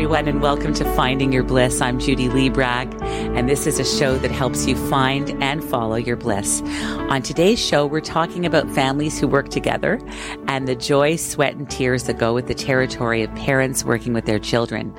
Everyone, 0.00 0.28
and 0.28 0.40
welcome 0.40 0.72
to 0.72 0.94
Finding 0.94 1.30
Your 1.30 1.42
Bliss. 1.42 1.82
I'm 1.82 1.98
Judy 2.00 2.26
Librach, 2.26 2.90
and 3.36 3.50
this 3.50 3.66
is 3.66 3.78
a 3.78 3.84
show 3.84 4.16
that 4.16 4.30
helps 4.30 4.66
you 4.66 4.74
find 4.88 5.30
and 5.42 5.62
follow 5.62 5.96
your 5.96 6.16
bliss. 6.16 6.62
On 7.10 7.20
today's 7.20 7.62
show, 7.62 7.84
we're 7.84 8.00
talking 8.00 8.46
about 8.46 8.70
families 8.70 9.20
who 9.20 9.28
work 9.28 9.50
together 9.50 10.00
and 10.48 10.66
the 10.66 10.74
joy, 10.74 11.16
sweat, 11.16 11.54
and 11.54 11.68
tears 11.68 12.04
that 12.04 12.18
go 12.18 12.32
with 12.32 12.46
the 12.46 12.54
territory 12.54 13.22
of 13.22 13.34
parents 13.34 13.84
working 13.84 14.14
with 14.14 14.24
their 14.24 14.38
children. 14.38 14.98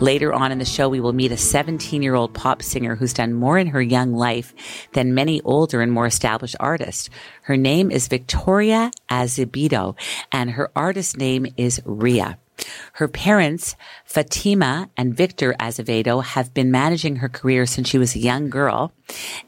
Later 0.00 0.32
on 0.32 0.50
in 0.50 0.58
the 0.58 0.64
show, 0.64 0.88
we 0.88 0.98
will 0.98 1.12
meet 1.12 1.30
a 1.30 1.36
17 1.36 2.02
year 2.02 2.16
old 2.16 2.34
pop 2.34 2.60
singer 2.60 2.96
who's 2.96 3.12
done 3.12 3.34
more 3.34 3.56
in 3.56 3.68
her 3.68 3.80
young 3.80 4.14
life 4.14 4.52
than 4.94 5.14
many 5.14 5.40
older 5.42 5.80
and 5.80 5.92
more 5.92 6.06
established 6.06 6.56
artists. 6.58 7.08
Her 7.42 7.56
name 7.56 7.92
is 7.92 8.08
Victoria 8.08 8.90
Azevedo, 9.08 9.94
and 10.32 10.50
her 10.50 10.72
artist 10.74 11.18
name 11.18 11.46
is 11.56 11.80
Ria. 11.84 12.36
Her 12.94 13.08
parents, 13.08 13.76
Fatima 14.04 14.90
and 14.96 15.16
Victor 15.16 15.54
Azevedo, 15.58 16.20
have 16.20 16.52
been 16.54 16.70
managing 16.70 17.16
her 17.16 17.28
career 17.28 17.66
since 17.66 17.88
she 17.88 17.98
was 17.98 18.14
a 18.14 18.20
young 18.20 18.50
girl, 18.50 18.92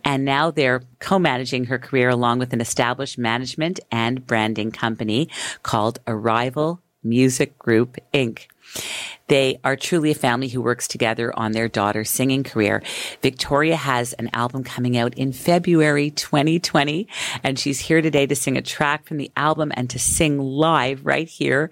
and 0.05 0.25
now 0.25 0.51
they're 0.51 0.83
co-managing 0.98 1.67
her 1.67 1.78
career 1.78 2.09
along 2.09 2.39
with 2.39 2.53
an 2.53 2.61
established 2.61 3.19
management 3.19 3.81
and 3.91 4.27
branding 4.27 4.70
company 4.70 5.28
called 5.62 5.98
Arrival 6.06 6.81
Music 7.03 7.59
Group 7.59 7.97
Inc. 8.14 8.47
They 9.33 9.58
are 9.64 9.77
truly 9.77 10.11
a 10.11 10.14
family 10.14 10.48
who 10.48 10.61
works 10.61 10.86
together 10.86 11.33
on 11.38 11.52
their 11.52 11.66
daughter's 11.66 12.11
singing 12.11 12.44
career. 12.44 12.83
Victoria 13.22 13.77
has 13.77 14.12
an 14.12 14.28
album 14.34 14.62
coming 14.62 14.94
out 14.98 15.14
in 15.14 15.33
February 15.33 16.11
2020, 16.11 17.08
and 17.42 17.58
she's 17.58 17.80
here 17.80 18.03
today 18.03 18.27
to 18.27 18.36
sing 18.36 18.58
a 18.58 18.60
track 18.60 19.06
from 19.06 19.16
the 19.16 19.33
album 19.34 19.72
and 19.75 19.88
to 19.88 19.98
sing 19.98 20.38
live 20.38 21.06
right 21.06 21.27
here 21.27 21.70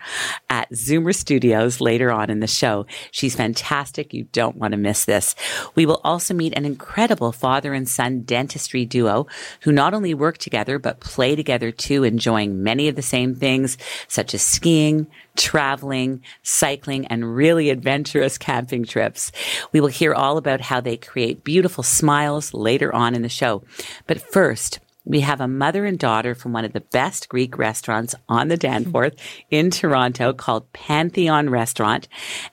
at 0.48 0.70
Zoomer 0.70 1.14
Studios 1.14 1.82
later 1.82 2.10
on 2.10 2.30
in 2.30 2.40
the 2.40 2.46
show. 2.46 2.86
She's 3.10 3.36
fantastic. 3.36 4.14
You 4.14 4.24
don't 4.32 4.56
want 4.56 4.72
to 4.72 4.78
miss 4.78 5.04
this. 5.04 5.34
We 5.74 5.84
will 5.84 6.00
also 6.02 6.32
meet 6.32 6.56
an 6.56 6.64
incredible 6.64 7.30
father 7.30 7.74
and 7.74 7.86
son 7.86 8.22
dentistry 8.22 8.86
duo 8.86 9.26
who 9.64 9.70
not 9.70 9.92
only 9.92 10.14
work 10.14 10.38
together, 10.38 10.78
but 10.78 11.00
play 11.00 11.36
together 11.36 11.72
too, 11.72 12.04
enjoying 12.04 12.62
many 12.62 12.88
of 12.88 12.96
the 12.96 13.02
same 13.02 13.34
things, 13.34 13.76
such 14.08 14.32
as 14.32 14.40
skiing, 14.40 15.06
traveling, 15.40 16.22
cycling, 16.42 17.06
and 17.06 17.34
really 17.34 17.70
adventurous 17.70 18.36
camping 18.36 18.84
trips. 18.84 19.32
We 19.72 19.80
will 19.80 19.88
hear 19.88 20.12
all 20.12 20.36
about 20.36 20.60
how 20.60 20.80
they 20.80 20.98
create 20.98 21.44
beautiful 21.44 21.82
smiles 21.82 22.52
later 22.52 22.94
on 22.94 23.14
in 23.14 23.22
the 23.22 23.28
show. 23.30 23.62
But 24.06 24.20
first, 24.20 24.80
we 25.06 25.20
have 25.20 25.40
a 25.40 25.48
mother 25.48 25.86
and 25.86 25.98
daughter 25.98 26.34
from 26.34 26.52
one 26.52 26.66
of 26.66 26.74
the 26.74 26.82
best 26.82 27.30
Greek 27.30 27.56
restaurants 27.56 28.14
on 28.28 28.48
the 28.48 28.58
Danforth 28.58 29.16
in 29.50 29.70
Toronto 29.70 30.34
called 30.34 30.70
Pantheon 30.74 31.48
Restaurant. 31.48 32.06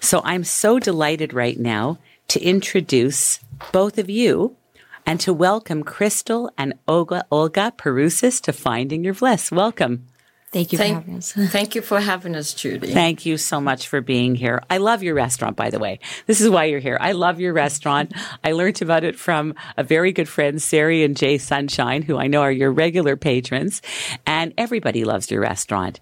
So 0.00 0.22
I'm 0.24 0.44
so 0.44 0.78
delighted 0.78 1.34
right 1.34 1.58
now 1.58 1.98
to 2.28 2.40
introduce 2.40 3.40
both 3.72 3.98
of 3.98 4.08
you 4.08 4.56
and 5.04 5.18
to 5.20 5.32
welcome 5.32 5.82
Crystal 5.82 6.48
and 6.56 6.74
Olga, 6.86 7.24
Olga 7.30 7.72
Perusis 7.76 8.40
to 8.42 8.52
Finding 8.52 9.02
Your 9.04 9.14
Bliss. 9.14 9.50
Welcome. 9.50 10.06
Thank 10.52 10.70
you 10.70 10.78
thank, 10.78 10.96
for 10.96 11.00
having 11.00 11.16
us. 11.16 11.32
thank 11.50 11.74
you 11.74 11.80
for 11.80 11.98
having 11.98 12.34
us, 12.34 12.52
Judy. 12.52 12.92
Thank 12.92 13.24
you 13.24 13.38
so 13.38 13.58
much 13.58 13.88
for 13.88 14.02
being 14.02 14.34
here. 14.34 14.62
I 14.68 14.76
love 14.76 15.02
your 15.02 15.14
restaurant, 15.14 15.56
by 15.56 15.70
the 15.70 15.78
way. 15.78 15.98
This 16.26 16.42
is 16.42 16.50
why 16.50 16.66
you're 16.66 16.78
here. 16.78 16.98
I 17.00 17.12
love 17.12 17.40
your 17.40 17.54
restaurant. 17.54 18.12
I 18.44 18.52
learned 18.52 18.82
about 18.82 19.02
it 19.02 19.18
from 19.18 19.54
a 19.78 19.82
very 19.82 20.12
good 20.12 20.28
friend, 20.28 20.60
Sari 20.60 21.04
and 21.04 21.16
Jay 21.16 21.38
Sunshine, 21.38 22.02
who 22.02 22.18
I 22.18 22.26
know 22.26 22.42
are 22.42 22.52
your 22.52 22.70
regular 22.70 23.16
patrons. 23.16 23.80
And 24.26 24.52
everybody 24.58 25.04
loves 25.04 25.30
your 25.30 25.40
restaurant. 25.40 26.00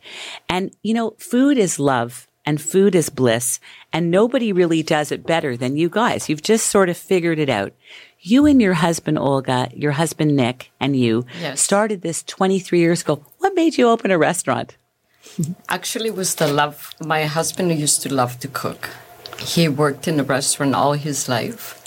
And, 0.48 0.74
you 0.82 0.94
know, 0.94 1.14
food 1.18 1.56
is 1.56 1.78
love 1.78 2.26
and 2.44 2.60
food 2.60 2.96
is 2.96 3.08
bliss. 3.08 3.60
And 3.92 4.10
nobody 4.10 4.52
really 4.52 4.82
does 4.82 5.12
it 5.12 5.26
better 5.26 5.56
than 5.56 5.76
you 5.76 5.88
guys. 5.88 6.28
You've 6.28 6.42
just 6.42 6.66
sort 6.66 6.88
of 6.88 6.96
figured 6.96 7.38
it 7.38 7.48
out. 7.48 7.72
You 8.22 8.44
and 8.46 8.60
your 8.60 8.74
husband, 8.74 9.18
Olga, 9.18 9.68
your 9.74 9.92
husband, 9.92 10.36
Nick, 10.36 10.70
and 10.78 10.94
you 10.94 11.24
Yes. 11.40 11.60
started 11.60 12.02
this 12.02 12.22
23 12.22 12.78
years 12.78 13.00
ago. 13.02 13.24
What 13.38 13.54
made 13.54 13.78
you 13.78 13.88
open 13.88 14.10
a 14.10 14.18
restaurant? 14.18 14.76
Actually, 15.68 16.08
it 16.08 16.16
was 16.16 16.34
the 16.34 16.46
love. 16.46 16.90
My 17.00 17.24
husband 17.24 17.72
used 17.78 18.02
to 18.02 18.12
love 18.14 18.38
to 18.40 18.48
cook. 18.48 18.90
He 19.38 19.68
worked 19.68 20.06
in 20.06 20.20
a 20.20 20.22
restaurant 20.22 20.74
all 20.74 20.92
his 20.92 21.28
life, 21.28 21.80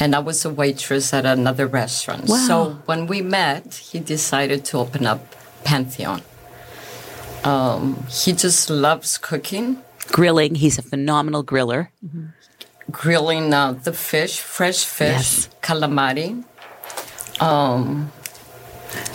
and 0.00 0.14
I 0.14 0.18
was 0.18 0.44
a 0.44 0.50
waitress 0.50 1.12
at 1.14 1.24
another 1.24 1.66
restaurant. 1.68 2.26
Wow. 2.26 2.46
So 2.48 2.78
when 2.86 3.06
we 3.06 3.22
met, 3.22 3.74
he 3.92 4.00
decided 4.00 4.64
to 4.66 4.78
open 4.78 5.06
up 5.06 5.20
Pantheon. 5.62 6.22
Um, 7.44 8.04
he 8.10 8.32
just 8.32 8.68
loves 8.70 9.18
cooking, 9.18 9.78
Grilling. 10.08 10.56
He's 10.56 10.76
a 10.78 10.82
phenomenal 10.82 11.44
griller. 11.44 11.88
Grilling 12.90 13.52
uh, 13.54 13.72
the 13.72 13.92
fish, 13.92 14.40
fresh 14.40 14.84
fish, 14.84 15.10
Yes. 15.10 15.48
calamari. 15.62 16.44
Um, 17.40 18.12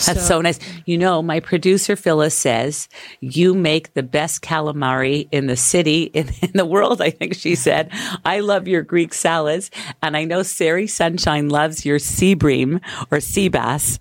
That's 0.05 0.25
so 0.25 0.41
nice. 0.41 0.57
You 0.85 0.97
know, 0.97 1.21
my 1.21 1.39
producer 1.39 1.95
Phyllis 1.95 2.33
says 2.33 2.87
you 3.19 3.53
make 3.53 3.93
the 3.93 4.03
best 4.03 4.41
calamari 4.41 5.27
in 5.31 5.47
the 5.47 5.57
city, 5.57 6.03
in, 6.13 6.29
in 6.41 6.51
the 6.53 6.65
world. 6.65 7.01
I 7.01 7.09
think 7.11 7.35
she 7.35 7.55
said. 7.55 7.91
I 8.23 8.39
love 8.39 8.67
your 8.67 8.81
Greek 8.81 9.13
salads, 9.13 9.69
and 10.01 10.15
I 10.17 10.23
know 10.23 10.43
Sari 10.43 10.87
Sunshine 10.87 11.49
loves 11.49 11.85
your 11.85 11.99
sea 11.99 12.33
bream 12.33 12.79
or 13.11 13.19
sea 13.19 13.49
bass, 13.49 13.99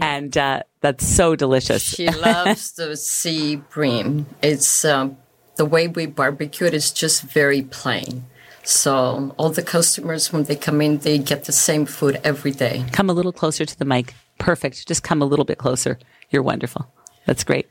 and 0.00 0.36
uh, 0.36 0.62
that's 0.80 1.06
so 1.06 1.36
delicious. 1.36 1.82
She 1.82 2.10
loves 2.10 2.72
the 2.72 2.96
sea 2.96 3.56
bream. 3.56 4.26
It's 4.42 4.84
um, 4.84 5.16
the 5.56 5.64
way 5.64 5.86
we 5.88 6.06
barbecue 6.06 6.66
it 6.66 6.74
is 6.74 6.90
just 6.90 7.22
very 7.22 7.62
plain. 7.62 8.24
So 8.64 9.34
all 9.36 9.50
the 9.50 9.62
customers 9.62 10.32
when 10.32 10.44
they 10.44 10.56
come 10.56 10.80
in, 10.80 10.98
they 10.98 11.18
get 11.18 11.44
the 11.44 11.52
same 11.52 11.86
food 11.86 12.20
every 12.22 12.52
day. 12.52 12.84
Come 12.92 13.10
a 13.10 13.12
little 13.12 13.32
closer 13.32 13.64
to 13.64 13.78
the 13.78 13.84
mic. 13.84 14.14
Perfect. 14.38 14.86
Just 14.86 15.02
come 15.02 15.20
a 15.22 15.24
little 15.24 15.44
bit 15.44 15.58
closer. 15.58 15.98
You're 16.30 16.42
wonderful. 16.42 16.86
That's 17.26 17.44
great. 17.44 17.68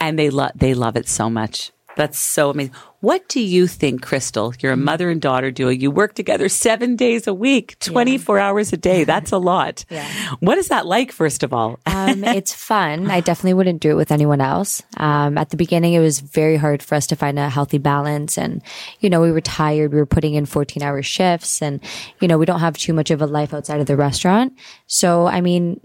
And 0.00 0.18
they 0.18 0.30
love 0.30 0.52
they 0.54 0.74
love 0.74 0.96
it 0.96 1.08
so 1.08 1.30
much. 1.30 1.72
That's 1.96 2.18
so 2.18 2.50
amazing. 2.50 2.74
What 3.00 3.28
do 3.28 3.40
you 3.40 3.66
think, 3.66 4.02
Crystal? 4.02 4.52
You're 4.60 4.72
a 4.72 4.76
mother 4.76 5.10
and 5.10 5.20
daughter 5.20 5.50
duo. 5.50 5.70
You 5.70 5.90
work 5.90 6.14
together 6.14 6.48
seven 6.48 6.96
days 6.96 7.26
a 7.26 7.34
week, 7.34 7.78
24 7.78 8.38
hours 8.38 8.72
a 8.72 8.76
day. 8.76 9.04
That's 9.04 9.32
a 9.32 9.38
lot. 9.38 9.84
Yeah. 9.96 10.06
What 10.40 10.58
is 10.58 10.68
that 10.68 10.84
like, 10.84 11.10
first 11.10 11.42
of 11.42 11.54
all? 11.54 11.78
Um, 11.86 12.22
it's 12.24 12.52
fun. 12.52 13.10
I 13.10 13.20
definitely 13.20 13.54
wouldn't 13.54 13.80
do 13.80 13.92
it 13.92 13.94
with 13.94 14.10
anyone 14.10 14.40
else. 14.40 14.82
Um, 14.98 15.38
at 15.38 15.50
the 15.50 15.56
beginning, 15.56 15.94
it 15.94 16.00
was 16.00 16.20
very 16.20 16.56
hard 16.56 16.82
for 16.82 16.96
us 16.96 17.06
to 17.06 17.16
find 17.16 17.38
a 17.38 17.48
healthy 17.48 17.78
balance. 17.78 18.36
And, 18.36 18.62
you 19.00 19.08
know, 19.08 19.22
we 19.22 19.32
were 19.32 19.40
tired. 19.40 19.92
We 19.92 19.98
were 19.98 20.06
putting 20.06 20.34
in 20.34 20.44
14 20.44 20.82
hour 20.82 21.02
shifts 21.02 21.62
and, 21.62 21.80
you 22.20 22.28
know, 22.28 22.36
we 22.36 22.44
don't 22.44 22.60
have 22.60 22.76
too 22.76 22.92
much 22.92 23.10
of 23.10 23.22
a 23.22 23.26
life 23.26 23.54
outside 23.54 23.80
of 23.80 23.86
the 23.86 23.96
restaurant. 23.96 24.52
So, 24.86 25.26
I 25.26 25.40
mean, 25.40 25.80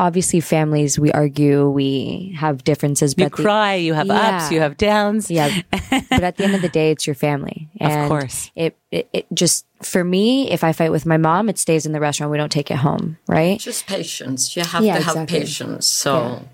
obviously 0.00 0.40
families, 0.40 0.98
we 0.98 1.12
argue, 1.12 1.68
we 1.68 2.34
have 2.38 2.64
differences. 2.64 3.14
You 3.16 3.26
but 3.26 3.36
the- 3.36 3.42
cry, 3.42 3.74
you 3.74 3.92
have 3.92 4.08
ups, 4.08 4.50
you 4.50 4.58
have 4.60 4.76
downs. 4.78 5.30
Yeah. 5.30 5.60
but 5.70 6.22
at 6.24 6.36
the 6.38 6.44
end 6.44 6.54
of 6.54 6.62
the 6.62 6.70
day, 6.70 6.90
it's 6.90 7.06
your 7.06 7.14
family. 7.14 7.68
And 7.78 8.02
of 8.02 8.08
course. 8.08 8.50
It, 8.56 8.78
it, 8.90 9.08
it 9.12 9.26
just, 9.34 9.66
for 9.82 10.02
me, 10.02 10.50
if 10.50 10.64
I 10.64 10.72
fight 10.72 10.90
with 10.90 11.04
my 11.04 11.18
mom, 11.18 11.50
it 11.50 11.58
stays 11.58 11.84
in 11.84 11.92
the 11.92 12.00
restaurant. 12.00 12.32
We 12.32 12.38
don't 12.38 12.50
take 12.50 12.70
it 12.70 12.78
home. 12.78 13.18
Right. 13.28 13.60
Just 13.60 13.86
patience. 13.86 14.56
You 14.56 14.64
have 14.64 14.82
Yeah, 14.82 14.96
to 14.96 15.02
have 15.04 15.16
exactly. 15.16 15.38
patience. 15.40 15.86
So 15.86 16.44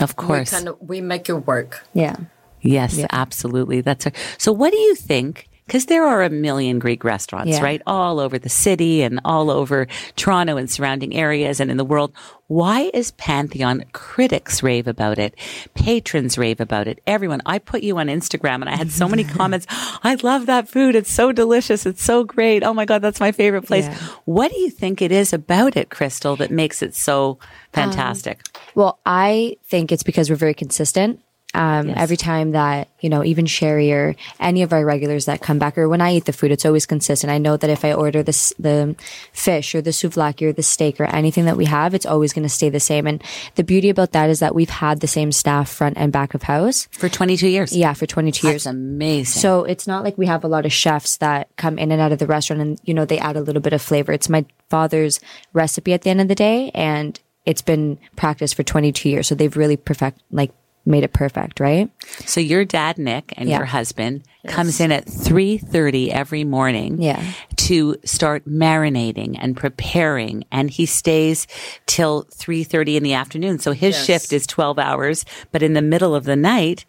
Of 0.00 0.10
we 0.18 0.24
course. 0.26 0.50
kind 0.50 0.68
of 0.68 0.76
we 0.80 1.00
make 1.00 1.28
it 1.28 1.46
work. 1.46 1.86
Yeah. 1.94 2.16
Yes, 2.60 3.04
absolutely. 3.12 3.80
That's 3.82 4.06
a, 4.06 4.12
so. 4.38 4.50
What 4.52 4.72
do 4.72 4.78
you 4.78 4.96
think 4.96 5.48
because 5.66 5.86
there 5.86 6.04
are 6.06 6.22
a 6.22 6.30
million 6.30 6.78
Greek 6.78 7.02
restaurants, 7.04 7.50
Yeah. 7.50 7.62
right? 7.62 7.82
All 7.86 8.20
over 8.20 8.38
the 8.38 8.48
city 8.48 9.02
and 9.02 9.20
all 9.24 9.50
over 9.50 9.86
Toronto 10.14 10.56
and 10.56 10.70
surrounding 10.70 11.14
areas 11.16 11.58
and 11.60 11.70
in 11.70 11.76
the 11.76 11.84
world. 11.84 12.12
Why 12.48 12.90
is 12.94 13.10
Pantheon 13.12 13.84
critics 13.92 14.62
rave 14.62 14.86
about 14.86 15.18
it? 15.18 15.34
Patrons 15.74 16.38
rave 16.38 16.60
about 16.60 16.86
it. 16.86 17.00
Everyone. 17.06 17.42
I 17.44 17.58
put 17.58 17.82
you 17.82 17.98
on 17.98 18.06
Instagram 18.06 18.60
and 18.60 18.68
I 18.68 18.76
had 18.76 18.92
so 18.92 19.08
many 19.08 19.24
comments. 19.38 19.66
I 20.04 20.16
love 20.22 20.46
that 20.46 20.68
food. 20.68 20.94
It's 20.94 21.10
so 21.10 21.32
delicious. 21.32 21.84
It's 21.84 22.02
so 22.02 22.22
great. 22.22 22.62
Oh 22.62 22.72
my 22.72 22.84
God, 22.84 23.02
that's 23.02 23.18
my 23.18 23.32
favorite 23.32 23.62
place. 23.66 23.86
Yeah. 23.86 23.98
What 24.24 24.52
do 24.52 24.60
you 24.60 24.70
think 24.70 25.02
it 25.02 25.10
is 25.10 25.32
about 25.32 25.76
it, 25.76 25.90
Crystal, 25.90 26.36
that 26.36 26.52
makes 26.52 26.82
it 26.82 26.94
so 26.94 27.30
um, 27.30 27.38
fantastic? 27.72 28.42
Well, 28.76 29.00
I 29.04 29.56
think 29.64 29.90
it's 29.90 30.04
because 30.04 30.30
we're 30.30 30.36
very 30.36 30.54
consistent. 30.54 31.20
Um, 31.54 31.88
Yes. 31.88 31.96
Every 31.98 32.16
time 32.16 32.52
that, 32.52 32.88
you 33.00 33.08
know, 33.08 33.24
even 33.24 33.46
Sherry 33.46 33.92
or 33.92 34.14
any 34.40 34.62
of 34.62 34.72
our 34.72 34.84
regulars 34.84 35.24
that 35.26 35.40
come 35.40 35.58
back, 35.58 35.78
or 35.78 35.88
when 35.88 36.00
I 36.00 36.14
eat 36.14 36.24
the 36.24 36.32
food, 36.32 36.50
it's 36.50 36.66
always 36.66 36.84
consistent. 36.84 37.30
I 37.30 37.38
know 37.38 37.56
that 37.56 37.70
if 37.70 37.84
I 37.84 37.92
order 37.92 38.22
this, 38.22 38.52
the 38.58 38.94
fish 39.32 39.74
or 39.74 39.80
the 39.80 39.90
souvlaki 39.90 40.42
or 40.42 40.52
the 40.52 40.62
steak 40.62 41.00
or 41.00 41.04
anything 41.04 41.44
that 41.46 41.56
we 41.56 41.64
have, 41.64 41.94
it's 41.94 42.04
always 42.06 42.32
going 42.32 42.42
to 42.42 42.48
stay 42.48 42.68
the 42.68 42.80
same. 42.80 43.06
And 43.06 43.22
the 43.54 43.64
beauty 43.64 43.88
about 43.88 44.12
that 44.12 44.28
is 44.28 44.40
that 44.40 44.54
we've 44.54 44.70
had 44.70 45.00
the 45.00 45.06
same 45.06 45.32
staff 45.32 45.70
front 45.70 45.96
and 45.96 46.12
back 46.12 46.34
of 46.34 46.42
house. 46.42 46.88
For 46.92 47.08
22 47.08 47.48
years. 47.48 47.74
Yeah, 47.74 47.94
for 47.94 48.06
22 48.06 48.48
years. 48.48 48.66
Amazing. 48.66 49.40
So 49.40 49.64
it's 49.64 49.86
not 49.86 50.04
like 50.04 50.18
we 50.18 50.26
have 50.26 50.44
a 50.44 50.48
lot 50.48 50.66
of 50.66 50.72
chefs 50.72 51.18
that 51.18 51.48
come 51.56 51.78
in 51.78 51.90
and 51.92 52.00
out 52.00 52.12
of 52.12 52.18
the 52.18 52.26
restaurant 52.26 52.60
and, 52.60 52.80
you 52.84 52.92
know, 52.92 53.04
they 53.04 53.18
add 53.18 53.36
a 53.36 53.40
little 53.40 53.62
bit 53.62 53.72
of 53.72 53.80
flavor. 53.80 54.12
It's 54.12 54.28
my 54.28 54.44
father's 54.68 55.20
recipe 55.52 55.92
at 55.92 56.02
the 56.02 56.10
end 56.10 56.20
of 56.20 56.28
the 56.28 56.34
day 56.34 56.70
and 56.74 57.18
it's 57.46 57.62
been 57.62 57.98
practiced 58.16 58.56
for 58.56 58.62
22 58.64 59.08
years. 59.08 59.28
So 59.28 59.34
they've 59.34 59.56
really 59.56 59.76
perfect, 59.76 60.20
like 60.30 60.50
made 60.86 61.04
it 61.04 61.12
perfect, 61.12 61.60
right? 61.60 61.90
So 62.24 62.40
your 62.40 62.64
dad, 62.64 62.96
Nick, 62.98 63.32
and 63.36 63.48
Yeah. 63.48 63.56
your 63.58 63.66
husband 63.66 64.22
comes 64.48 64.80
in 64.80 64.92
at 64.92 65.06
3.30 65.06 66.08
every 66.10 66.44
morning 66.44 67.00
Yeah. 67.00 67.22
to 67.56 67.96
start 68.04 68.46
marinating 68.48 69.36
and 69.40 69.56
preparing. 69.56 70.44
And 70.50 70.70
he 70.70 70.86
stays 70.86 71.46
till 71.86 72.24
3.30 72.24 72.96
in 72.96 73.02
the 73.02 73.14
afternoon. 73.14 73.58
So 73.58 73.72
his 73.72 73.94
Yes. 73.96 74.04
shift 74.06 74.32
is 74.32 74.46
12 74.46 74.78
hours, 74.78 75.24
but 75.52 75.62
in 75.62 75.72
the 75.74 75.82
middle 75.82 76.14
of 76.14 76.24
the 76.24 76.36
night. 76.36 76.84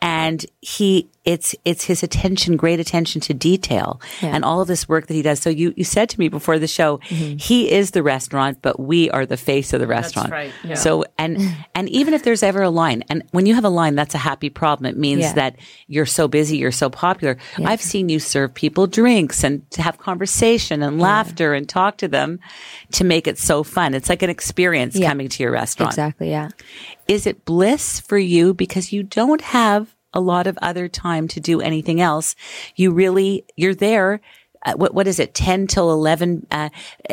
And 0.00 0.44
he, 0.60 1.08
it's, 1.24 1.54
it's 1.64 1.84
his 1.84 2.02
attention, 2.02 2.56
great 2.56 2.78
attention 2.80 3.20
to 3.22 3.34
detail 3.34 4.00
Yeah. 4.22 4.34
and 4.34 4.44
all 4.44 4.60
of 4.60 4.68
this 4.68 4.88
work 4.88 5.06
that 5.08 5.14
he 5.14 5.22
does. 5.22 5.40
So 5.40 5.50
you, 5.50 5.74
you 5.76 5.84
said 5.84 6.08
to 6.10 6.18
me 6.20 6.28
before 6.28 6.58
the 6.58 6.68
show, 6.68 6.98
mm-hmm. 6.98 7.36
he 7.36 7.70
is 7.70 7.90
the 7.90 8.02
restaurant, 8.02 8.58
but 8.62 8.78
we 8.80 9.10
are 9.10 9.26
the 9.26 9.36
face 9.36 9.72
of 9.72 9.80
the 9.80 9.86
restaurant. 9.86 10.30
right, 10.30 10.52
yeah. 10.64 10.74
So, 10.74 11.04
and, 11.18 11.38
and 11.74 11.88
even 11.90 12.14
if 12.14 12.22
there's 12.22 12.42
ever 12.42 12.62
a 12.62 12.70
line, 12.70 13.02
and 13.10 13.22
when 13.32 13.46
you 13.46 13.54
have 13.54 13.64
a 13.64 13.68
line, 13.68 13.94
that's 13.96 14.14
a 14.14 14.18
happy 14.18 14.50
problem. 14.50 14.86
It 14.86 14.96
means 14.96 15.32
that 15.34 15.56
you're 15.88 16.06
so 16.06 16.28
busy, 16.28 16.56
you're 16.58 16.70
so 16.72 16.88
popular. 16.98 17.36
I've 17.64 17.80
seen 17.80 18.08
you 18.08 18.18
serve 18.18 18.52
people 18.54 18.86
drinks 18.88 19.44
and 19.44 19.68
to 19.70 19.82
have 19.82 19.98
conversation 19.98 20.82
and 20.82 20.98
laughter 21.00 21.54
and 21.54 21.68
talk 21.68 21.96
to 21.98 22.08
them 22.08 22.40
to 22.92 23.04
make 23.04 23.26
it 23.28 23.38
so 23.38 23.62
fun. 23.62 23.94
It's 23.94 24.08
like 24.08 24.22
an 24.22 24.30
experience 24.30 24.96
Yeah. 24.96 25.08
coming 25.08 25.28
to 25.28 25.42
your 25.42 25.52
restaurant. 25.52 25.92
Exactly. 25.92 26.30
Yeah. 26.30 26.48
Is 27.06 27.26
it 27.26 27.44
bliss 27.44 28.00
for 28.00 28.18
you 28.18 28.52
because 28.52 28.92
you 28.92 29.02
don't 29.04 29.40
have 29.42 29.94
a 30.12 30.20
lot 30.20 30.46
of 30.46 30.58
other 30.60 30.88
time 30.88 31.28
to 31.28 31.40
do 31.40 31.60
anything 31.60 32.00
else? 32.00 32.34
You 32.74 32.90
really, 32.90 33.44
you're 33.56 33.74
there. 33.74 34.20
Uh, 34.68 34.76
what 34.76 34.94
what 34.94 35.06
is 35.06 35.18
it? 35.18 35.34
Ten 35.34 35.66
till 35.66 35.90
eleven. 35.92 36.46
Uh, 36.50 36.68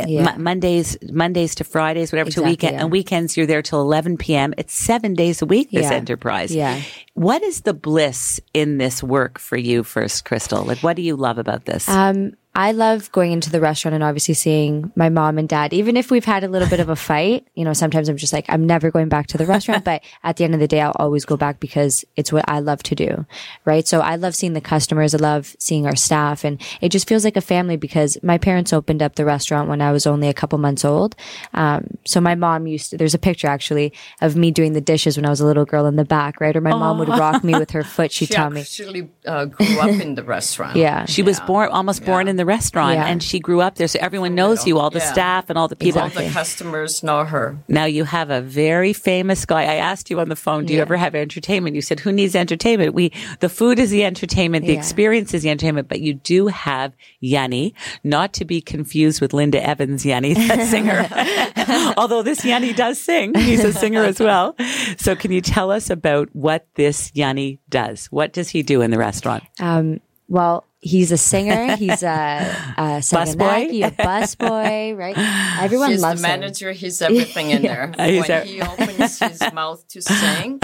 Yeah. 0.07 0.24
Mo- 0.24 0.38
Mondays, 0.38 0.98
Mondays 1.12 1.56
to 1.56 1.63
Fridays, 1.63 2.12
whatever 2.12 2.30
to 2.31 2.42
Exactly, 2.42 2.52
weekend, 2.52 2.74
yeah. 2.75 2.81
and 2.81 2.92
weekends. 2.92 3.38
You're 3.38 3.46
there 3.48 3.62
till 3.62 3.81
eleven 3.81 4.18
p.m. 4.18 4.54
It's 4.57 4.74
seven 4.74 5.13
days 5.13 5.42
a 5.42 5.46
week. 5.46 5.72
This 5.72 5.84
Yeah. 5.90 5.94
enterprise. 5.94 6.54
Yeah. 6.54 6.81
What 7.13 7.42
is 7.44 7.62
the 7.62 7.74
bliss 7.74 8.40
in 8.54 8.78
this 8.78 9.02
work 9.02 9.40
for 9.40 9.57
you, 9.57 9.84
first, 9.84 10.25
Crystal? 10.25 10.63
Like, 10.63 10.80
what 10.80 10.96
do 10.96 11.02
you 11.02 11.16
love 11.16 11.38
about 11.38 11.66
this? 11.66 11.88
Um, 11.88 12.34
I 12.57 12.72
love 12.72 13.12
going 13.12 13.34
into 13.34 13.50
the 13.50 13.60
restaurant 13.60 13.96
and 13.96 14.04
obviously 14.04 14.34
seeing 14.34 14.92
my 14.96 15.10
mom 15.10 15.38
and 15.38 15.48
dad, 15.50 15.74
even 15.74 15.98
if 15.98 16.10
we've 16.10 16.24
had 16.24 16.46
a 16.46 16.48
little 16.48 16.69
bit 16.69 16.80
of 16.80 16.88
a 16.88 16.96
fight, 16.96 17.46
you 17.54 17.66
know, 17.66 17.74
sometimes 17.74 18.07
I'm 18.07 18.16
just 18.16 18.31
like, 18.31 18.46
I'm 18.48 18.66
never 18.66 18.92
going 18.92 19.10
back 19.10 19.28
to 19.28 19.38
the 19.38 19.46
restaurant, 19.46 19.84
but 19.92 20.02
at 20.24 20.38
the 20.38 20.46
end 20.46 20.54
of 20.54 20.62
the 20.62 20.68
day, 20.68 20.80
I'll 20.80 20.96
always 20.98 21.25
go 21.25 21.36
back 21.36 21.60
because 21.60 22.06
it's 22.16 22.31
what 22.31 22.46
I 22.48 22.60
love 22.60 22.81
to 22.84 22.96
do. 22.96 23.25
Right. 23.66 23.86
So 23.86 24.00
I 24.00 24.16
love 24.16 24.36
seeing 24.36 24.54
the 24.54 24.62
customers. 24.62 25.13
I 25.13 25.18
love 25.18 25.54
seeing 25.60 25.86
our 25.86 25.98
staff 25.98 26.46
and 26.46 26.62
it 26.80 26.90
just 26.90 27.10
feels 27.10 27.25
like 27.25 27.36
a 27.36 27.42
family 27.42 27.75
because 27.75 28.18
my 28.24 28.38
parents 28.38 28.72
opened 28.72 29.04
up 29.04 29.16
the 29.16 29.25
restaurant 29.25 29.68
when 29.68 29.81
I 29.81 29.92
was 29.92 30.08
only 30.08 30.30
a 30.30 30.34
couple 30.34 30.58
months 30.58 30.86
old. 30.86 31.16
Um, 31.54 31.98
so 32.06 32.22
my 32.22 32.36
mom 32.36 32.68
used 32.68 32.92
to, 32.92 32.98
there's 32.98 33.13
a 33.13 33.19
picture 33.19 33.48
actually 33.48 33.92
of 34.22 34.38
me 34.38 34.51
doing 34.51 34.72
the 34.72 34.81
dishes 34.81 35.18
when 35.18 35.25
I 35.25 35.30
was 35.30 35.42
a 35.42 35.46
little 35.46 35.66
girl 35.66 35.88
in 35.88 35.98
the 35.98 36.06
back, 36.06 36.40
right? 36.40 36.56
Or 36.56 36.62
my 36.62 36.72
mom 36.72 37.00
would 37.00 37.10
rock 37.10 37.44
me 37.44 37.54
with 37.60 37.72
her 37.72 37.84
foot. 37.84 38.13
She'd 38.13 38.28
She 38.30 38.34
tell 38.34 38.50
me. 38.50 38.62
actually 38.62 39.10
uh, 39.25 39.44
grew 39.46 39.80
up 39.81 39.90
in 39.90 40.16
the 40.16 40.24
restaurant. 40.24 40.78
Yeah. 40.78 41.04
She 41.04 41.22
was 41.22 41.42
born, 41.42 41.68
almost 41.69 42.06
born 42.06 42.30
in 42.30 42.38
the 42.38 42.44
restaurant, 42.45 42.95
Yeah. 42.95 43.07
and 43.07 43.21
she 43.21 43.39
grew 43.39 43.62
up 43.62 43.75
there, 43.75 43.88
so 43.88 44.00
everyone 44.01 44.36
knows 44.36 44.65
you, 44.68 44.80
all 44.80 44.89
the 44.89 45.00
Yeah. 45.00 45.12
staff 45.12 45.50
and 45.50 45.57
all 45.57 45.68
the 45.68 45.75
people. 45.75 46.01
All 46.01 46.09
the 46.09 46.30
customers 46.30 47.03
know 47.03 47.24
her. 47.25 47.57
Now 47.68 47.86
you 47.86 48.03
have 48.06 48.30
a 48.30 48.42
very 48.42 48.94
famous 48.94 49.45
guy. 49.45 49.63
I 49.63 49.75
asked 49.75 50.09
you 50.09 50.19
on 50.19 50.30
the 50.30 50.36
phone, 50.36 50.65
do 50.65 50.74
you 50.74 50.77
Yeah. 50.80 50.83
ever 50.83 50.97
have 50.97 51.15
entertainment? 51.15 51.75
You 51.75 51.81
said, 51.81 52.00
who 52.00 52.12
needs 52.12 52.36
entertainment? 52.36 52.94
We, 52.94 53.12
the 53.39 53.50
food 53.50 53.80
is 53.80 53.89
the 53.89 54.03
entertainment, 54.06 54.65
the 54.65 54.74
Yeah. 54.74 54.80
experience 54.80 55.33
is 55.33 55.44
the 55.44 55.50
entertainment, 55.50 55.88
but 55.88 56.00
you 56.01 56.13
do 56.13 56.47
have 56.47 56.94
Yanni, 57.19 57.74
not 58.03 58.33
to 58.33 58.45
be 58.45 58.62
confused 58.62 59.21
with 59.21 59.33
Linda 59.33 59.62
Evans 59.65 60.06
Yanni, 60.06 60.33
the 60.33 60.65
singer. 60.69 61.07
Although 61.98 62.21
this 62.24 62.44
Yanni 62.45 62.74
does 62.74 63.01
sing. 63.01 63.33
He's 63.36 63.63
a 63.63 63.74
singer 63.74 64.03
as 64.03 64.19
well. 64.19 64.56
So 64.98 65.15
can 65.15 65.31
you 65.31 65.41
tell 65.41 65.71
us 65.71 65.89
about 65.89 66.30
what 66.33 66.68
this 66.75 67.12
Yanni 67.13 67.59
does? 67.69 68.07
What 68.07 68.33
does 68.33 68.50
he 68.50 68.62
do 68.63 68.81
in 68.81 68.91
the 68.91 68.98
restaurant? 68.98 69.44
Um, 69.59 70.00
well, 70.27 70.65
he's 70.86 71.12
a 71.12 71.18
singer. 71.18 71.76
He's 71.76 72.04
a, 72.04 72.56
a 72.78 72.82
Saganaki, 73.02 73.86
a 73.86 73.92
busboy, 73.92 74.96
right? 74.96 75.18
Everyone 75.62 75.90
He's 75.90 76.02
the 76.02 76.08
loves 76.08 76.20
him. 76.22 76.30
manager. 76.30 76.72
He's 76.72 77.02
everything 77.02 77.50
in 77.50 77.62
there. 77.70 77.92
He's 77.98 78.28
when 78.30 78.32
a- 78.32 78.46
he 78.46 78.62
opens 78.62 79.20
his 79.20 79.42
mouth 79.54 79.86
to 79.90 80.02
sing, 80.02 80.60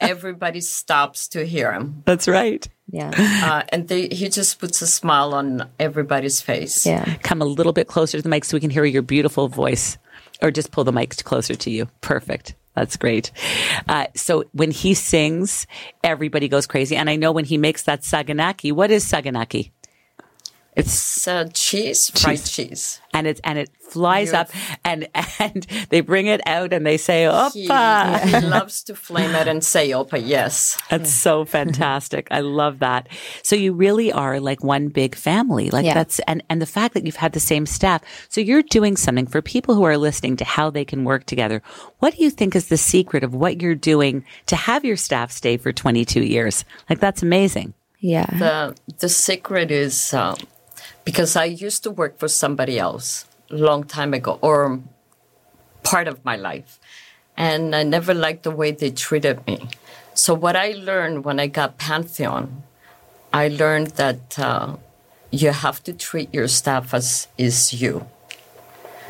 everybody 0.00 0.60
stops 0.60 1.28
to 1.28 1.44
hear 1.44 1.72
him, 1.72 2.02
That's 2.06 2.28
right. 2.28 2.66
Yeah, 2.88 3.10
uh, 3.18 3.62
and 3.70 3.88
they, 3.88 4.06
he 4.08 4.28
just 4.28 4.60
puts 4.60 4.80
a 4.80 4.86
smile 4.86 5.34
on 5.34 5.68
everybody's 5.80 6.40
face. 6.40 6.86
yeah. 6.86 7.16
come 7.22 7.42
a 7.42 7.44
little 7.44 7.72
bit 7.72 7.88
closer 7.88 8.18
to 8.18 8.22
the 8.22 8.28
mic 8.28 8.44
so 8.44 8.56
we 8.56 8.60
can 8.60 8.70
hear 8.70 8.84
your 8.84 9.02
beautiful 9.02 9.48
voice 9.48 9.98
or 10.40 10.52
just 10.52 10.70
pull 10.70 10.84
the 10.84 10.92
mic 10.92 11.16
closer 11.24 11.56
to 11.56 11.70
you 11.70 11.88
perfect 12.00 12.54
that's 12.76 12.96
great. 12.96 13.32
Uh, 13.88 14.06
so 14.14 14.44
when 14.52 14.70
he 14.70 14.94
sings 14.94 15.66
everybody 16.04 16.48
goes 16.48 16.66
crazy. 16.66 16.94
And 16.96 17.10
i 17.10 17.16
know 17.16 17.32
when 17.32 17.44
he 17.44 17.58
makes 17.58 17.82
that 17.84 18.02
saganaki 18.02 18.72
what 18.72 18.90
is 18.90 19.04
saganaki 19.04 19.72
It's 20.76 21.26
uh, 21.26 21.48
cheese, 21.54 22.10
fried 22.10 22.44
cheese. 22.44 23.00
and 23.14 23.26
it 23.26 23.40
and 23.44 23.58
it 23.58 23.70
flies 23.80 24.34
up 24.34 24.50
and 24.84 25.08
and 25.38 25.66
they 25.88 26.02
bring 26.02 26.26
it 26.26 26.40
out 26.46 26.72
and 26.74 26.84
they 26.86 26.98
say 26.98 27.22
He, 27.22 27.66
oppa 27.68 28.20
he 28.20 28.46
loves 28.46 28.82
to 28.84 28.94
flame 28.94 29.34
it 29.34 29.48
and 29.48 29.64
say 29.64 29.90
"Opa, 29.90 30.20
yes." 30.22 30.76
That's 30.90 31.10
so 31.10 31.46
fantastic. 31.46 32.28
I 32.30 32.40
love 32.40 32.80
that. 32.80 33.08
So 33.42 33.56
you 33.56 33.72
really 33.72 34.12
are 34.12 34.38
like 34.38 34.62
one 34.62 34.88
big 34.88 35.14
family. 35.14 35.70
Like 35.70 35.86
Yeah. 35.86 35.94
that's 35.94 36.18
and 36.28 36.42
and 36.50 36.60
the 36.60 36.66
fact 36.66 36.92
that 36.94 37.06
you've 37.06 37.16
had 37.16 37.32
the 37.32 37.40
same 37.40 37.64
staff. 37.64 38.02
So 38.28 38.42
you're 38.42 38.62
doing 38.62 38.96
something 38.96 39.26
for 39.26 39.40
people 39.40 39.74
who 39.76 39.84
are 39.84 39.96
listening 39.96 40.36
to 40.36 40.44
how 40.44 40.68
they 40.68 40.84
can 40.84 41.04
work 41.04 41.24
together. 41.24 41.62
What 42.00 42.14
do 42.14 42.22
you 42.22 42.30
think 42.30 42.54
is 42.54 42.68
the 42.68 42.76
secret 42.76 43.24
of 43.24 43.34
what 43.34 43.62
you're 43.62 43.74
doing 43.74 44.24
to 44.46 44.56
have 44.56 44.84
your 44.84 44.96
staff 44.98 45.32
stay 45.32 45.56
for 45.56 45.72
22 45.72 46.22
years? 46.22 46.64
Like 46.90 47.00
that's 47.00 47.22
amazing. 47.22 47.72
Yeah. 48.00 48.26
The 48.26 48.76
the 48.98 49.08
secret 49.08 49.70
is 49.70 50.12
um, 50.12 50.36
because 51.06 51.36
I 51.36 51.44
used 51.44 51.84
to 51.84 51.90
work 51.90 52.18
for 52.18 52.28
somebody 52.28 52.78
else 52.78 53.24
a 53.48 53.54
long 53.54 53.84
time 53.84 54.12
ago, 54.12 54.38
or 54.42 54.80
part 55.82 56.08
of 56.08 56.22
my 56.24 56.36
life, 56.36 56.78
and 57.38 57.74
I 57.74 57.84
never 57.84 58.12
liked 58.12 58.42
the 58.42 58.50
way 58.50 58.72
they 58.72 58.90
treated 58.90 59.46
me. 59.46 59.70
So 60.12 60.34
what 60.34 60.56
I 60.56 60.72
learned 60.72 61.24
when 61.24 61.38
I 61.38 61.46
got 61.46 61.78
Pantheon, 61.78 62.64
I 63.32 63.48
learned 63.48 63.94
that 64.02 64.38
uh, 64.38 64.76
you 65.30 65.52
have 65.52 65.82
to 65.84 65.92
treat 65.92 66.34
your 66.34 66.48
staff 66.48 66.92
as 66.92 67.28
is 67.38 67.72
you. 67.72 68.06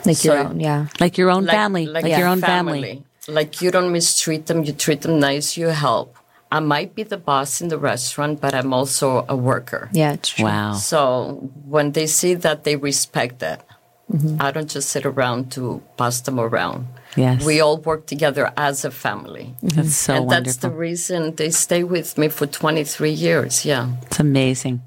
like 0.05 0.23
your 0.23 0.39
own. 0.39 0.61
Yeah. 0.61 0.89
Like 1.01 1.17
your 1.17 1.31
own 1.31 1.47
family, 1.47 1.87
like, 1.87 2.05
your 2.05 2.29
own 2.29 2.41
family. 2.41 3.03
Like 3.27 3.63
you 3.63 3.71
don't 3.71 3.91
mistreat 3.91 4.47
them, 4.47 4.63
you 4.65 4.73
treat 4.73 5.01
them 5.01 5.19
nice, 5.19 5.57
you 5.57 5.69
help. 5.69 6.17
I 6.51 6.61
might 6.61 6.95
be 6.95 7.03
the 7.03 7.17
boss 7.17 7.61
in 7.61 7.69
the 7.69 7.79
restaurant, 7.79 8.41
but 8.41 8.55
I'm 8.55 8.73
also 8.73 9.25
a 9.29 9.37
worker. 9.37 9.89
Yeah. 9.93 10.17
True. 10.17 10.45
Wow. 10.45 10.75
So 10.75 11.51
when 11.65 11.93
they 11.93 12.07
see 12.07 12.35
that, 12.35 12.65
they 12.65 12.77
respect 12.77 13.41
that. 13.41 13.65
Mm-hmm. 14.13 14.41
I 14.41 14.53
don't 14.53 14.71
just 14.71 14.91
sit 14.91 15.05
around 15.05 15.51
to 15.53 15.83
pass 15.97 16.21
them 16.21 16.39
around. 16.39 16.87
Yes. 17.17 17.45
We 17.45 17.61
all 17.61 17.79
work 17.79 18.07
together 18.07 18.53
as 18.57 18.85
a 18.85 18.91
family. 18.91 19.55
That's 19.63 19.97
so 19.97 20.15
and 20.15 20.31
that's 20.31 20.59
the 20.59 20.71
reason 20.71 21.35
they 21.35 21.51
stay 21.51 21.83
with 21.83 22.17
me 22.17 22.29
for 22.29 22.47
23 22.47 23.11
years. 23.11 23.65
Yeah. 23.65 23.91
it's 24.03 24.21
amazing. 24.21 24.83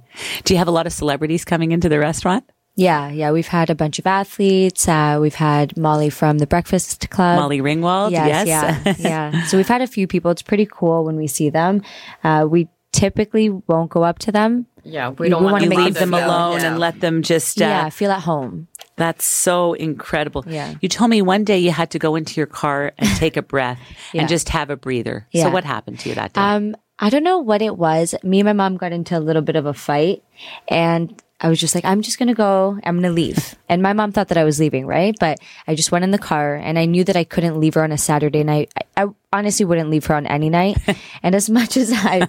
Do 0.46 0.54
you 0.54 0.58
have 0.58 0.68
a 0.68 0.72
lot 0.72 0.88
of 0.88 0.94
celebrities 0.94 1.44
coming 1.44 1.72
into 1.72 1.90
the 1.90 2.00
restaurant? 2.00 2.50
Yeah. 2.80 3.10
Yeah. 3.12 3.32
We've 3.32 3.48
had 3.48 3.70
a 3.70 3.76
bunch 3.76 4.00
of 4.00 4.08
athletes. 4.08 4.88
Uh, 4.88 5.18
we've 5.22 5.36
had 5.36 5.76
Molly 5.78 6.10
from 6.10 6.38
the 6.40 6.48
Breakfast 6.48 7.10
Club. 7.10 7.38
Molly 7.40 7.60
Ringwald, 7.60 8.12
Yes, 8.12 8.48
yes. 8.48 8.82
yeah, 8.86 8.96
yeah. 9.34 9.46
So 9.46 9.58
we've 9.58 9.68
had 9.68 9.82
a 9.82 9.88
few 9.88 10.08
people. 10.08 10.32
It's 10.32 10.42
pretty 10.42 10.68
cool 10.70 11.04
when 11.06 11.16
we 11.18 11.28
see 11.28 11.50
them. 11.50 11.82
Uh, 12.24 12.46
we 12.50 12.68
typically 12.92 13.50
won't 13.50 13.92
go 13.92 14.04
up 14.04 14.18
to 14.20 14.32
them. 14.32 14.66
Yeah, 14.84 15.10
we 15.10 15.26
We 15.26 15.30
don't 15.30 15.44
want 15.44 15.62
wanna 15.62 15.76
leave 15.76 15.94
them 15.96 16.12
feel- 16.12 16.26
alone 16.26 16.60
Yeah. 16.62 16.68
and 16.72 16.80
let 16.80 17.02
them 17.02 17.22
just 17.22 17.62
uh, 17.62 17.66
yeah, 17.66 17.90
feel 17.90 18.12
at 18.12 18.22
home. 18.22 18.68
That's 18.96 19.26
so 19.26 19.74
incredible. 19.74 20.44
Yeah. 20.48 20.74
You 20.82 20.90
told 20.90 21.10
me 21.12 21.22
one 21.22 21.44
day 21.44 21.60
you 21.60 21.72
had 21.72 21.92
to 21.92 22.00
go 22.00 22.16
into 22.16 22.40
your 22.40 22.48
car 22.48 22.94
and 22.98 23.10
take 23.18 23.38
a 23.38 23.42
breath 23.42 23.80
Yeah. 24.14 24.22
and 24.22 24.30
just 24.30 24.50
have 24.50 24.70
a 24.70 24.76
breather. 24.76 25.28
Yeah. 25.32 25.44
So 25.44 25.50
what 25.52 25.64
happened 25.66 26.00
to 26.00 26.10
you 26.10 26.16
that 26.16 26.34
day? 26.34 26.42
Um, 26.42 26.76
I 26.98 27.10
don't 27.10 27.24
know 27.24 27.40
what 27.40 27.62
it 27.62 27.78
was. 27.78 28.16
Me 28.24 28.40
and 28.40 28.46
my 28.48 28.54
mom 28.54 28.76
got 28.78 28.92
into 28.92 29.18
a 29.18 29.22
little 29.22 29.42
bit 29.42 29.56
of 29.56 29.66
a 29.66 29.74
fight 29.74 30.24
and 30.68 31.14
I 31.42 31.48
was 31.48 31.60
just 31.60 31.74
like, 31.74 31.86
I'm 31.86 32.02
just 32.02 32.20
going 32.20 32.28
to 32.28 32.34
go. 32.34 32.78
I'm 32.84 32.96
going 32.96 33.04
to 33.04 33.12
leave. 33.12 33.56
And 33.70 33.82
my 33.82 33.94
mom 33.94 34.12
thought 34.12 34.28
that 34.28 34.38
I 34.38 34.44
was 34.44 34.60
leaving, 34.60 34.86
right? 34.86 35.16
But 35.20 35.40
I 35.68 35.76
just 35.76 35.92
went 35.92 36.04
in 36.04 36.12
the 36.12 36.18
car 36.18 36.56
and 36.56 36.78
I 36.78 36.86
knew 36.86 37.06
that 37.06 37.16
I 37.16 37.24
couldn't 37.24 37.60
leave 37.60 37.76
her 37.76 37.84
on 37.84 37.94
a 37.94 37.98
Saturday 37.98 38.44
night. 38.44 38.74
I, 38.76 39.04
I 39.04 39.08
honestly 39.32 39.66
wouldn't 39.66 39.90
leave 39.90 40.06
her 40.08 40.16
on 40.16 40.28
any 40.28 40.50
night. 40.50 40.78
and 41.24 41.36
as 41.36 41.50
much 41.50 41.78
as 41.78 41.94
I 41.94 42.28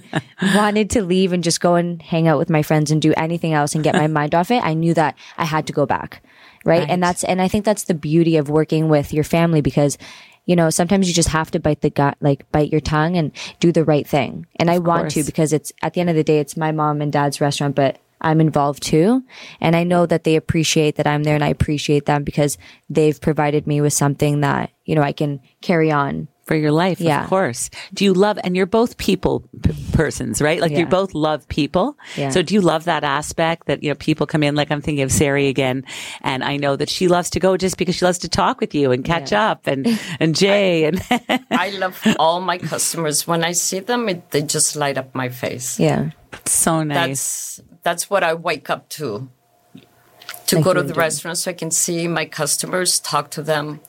wanted 0.55 0.91
to 0.91 1.03
leave 1.03 1.33
and 1.33 1.43
just 1.43 1.61
go 1.61 1.75
and 1.75 2.01
hang 2.01 2.29
out 2.29 2.39
with 2.39 2.51
my 2.51 2.63
friends 2.63 2.93
and 2.93 3.03
do 3.03 3.13
anything 3.17 3.53
else 3.53 3.75
and 3.75 3.83
get 3.83 3.97
my 3.97 4.07
mind 4.09 4.35
off 4.35 4.53
it, 4.53 4.63
I 4.63 4.75
knew 4.75 4.95
that 4.95 5.17
I 5.37 5.45
had 5.45 5.67
to 5.67 5.73
go 5.73 5.87
back. 5.87 6.23
Right? 6.65 6.89
And 6.89 7.03
that's, 7.03 7.25
and 7.25 7.41
I 7.41 7.49
think 7.49 7.65
that's 7.65 7.85
the 7.85 7.95
beauty 7.95 8.37
of 8.37 8.51
working 8.51 8.91
with 8.91 9.15
your 9.15 9.25
family 9.25 9.63
because 9.63 9.97
you 10.47 10.57
know, 10.57 10.69
sometimes 10.69 11.07
you 11.07 11.15
just 11.15 11.29
have 11.29 11.51
to 11.53 11.61
bite 11.61 11.81
the 11.81 11.91
gut, 11.91 12.17
like 12.21 12.51
bite 12.51 12.73
your 12.73 12.81
tongue 12.81 13.17
and 13.17 13.31
do 13.61 13.71
the 13.71 13.85
right 13.85 14.07
thing. 14.07 14.47
And 14.57 14.69
I 14.69 14.79
want 14.79 15.13
to 15.13 15.23
because 15.23 15.53
it's 15.53 15.73
at 15.81 15.95
the 15.95 16.01
end 16.01 16.11
of 16.11 16.17
the 16.17 16.25
day, 16.25 16.41
it's 16.41 16.57
my 16.57 16.73
mom 16.73 17.01
and 17.01 17.13
dad's 17.13 17.41
restaurant, 17.41 17.77
but 17.77 18.01
I'm 18.21 18.41
involved 18.41 18.83
too. 18.83 19.23
And 19.61 19.75
I 19.77 19.85
know 19.85 20.07
that 20.07 20.25
they 20.25 20.37
appreciate 20.37 20.97
that 20.97 21.07
I'm 21.07 21.23
there 21.23 21.35
and 21.35 21.45
I 21.45 21.49
appreciate 21.49 22.07
them 22.07 22.23
because 22.25 22.59
they've 22.89 23.21
provided 23.21 23.67
me 23.67 23.81
with 23.81 23.93
something 23.93 24.41
that, 24.41 24.71
you 24.85 24.95
know, 24.95 25.03
I 25.03 25.13
can 25.13 25.41
carry 25.63 25.91
on. 25.91 26.29
for 26.51 26.57
your 26.57 26.73
life, 26.73 27.01
Yeah. 27.01 27.23
of 27.23 27.29
course. 27.31 27.71
Do 27.95 28.05
you 28.05 28.13
love, 28.13 28.37
and 28.43 28.57
you're 28.57 28.67
both 28.67 28.97
people 28.97 29.45
p- 29.63 29.71
persons, 29.93 30.43
right? 30.43 30.61
Like 30.61 30.73
you 30.73 30.85
both 30.85 31.15
love 31.15 31.47
people. 31.47 31.97
Yeah. 32.17 32.31
So 32.31 32.43
do 32.43 32.55
you 32.55 32.61
love 32.61 32.87
that 32.87 33.05
aspect 33.05 33.69
that, 33.69 33.85
you 33.85 33.91
know, 33.91 33.95
people 33.95 34.27
come 34.27 34.43
in, 34.43 34.57
like 34.57 34.73
I'm 34.73 34.81
thinking 34.81 35.05
of 35.05 35.13
Sari 35.13 35.47
again, 35.47 35.85
and 36.23 36.43
I 36.43 36.57
know 36.57 36.75
that 36.75 36.89
she 36.91 37.07
loves 37.07 37.31
to 37.31 37.39
go 37.39 37.57
just 37.57 37.77
because 37.79 37.95
she 37.95 38.05
loves 38.05 38.19
to 38.19 38.29
talk 38.29 38.61
with 38.61 38.75
you 38.75 38.91
and 38.91 39.05
catch 39.05 39.33
up 39.33 39.69
and, 39.69 39.87
and 40.19 40.35
Jay 40.35 40.87
and 40.87 41.01
I 41.53 41.71
love 41.79 42.03
all 42.19 42.41
my 42.41 42.59
customers. 42.59 43.29
When 43.29 43.45
I 43.45 43.53
see 43.53 43.79
them, 43.79 44.09
it, 44.09 44.33
they 44.33 44.43
just 44.43 44.75
light 44.75 44.99
up 44.99 45.15
my 45.15 45.29
face. 45.29 45.79
Yeah. 45.79 46.11
so 46.47 46.83
nice. 46.83 46.99
That's 47.59 47.61
that's 47.83 48.11
what 48.11 48.23
I 48.25 48.35
wake 48.35 48.71
up 48.71 48.89
to. 48.91 49.31
To 50.49 50.57
Like 50.57 50.65
go 50.65 50.75
to 50.75 50.83
the 50.83 50.95
do. 50.95 50.95
restaurant 50.95 51.39
so 51.39 51.51
I 51.51 51.55
can 51.55 51.71
see 51.71 52.09
my 52.09 52.27
customers, 52.27 53.01
talk 53.01 53.31
to 53.33 53.43
them, 53.43 53.81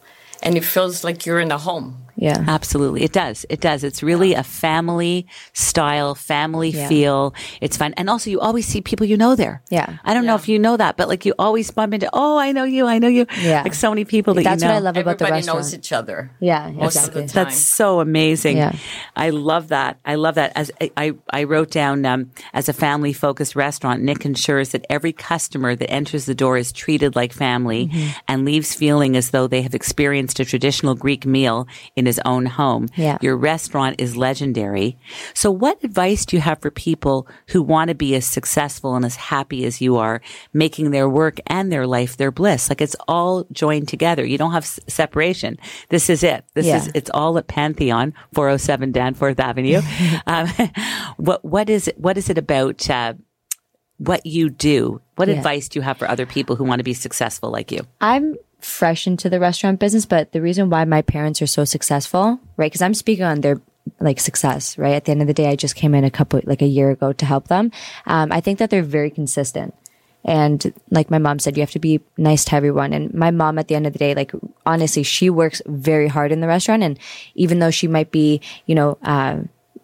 and 0.44 0.58
it 0.58 0.66
feels 0.66 1.04
like 1.04 1.26
you're 1.26 1.40
in 1.40 1.52
a 1.52 1.58
home. 1.58 2.08
Yeah. 2.22 2.46
Absolutely. 2.48 3.02
It 3.04 3.12
does. 3.12 3.46
It 3.50 3.60
does. 3.62 3.84
It's 3.84 4.02
really 4.04 4.36
a 4.36 4.44
family 4.44 5.26
style, 5.54 6.14
family 6.16 6.70
Yeah. 6.70 6.88
feel. 6.88 7.34
It's 7.62 7.78
fun. 7.78 7.94
And 7.98 8.10
also 8.10 8.30
you 8.30 8.40
always 8.40 8.68
see 8.68 8.80
people 8.80 9.08
you 9.08 9.18
know 9.18 9.36
there. 9.36 9.62
Yeah. 9.72 9.98
I 10.06 10.14
don't 10.14 10.26
know 10.28 10.36
if 10.36 10.48
you 10.48 10.60
know 10.60 10.78
that, 10.78 10.98
but 10.98 11.10
like 11.10 11.26
you 11.26 11.34
always 11.40 11.72
bump 11.72 11.94
into, 11.96 12.10
oh, 12.14 12.38
I 12.38 12.52
know 12.52 12.64
you. 12.64 12.86
I 12.86 13.00
know 13.00 13.08
you. 13.08 13.26
Yeah. 13.42 13.64
Like 13.64 13.74
so 13.74 13.90
many 13.90 14.06
people 14.06 14.36
that 14.36 14.44
That's 14.44 14.62
you 14.62 14.68
know. 14.68 14.74
That's 14.76 14.84
what 14.84 14.88
I 14.88 14.90
love 14.92 14.98
about 14.98 15.18
the 15.18 15.26
Everybody 15.26 15.40
restaurant. 15.48 15.58
knows 15.60 15.74
each 15.74 15.92
other. 15.92 16.32
Yeah, 16.40 16.70
most 16.72 16.96
exactly. 16.96 17.24
of 17.24 17.28
the 17.28 17.34
time. 17.34 17.44
That's 17.46 17.58
so 17.58 18.00
amazing. 18.00 18.58
Yeah. 18.58 18.76
I 19.16 19.32
love 19.32 19.70
that. 19.70 19.98
I 20.06 20.16
love 20.16 20.36
that. 20.36 20.52
As 20.56 20.72
I, 20.80 20.92
I, 20.96 21.14
I 21.32 21.44
wrote 21.46 21.72
down, 21.72 22.06
um, 22.06 22.30
as 22.54 22.70
a 22.70 22.74
family 22.74 23.14
focused 23.14 23.56
restaurant, 23.56 24.04
Nick 24.04 24.26
ensures 24.26 24.70
that 24.70 24.86
every 24.92 25.12
customer 25.12 25.76
that 25.76 25.90
enters 25.90 26.26
the 26.26 26.36
door 26.36 26.58
is 26.58 26.72
treated 26.72 27.16
like 27.16 27.34
family 27.34 27.72
Mm-hmm. 27.72 28.10
and 28.28 28.46
leaves 28.46 28.76
feeling 28.76 29.16
as 29.18 29.32
though 29.32 29.48
they 29.48 29.62
have 29.64 29.74
experienced 29.74 30.40
a 30.40 30.46
traditional 30.46 30.94
Greek 30.94 31.26
meal 31.26 31.68
in 31.96 32.06
his 32.12 32.20
own 32.26 32.46
home. 32.46 32.84
Yeah. 32.96 33.18
Your 33.22 33.38
restaurant 33.38 33.96
is 34.04 34.18
legendary. 34.18 34.98
So 35.34 35.50
what 35.64 35.84
advice 35.84 36.26
do 36.26 36.36
you 36.36 36.42
have 36.42 36.60
for 36.62 36.72
people 36.72 37.18
who 37.52 37.62
want 37.74 37.88
to 37.90 37.96
be 37.96 38.16
as 38.16 38.26
successful 38.26 38.96
and 38.96 39.06
as 39.06 39.16
happy 39.16 39.66
as 39.66 39.80
you 39.86 39.98
are, 39.98 40.22
making 40.54 40.92
their 40.92 41.08
work 41.08 41.40
and 41.48 41.72
their 41.72 41.88
life 41.88 42.18
their 42.18 42.32
bliss? 42.32 42.70
Like 42.70 42.82
it's 42.82 42.96
all 43.08 43.46
joined 43.52 43.88
together. 43.88 44.26
You 44.26 44.38
don't 44.38 44.52
have 44.52 44.64
s- 44.64 44.80
separation. 44.88 45.58
This 45.90 46.10
is 46.10 46.22
it. 46.24 46.44
This 46.54 46.66
Yeah. 46.66 46.78
is, 46.78 46.92
it's 46.94 47.12
all 47.14 47.38
at 47.38 47.48
Pantheon, 47.48 48.14
407 48.34 48.92
Danforth 48.92 49.40
Avenue. 49.40 49.82
um, 50.28 50.48
what, 51.18 51.44
what 51.46 51.70
is 51.70 51.88
it, 51.88 51.98
what 52.00 52.18
is 52.18 52.30
it 52.30 52.38
about, 52.38 52.90
uh, 52.90 53.14
what 53.98 54.26
you 54.26 54.50
do? 54.50 55.00
What 55.16 55.28
Yeah. 55.28 55.36
advice 55.36 55.70
do 55.70 55.78
you 55.80 55.84
have 55.84 55.98
for 55.98 56.10
other 56.10 56.26
people 56.26 56.56
who 56.56 56.64
want 56.64 56.80
to 56.80 56.84
be 56.84 56.94
successful 56.96 57.52
like 57.52 57.72
you? 57.72 57.82
I'm 58.02 58.36
fresh 58.62 59.08
into 59.08 59.30
the 59.30 59.40
restaurant 59.40 59.80
business, 59.80 60.06
but 60.06 60.32
the 60.32 60.42
reason 60.42 60.70
why 60.70 60.86
my 60.86 61.02
parents 61.02 61.42
are 61.42 61.48
so 61.48 61.66
successful, 61.66 62.40
right? 62.58 62.72
Because 62.72 62.82
I'm 62.82 62.94
speaking 62.94 63.26
on 63.26 63.42
their 63.42 63.62
like 64.00 64.20
success, 64.20 64.78
right? 64.78 64.94
At 64.94 65.06
the 65.06 65.12
end 65.12 65.22
of 65.22 65.28
the 65.28 65.34
day, 65.34 65.48
I 65.48 65.56
just 65.56 65.76
came 65.76 65.96
in 65.96 66.04
a 66.04 66.12
couple, 66.12 66.40
like 66.46 66.62
a 66.62 66.68
year 66.68 66.92
ago 66.92 67.14
to 67.14 67.26
help 67.26 67.48
them. 67.48 67.72
Um, 68.06 68.32
I 68.32 68.42
think 68.42 68.60
that 68.60 68.70
they're 68.70 68.84
very 68.84 69.10
consistent. 69.10 69.74
And 70.24 70.74
like 70.92 71.10
my 71.10 71.18
mom 71.18 71.40
said, 71.40 71.58
you 71.58 71.64
have 71.64 71.72
to 71.72 71.80
be 71.80 72.00
nice 72.18 72.46
to 72.46 72.56
everyone. 72.56 72.94
And 72.94 73.14
my 73.14 73.32
mom, 73.32 73.58
at 73.58 73.68
the 73.68 73.76
end 73.76 73.88
of 73.88 73.94
the 73.94 74.00
day, 74.00 74.14
like 74.14 74.32
honestly, 74.66 75.04
she 75.04 75.30
works 75.30 75.62
very 75.66 76.08
hard 76.08 76.32
in 76.32 76.42
the 76.42 76.48
restaurant. 76.48 76.84
And 76.84 77.00
even 77.34 77.60
though 77.60 77.72
she 77.72 77.88
might 77.88 78.12
be, 78.12 78.42
you 78.68 78.76
know, 78.76 78.98
uh, 79.04 79.40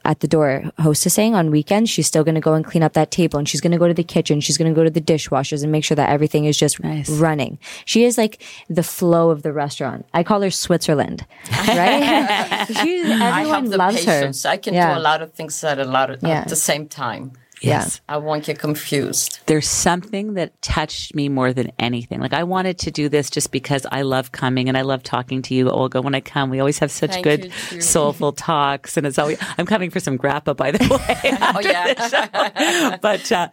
at 0.08 0.22
the 0.22 0.28
door 0.28 0.64
hostessing 0.80 1.34
on 1.34 1.52
weekends, 1.52 1.90
she's 1.92 2.08
still 2.08 2.24
going 2.24 2.36
to 2.36 2.42
go 2.42 2.54
and 2.54 2.66
clean 2.66 2.82
up 2.82 2.94
that 2.94 3.12
table 3.12 3.38
and 3.38 3.48
she's 3.48 3.62
going 3.62 3.74
to 3.74 3.78
go 3.78 3.88
to 3.88 3.94
the 3.94 4.04
kitchen. 4.04 4.40
She's 4.42 4.58
going 4.58 4.72
to 4.74 4.76
go 4.76 4.84
to 4.84 4.90
the 4.90 5.02
dishwashers 5.02 5.62
and 5.64 5.72
make 5.72 5.84
sure 5.84 5.96
that 5.96 6.10
everything 6.10 6.46
is 6.46 6.58
just 6.58 6.82
Nice. 6.82 7.10
running. 7.10 7.60
She 7.86 8.04
is 8.06 8.18
like 8.18 8.42
the 8.70 8.84
flow 8.84 9.30
of 9.30 9.44
the 9.44 9.52
restaurant. 9.54 10.06
I 10.14 10.24
call 10.24 10.42
her 10.42 10.50
Switzerland, 10.50 11.26
right? 11.68 12.66
she, 12.68 13.02
everyone 13.02 13.22
I 13.22 13.44
have 13.46 13.70
the 13.70 13.78
loves 13.78 13.98
patience. 14.06 14.44
her. 14.44 14.50
I 14.50 14.58
can 14.58 14.74
Yeah. 14.74 14.94
do 14.96 15.00
a 15.00 15.04
lot 15.04 15.22
of 15.22 15.34
things 15.34 15.64
at 15.64 15.78
a 15.80 15.86
lot 15.86 16.10
of, 16.10 16.24
Yeah. 16.24 16.40
at 16.42 16.48
the 16.48 16.56
same 16.56 16.88
time. 16.88 17.34
Yes. 17.62 18.02
I 18.08 18.18
won't 18.18 18.46
get 18.46 18.60
confused. 18.60 19.40
there's 19.48 19.68
something 19.68 20.34
that 20.36 20.62
touched 20.62 21.16
me 21.16 21.30
more 21.30 21.54
than 21.54 21.72
anything. 21.80 22.20
Like 22.20 22.34
I 22.34 22.44
wanted 22.44 22.78
to 22.80 22.92
do 22.92 23.10
this 23.10 23.30
just 23.30 23.52
because 23.52 23.86
I 23.92 24.02
love 24.04 24.32
coming 24.32 24.68
and 24.70 24.78
I 24.78 24.82
love 24.82 25.04
talking 25.04 25.42
to 25.44 25.54
you, 25.56 25.70
Olga. 25.70 26.02
When 26.02 26.14
I 26.16 26.20
come, 26.22 26.50
we 26.50 26.60
always 26.60 26.80
have 26.80 26.92
such 26.92 27.12
Thank 27.12 27.24
good, 27.24 27.52
soulful 27.84 28.32
talks, 28.34 28.98
and 28.98 29.08
it's 29.08 29.18
always. 29.18 29.38
I'm 29.58 29.66
coming 29.66 29.90
for 29.90 30.00
some 30.00 30.18
grappa, 30.18 30.56
by 30.56 30.72
the 30.72 30.80
way. 30.90 31.38
Oh 31.58 31.60
yeah. 31.62 32.98
but 33.02 33.32
uh, 33.32 33.48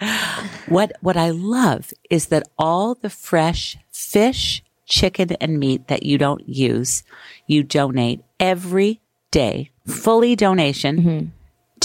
what 0.68 0.92
what 1.00 1.16
I 1.16 1.30
love 1.30 1.92
is 2.10 2.26
that 2.26 2.42
all 2.58 2.94
the 2.94 3.10
fresh 3.10 3.76
fish, 3.90 4.62
chicken, 4.86 5.32
and 5.40 5.58
meat 5.58 5.88
that 5.88 6.02
you 6.02 6.18
don't 6.18 6.46
use, 6.48 7.02
you 7.46 7.62
donate 7.62 8.22
every 8.40 9.00
day, 9.30 9.70
fully 9.86 10.36
donation. 10.36 11.32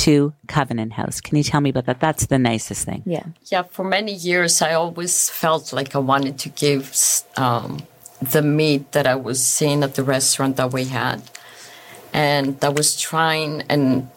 To 0.05 0.33
Covenant 0.47 0.93
House. 0.93 1.19
Can 1.19 1.35
you 1.37 1.43
tell 1.43 1.59
me 1.59 1.71
about 1.71 1.85
that? 1.87 1.99
That's 1.99 2.27
the 2.27 2.39
nicest 2.39 2.85
thing. 2.85 3.03
Yeah. 3.05 3.25
Yeah, 3.51 3.63
for 3.63 3.83
many 3.83 4.13
years, 4.13 4.61
I 4.61 4.73
always 4.73 5.29
felt 5.29 5.73
like 5.73 5.93
I 5.93 5.99
wanted 5.99 6.37
to 6.39 6.49
give 6.49 6.83
um, 7.35 7.79
the 8.21 8.41
meat 8.41 8.93
that 8.93 9.05
I 9.07 9.15
was 9.15 9.43
seeing 9.43 9.83
at 9.83 9.95
the 9.95 10.03
restaurant 10.03 10.55
that 10.55 10.71
we 10.71 10.85
had. 10.85 11.21
And 12.13 12.63
I 12.63 12.69
was 12.69 12.99
trying, 12.99 13.63
and 13.69 14.09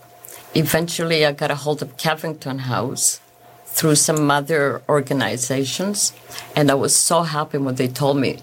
eventually 0.54 1.26
I 1.26 1.32
got 1.32 1.50
a 1.50 1.56
hold 1.56 1.82
of 1.82 1.96
Covenant 1.96 2.60
House 2.62 3.20
through 3.66 3.96
some 3.96 4.30
other 4.30 4.82
organizations. 4.88 6.12
And 6.54 6.70
I 6.70 6.74
was 6.74 6.94
so 6.94 7.22
happy 7.22 7.58
when 7.58 7.74
they 7.74 7.88
told 7.88 8.18
me 8.18 8.38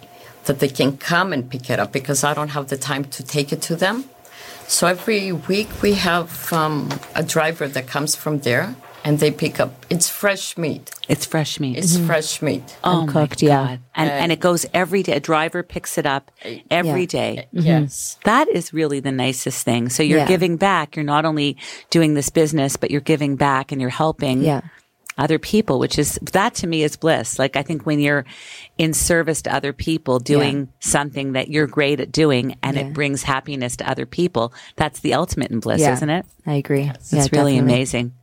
that 0.46 0.60
they 0.60 0.68
can 0.68 0.98
come 0.98 1.32
and 1.32 1.50
pick 1.50 1.70
it 1.70 1.80
up 1.80 1.92
because 1.92 2.24
I 2.24 2.34
don't 2.34 2.50
have 2.50 2.68
the 2.68 2.78
time 2.78 3.06
to 3.06 3.24
take 3.24 3.54
it 3.54 3.62
to 3.64 3.76
them. 3.76 4.06
So 4.70 4.86
every 4.86 5.32
week 5.32 5.68
we 5.82 5.94
have 5.94 6.54
um, 6.54 6.90
a 7.16 7.24
driver 7.24 7.68
that 7.68 7.88
comes 7.88 8.16
from 8.16 8.40
there 8.42 8.76
and 9.04 9.18
they 9.18 9.32
pick 9.32 9.60
up. 9.60 9.72
It's 9.90 10.08
fresh 10.08 10.58
meat. 10.60 10.92
It's 11.08 11.26
fresh 11.26 11.60
meat. 11.60 11.76
It's 11.78 11.98
fresh 11.98 12.40
meat. 12.42 12.78
Oh 12.84 12.98
my 12.98 13.02
Uncooked, 13.02 13.42
yeah. 13.42 13.66
God. 13.66 13.80
And, 13.96 14.10
and 14.12 14.32
it 14.32 14.40
goes 14.40 14.68
every 14.72 15.02
day. 15.02 15.14
A 15.14 15.20
driver 15.20 15.64
picks 15.64 15.98
it 15.98 16.06
up 16.06 16.30
every 16.70 17.02
Yeah. 17.02 17.06
day. 17.08 17.48
Yes. 17.52 18.20
That 18.26 18.48
is 18.48 18.72
really 18.72 19.00
the 19.00 19.12
nicest 19.12 19.66
thing. 19.66 19.90
So 19.90 20.04
you're 20.04 20.20
Yeah. 20.20 20.28
giving 20.28 20.56
back. 20.58 20.96
You're 20.96 21.04
not 21.06 21.26
only 21.26 21.58
doing 21.90 22.14
this 22.14 22.30
business, 22.30 22.78
but 22.78 22.92
you're 22.92 23.02
giving 23.02 23.38
back 23.38 23.72
and 23.72 23.82
you're 23.82 23.90
helping 23.90 24.44
Yeah. 24.44 24.62
Other 25.20 25.38
people, 25.38 25.78
which 25.80 26.00
is 26.00 26.18
that 26.32 26.56
to 26.56 26.68
me 26.68 26.82
is 26.84 26.96
bliss. 26.96 27.38
Like 27.38 27.56
I 27.56 27.62
think 27.62 27.86
when 27.86 28.00
you're 28.00 28.26
in 28.78 28.94
service 28.94 29.42
to 29.44 29.54
other 29.54 29.74
people, 29.74 30.18
doing 30.20 30.70
something 30.80 31.34
that 31.34 31.50
you're 31.50 31.68
great 31.68 32.00
at 32.00 32.12
doing 32.12 32.56
and 32.64 32.78
Yeah. 32.78 32.84
it 32.88 32.94
brings 32.94 33.22
happiness 33.24 33.76
to 33.78 33.90
other 33.90 34.06
people, 34.06 34.54
that's 34.76 35.02
the 35.02 35.14
ultimate 35.14 35.52
in 35.52 35.60
bliss, 35.60 35.82
Yeah. 35.82 35.94
isn't 35.94 36.10
it? 36.10 36.26
I 36.48 36.54
agree. 36.54 36.84
It's 36.96 37.12
Yeah, 37.14 37.20
really 37.32 37.54
definitely. 37.56 37.58
amazing. 37.60 38.14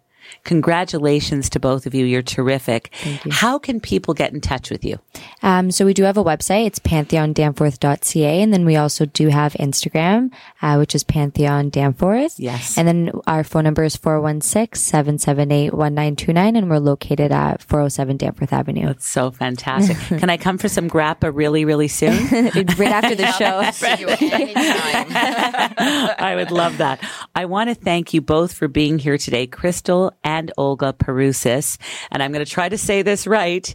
Congratulations 0.44 1.50
to 1.50 1.60
both 1.60 1.86
of 1.86 1.94
you. 1.94 2.04
You're 2.04 2.22
terrific. 2.22 2.94
How 3.30 3.58
can 3.58 3.80
people 3.80 4.14
get 4.14 4.32
in 4.32 4.40
touch 4.40 4.70
with 4.70 4.84
you? 4.84 4.98
Um, 5.42 5.70
so 5.70 5.84
we 5.84 5.94
do 5.94 6.04
have 6.04 6.16
a 6.16 6.24
website. 6.24 6.66
It's 6.66 6.78
pantheondanforth.ca. 6.78 8.42
And 8.42 8.52
then 8.52 8.64
we 8.64 8.76
also 8.76 9.06
do 9.06 9.28
have 9.28 9.54
Instagram, 9.54 10.30
uh, 10.62 10.76
which 10.76 10.94
is 10.94 11.04
Pantheon 11.04 11.70
Danforth. 11.70 12.38
Yes. 12.38 12.78
And 12.78 12.86
then 12.86 13.10
our 13.26 13.44
phone 13.44 13.64
number 13.64 13.84
is 13.84 13.96
416-778-1929. 13.96 16.58
And 16.58 16.70
we're 16.70 16.78
located 16.78 17.32
at 17.32 17.62
407 17.62 18.16
Danforth 18.16 18.52
Avenue. 18.52 18.86
That's 18.86 19.08
so 19.08 19.30
fantastic. 19.30 19.96
Can 20.20 20.30
I 20.30 20.36
come 20.36 20.58
for 20.58 20.68
some 20.68 20.88
grappa 20.88 21.34
really, 21.34 21.64
really 21.64 21.88
soon? 21.88 22.26
right 22.32 22.92
after 22.92 23.14
the 23.14 23.30
show. 23.32 23.62
See 23.72 24.00
you 24.00 24.08
anytime. 24.08 24.56
I 26.18 26.34
would 26.36 26.50
love 26.50 26.78
that. 26.78 27.00
I 27.34 27.44
want 27.46 27.70
to 27.70 27.74
thank 27.74 28.14
you 28.14 28.20
both 28.20 28.52
for 28.52 28.68
being 28.68 28.98
here 28.98 29.18
today, 29.18 29.46
Crystal 29.46 30.12
and 30.26 30.52
Olga 30.58 30.92
Perusis. 30.92 31.78
And 32.10 32.22
I'm 32.22 32.32
going 32.32 32.44
to 32.44 32.50
try 32.50 32.68
to 32.68 32.76
say 32.76 33.02
this 33.02 33.26
right. 33.26 33.74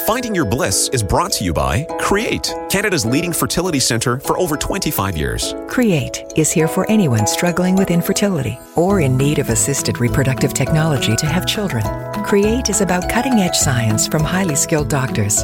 Finding 0.05 0.33
Your 0.33 0.45
Bliss 0.45 0.89
is 0.93 1.03
brought 1.03 1.33
to 1.33 1.43
you 1.43 1.51
by 1.51 1.83
Create, 1.99 2.53
Canada's 2.69 3.05
leading 3.05 3.33
fertility 3.33 3.79
center 3.79 4.21
for 4.21 4.39
over 4.39 4.55
25 4.55 5.17
years. 5.17 5.53
Create 5.67 6.23
is 6.37 6.49
here 6.49 6.69
for 6.69 6.89
anyone 6.89 7.27
struggling 7.27 7.75
with 7.75 7.91
infertility 7.91 8.57
or 8.75 9.01
in 9.01 9.17
need 9.17 9.37
of 9.37 9.49
assisted 9.49 9.99
reproductive 9.99 10.53
technology 10.53 11.13
to 11.17 11.25
have 11.25 11.45
children. 11.45 11.83
Create 12.23 12.69
is 12.69 12.79
about 12.79 13.09
cutting 13.09 13.33
edge 13.33 13.55
science 13.55 14.07
from 14.07 14.23
highly 14.23 14.55
skilled 14.55 14.87
doctors. 14.87 15.43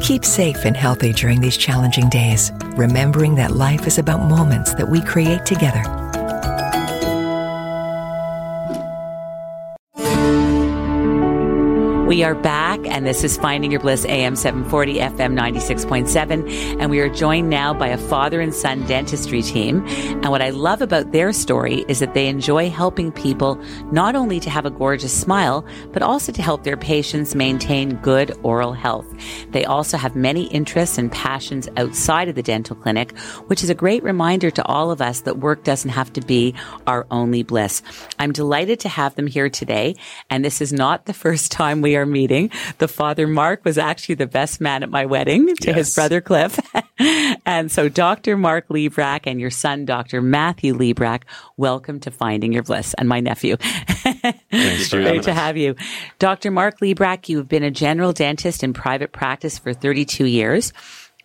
Keep 0.00 0.24
safe 0.24 0.64
and 0.64 0.76
healthy 0.76 1.12
during 1.12 1.40
these 1.40 1.56
challenging 1.56 2.08
days, 2.08 2.52
remembering 2.76 3.34
that 3.36 3.52
life 3.52 3.86
is 3.86 3.98
about 3.98 4.28
moments 4.28 4.74
that 4.74 4.88
we 4.88 5.02
create 5.02 5.44
together. 5.46 5.82
We 12.06 12.22
are 12.22 12.34
back, 12.34 12.75
and 12.88 13.06
this 13.06 13.24
is 13.24 13.36
Finding 13.36 13.70
Your 13.70 13.80
Bliss 13.80 14.04
AM 14.06 14.36
740 14.36 14.94
FM 14.94 15.38
96.7. 15.38 16.80
And 16.80 16.90
we 16.90 17.00
are 17.00 17.08
joined 17.08 17.50
now 17.50 17.74
by 17.74 17.88
a 17.88 17.98
father 17.98 18.40
and 18.40 18.54
son 18.54 18.86
dentistry 18.86 19.42
team. 19.42 19.86
And 19.86 20.30
what 20.30 20.42
I 20.42 20.50
love 20.50 20.82
about 20.82 21.12
their 21.12 21.32
story 21.32 21.84
is 21.88 22.00
that 22.00 22.14
they 22.14 22.28
enjoy 22.28 22.70
helping 22.70 23.12
people 23.12 23.56
not 23.92 24.14
only 24.14 24.40
to 24.40 24.50
have 24.50 24.66
a 24.66 24.70
gorgeous 24.70 25.18
smile, 25.18 25.66
but 25.92 26.02
also 26.02 26.32
to 26.32 26.42
help 26.42 26.64
their 26.64 26.76
patients 26.76 27.34
maintain 27.34 27.96
good 27.96 28.36
oral 28.42 28.72
health. 28.72 29.06
They 29.50 29.64
also 29.64 29.96
have 29.96 30.14
many 30.14 30.44
interests 30.46 30.98
and 30.98 31.10
passions 31.10 31.68
outside 31.76 32.28
of 32.28 32.34
the 32.34 32.42
dental 32.42 32.76
clinic, 32.76 33.16
which 33.48 33.62
is 33.62 33.70
a 33.70 33.74
great 33.74 34.02
reminder 34.02 34.50
to 34.50 34.64
all 34.64 34.90
of 34.90 35.00
us 35.00 35.20
that 35.20 35.38
work 35.38 35.64
doesn't 35.64 35.90
have 35.90 36.12
to 36.14 36.20
be 36.20 36.54
our 36.86 37.06
only 37.10 37.42
bliss. 37.42 37.82
I'm 38.18 38.32
delighted 38.32 38.80
to 38.80 38.88
have 38.88 39.14
them 39.14 39.26
here 39.26 39.48
today. 39.48 39.96
And 40.30 40.44
this 40.44 40.60
is 40.60 40.72
not 40.72 41.06
the 41.06 41.14
first 41.14 41.52
time 41.52 41.82
we 41.82 41.96
are 41.96 42.06
meeting. 42.06 42.50
The 42.78 42.88
father, 42.88 43.26
Mark, 43.26 43.64
was 43.64 43.78
actually 43.78 44.16
the 44.16 44.26
best 44.26 44.60
man 44.60 44.82
at 44.82 44.90
my 44.90 45.06
wedding 45.06 45.54
to 45.62 45.72
his 45.72 45.94
brother, 45.94 46.20
Cliff. 46.20 46.58
and 47.46 47.72
so 47.72 47.88
Dr. 47.88 48.36
Mark 48.36 48.68
Librach 48.68 49.20
and 49.24 49.40
your 49.40 49.50
son, 49.50 49.86
Dr. 49.86 50.20
Matthew 50.20 50.74
Librach, 50.74 51.22
welcome 51.56 52.00
to 52.00 52.10
Finding 52.10 52.52
Your 52.52 52.62
Bliss 52.62 52.94
and 52.98 53.08
my 53.08 53.20
nephew. 53.20 53.56
Thanks 53.56 54.88
for 54.88 54.96
Great 55.00 55.22
to 55.22 55.30
us. 55.30 55.36
have 55.36 55.56
you. 55.56 55.74
Dr. 56.18 56.50
Mark 56.50 56.80
Librach, 56.80 57.30
you've 57.30 57.48
been 57.48 57.62
a 57.62 57.70
general 57.70 58.12
dentist 58.12 58.62
in 58.62 58.74
private 58.74 59.10
practice 59.10 59.58
for 59.58 59.72
32 59.72 60.26
years. 60.26 60.74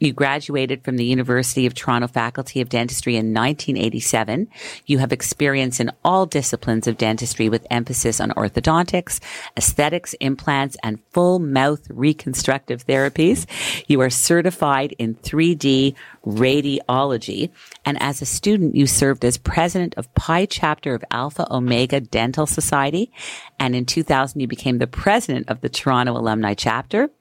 You 0.02 0.14
graduated 0.14 0.84
from 0.84 0.98
the 0.98 1.06
University 1.06 1.68
of 1.68 1.76
Toronto 1.76 2.08
Faculty 2.08 2.60
of 2.60 2.70
Dentistry 2.70 3.18
in 3.18 3.36
1987. 3.36 4.48
You 4.88 4.98
have 4.98 5.14
experience 5.14 5.80
in 5.80 5.92
all 6.04 6.26
disciplines 6.26 6.88
of 6.88 6.98
dentistry 6.98 7.50
with 7.50 7.68
emphasis 7.70 8.20
on 8.20 8.32
orthodontics, 8.32 9.20
aesthetics, 9.56 10.16
implants, 10.16 10.76
and 10.82 11.00
full 11.12 11.38
mouth 11.38 11.88
reconstructive 11.92 12.88
therapies. 12.88 13.46
You 13.88 14.02
are 14.02 14.10
certified 14.10 14.96
in 14.98 15.14
3D 15.14 15.94
radiology. 16.26 17.52
And 17.86 18.02
as 18.02 18.24
a 18.24 18.26
student, 18.26 18.76
you 18.76 18.88
served 18.88 19.24
as 19.24 19.38
president 19.38 19.94
of 19.98 20.12
Pi 20.16 20.48
chapter 20.48 20.96
of 20.96 21.04
Alpha 21.12 21.46
Omega 21.54 22.00
Dental 22.00 22.48
Society. 22.48 23.12
And 23.60 23.76
in 23.76 23.86
2000, 23.86 24.42
you 24.42 24.48
became 24.48 24.80
the 24.80 24.88
president 24.88 25.48
of 25.48 25.62
the 25.62 25.70
Toronto 25.70 26.18
Alumni 26.18 26.56
chapter. 26.56 27.12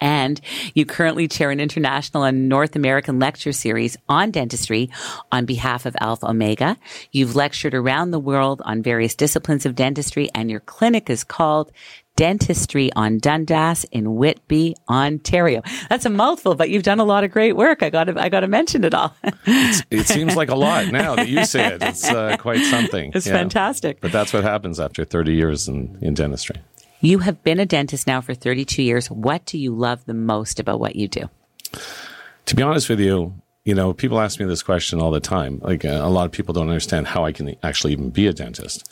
And 0.00 0.40
you 0.74 0.84
currently 0.84 1.26
chair 1.28 1.50
an 1.50 1.60
international 1.60 2.24
and 2.24 2.48
North 2.48 2.76
American 2.76 3.18
lecture 3.18 3.52
series 3.52 3.96
on 4.08 4.30
dentistry 4.30 4.90
on 5.32 5.46
behalf 5.46 5.86
of 5.86 5.96
Alpha 6.00 6.28
Omega. 6.28 6.76
You've 7.12 7.34
lectured 7.34 7.74
around 7.74 8.10
the 8.10 8.18
world 8.18 8.60
on 8.64 8.82
various 8.82 9.14
disciplines 9.14 9.64
of 9.64 9.74
dentistry 9.74 10.28
and 10.34 10.50
your 10.50 10.60
clinic 10.60 11.08
is 11.08 11.24
called 11.24 11.72
Dentistry 12.16 12.90
on 12.96 13.18
Dundas 13.18 13.84
in 13.92 14.14
Whitby, 14.16 14.74
Ontario. 14.88 15.60
That's 15.90 16.06
a 16.06 16.10
mouthful, 16.10 16.54
but 16.54 16.70
you've 16.70 16.82
done 16.82 16.98
a 16.98 17.04
lot 17.04 17.24
of 17.24 17.30
great 17.30 17.56
work. 17.56 17.82
I 17.82 17.90
got 17.90 18.04
to, 18.04 18.18
I 18.18 18.30
got 18.30 18.40
to 18.40 18.48
mention 18.48 18.84
it 18.84 18.94
all. 18.94 19.14
It 19.46 20.06
seems 20.06 20.34
like 20.34 20.48
a 20.48 20.54
lot 20.54 20.86
now 20.86 21.14
that 21.16 21.28
you 21.28 21.44
say 21.44 21.66
it. 21.74 21.82
It's 21.82 22.08
uh, 22.08 22.38
quite 22.38 22.64
something. 22.64 23.12
It's 23.14 23.26
Yeah. 23.26 23.34
fantastic. 23.34 24.00
But 24.00 24.12
that's 24.12 24.32
what 24.32 24.44
happens 24.44 24.80
after 24.80 25.04
30 25.04 25.34
years 25.34 25.68
in, 25.68 25.98
in 26.00 26.14
dentistry. 26.14 26.56
You 27.00 27.18
have 27.20 27.42
been 27.42 27.60
a 27.60 27.66
dentist 27.66 28.06
now 28.06 28.20
for 28.20 28.34
32 28.34 28.82
years. 28.82 29.10
What 29.10 29.44
do 29.44 29.58
you 29.58 29.74
love 29.74 30.04
the 30.06 30.14
most 30.14 30.58
about 30.58 30.80
what 30.80 30.96
you 30.96 31.08
do? 31.08 31.28
To 32.46 32.56
be 32.56 32.62
honest 32.62 32.88
with 32.88 33.00
you, 33.00 33.34
you 33.64 33.74
know, 33.74 33.92
people 33.92 34.20
ask 34.20 34.38
me 34.38 34.46
this 34.46 34.62
question 34.62 35.00
all 35.00 35.10
the 35.10 35.20
time. 35.20 35.58
Like 35.62 35.84
uh, 35.84 36.00
a 36.02 36.08
lot 36.08 36.24
of 36.24 36.32
people 36.32 36.54
don't 36.54 36.68
understand 36.68 37.08
how 37.08 37.24
I 37.24 37.32
can 37.32 37.54
actually 37.62 37.92
even 37.92 38.10
be 38.10 38.26
a 38.26 38.32
dentist. 38.32 38.88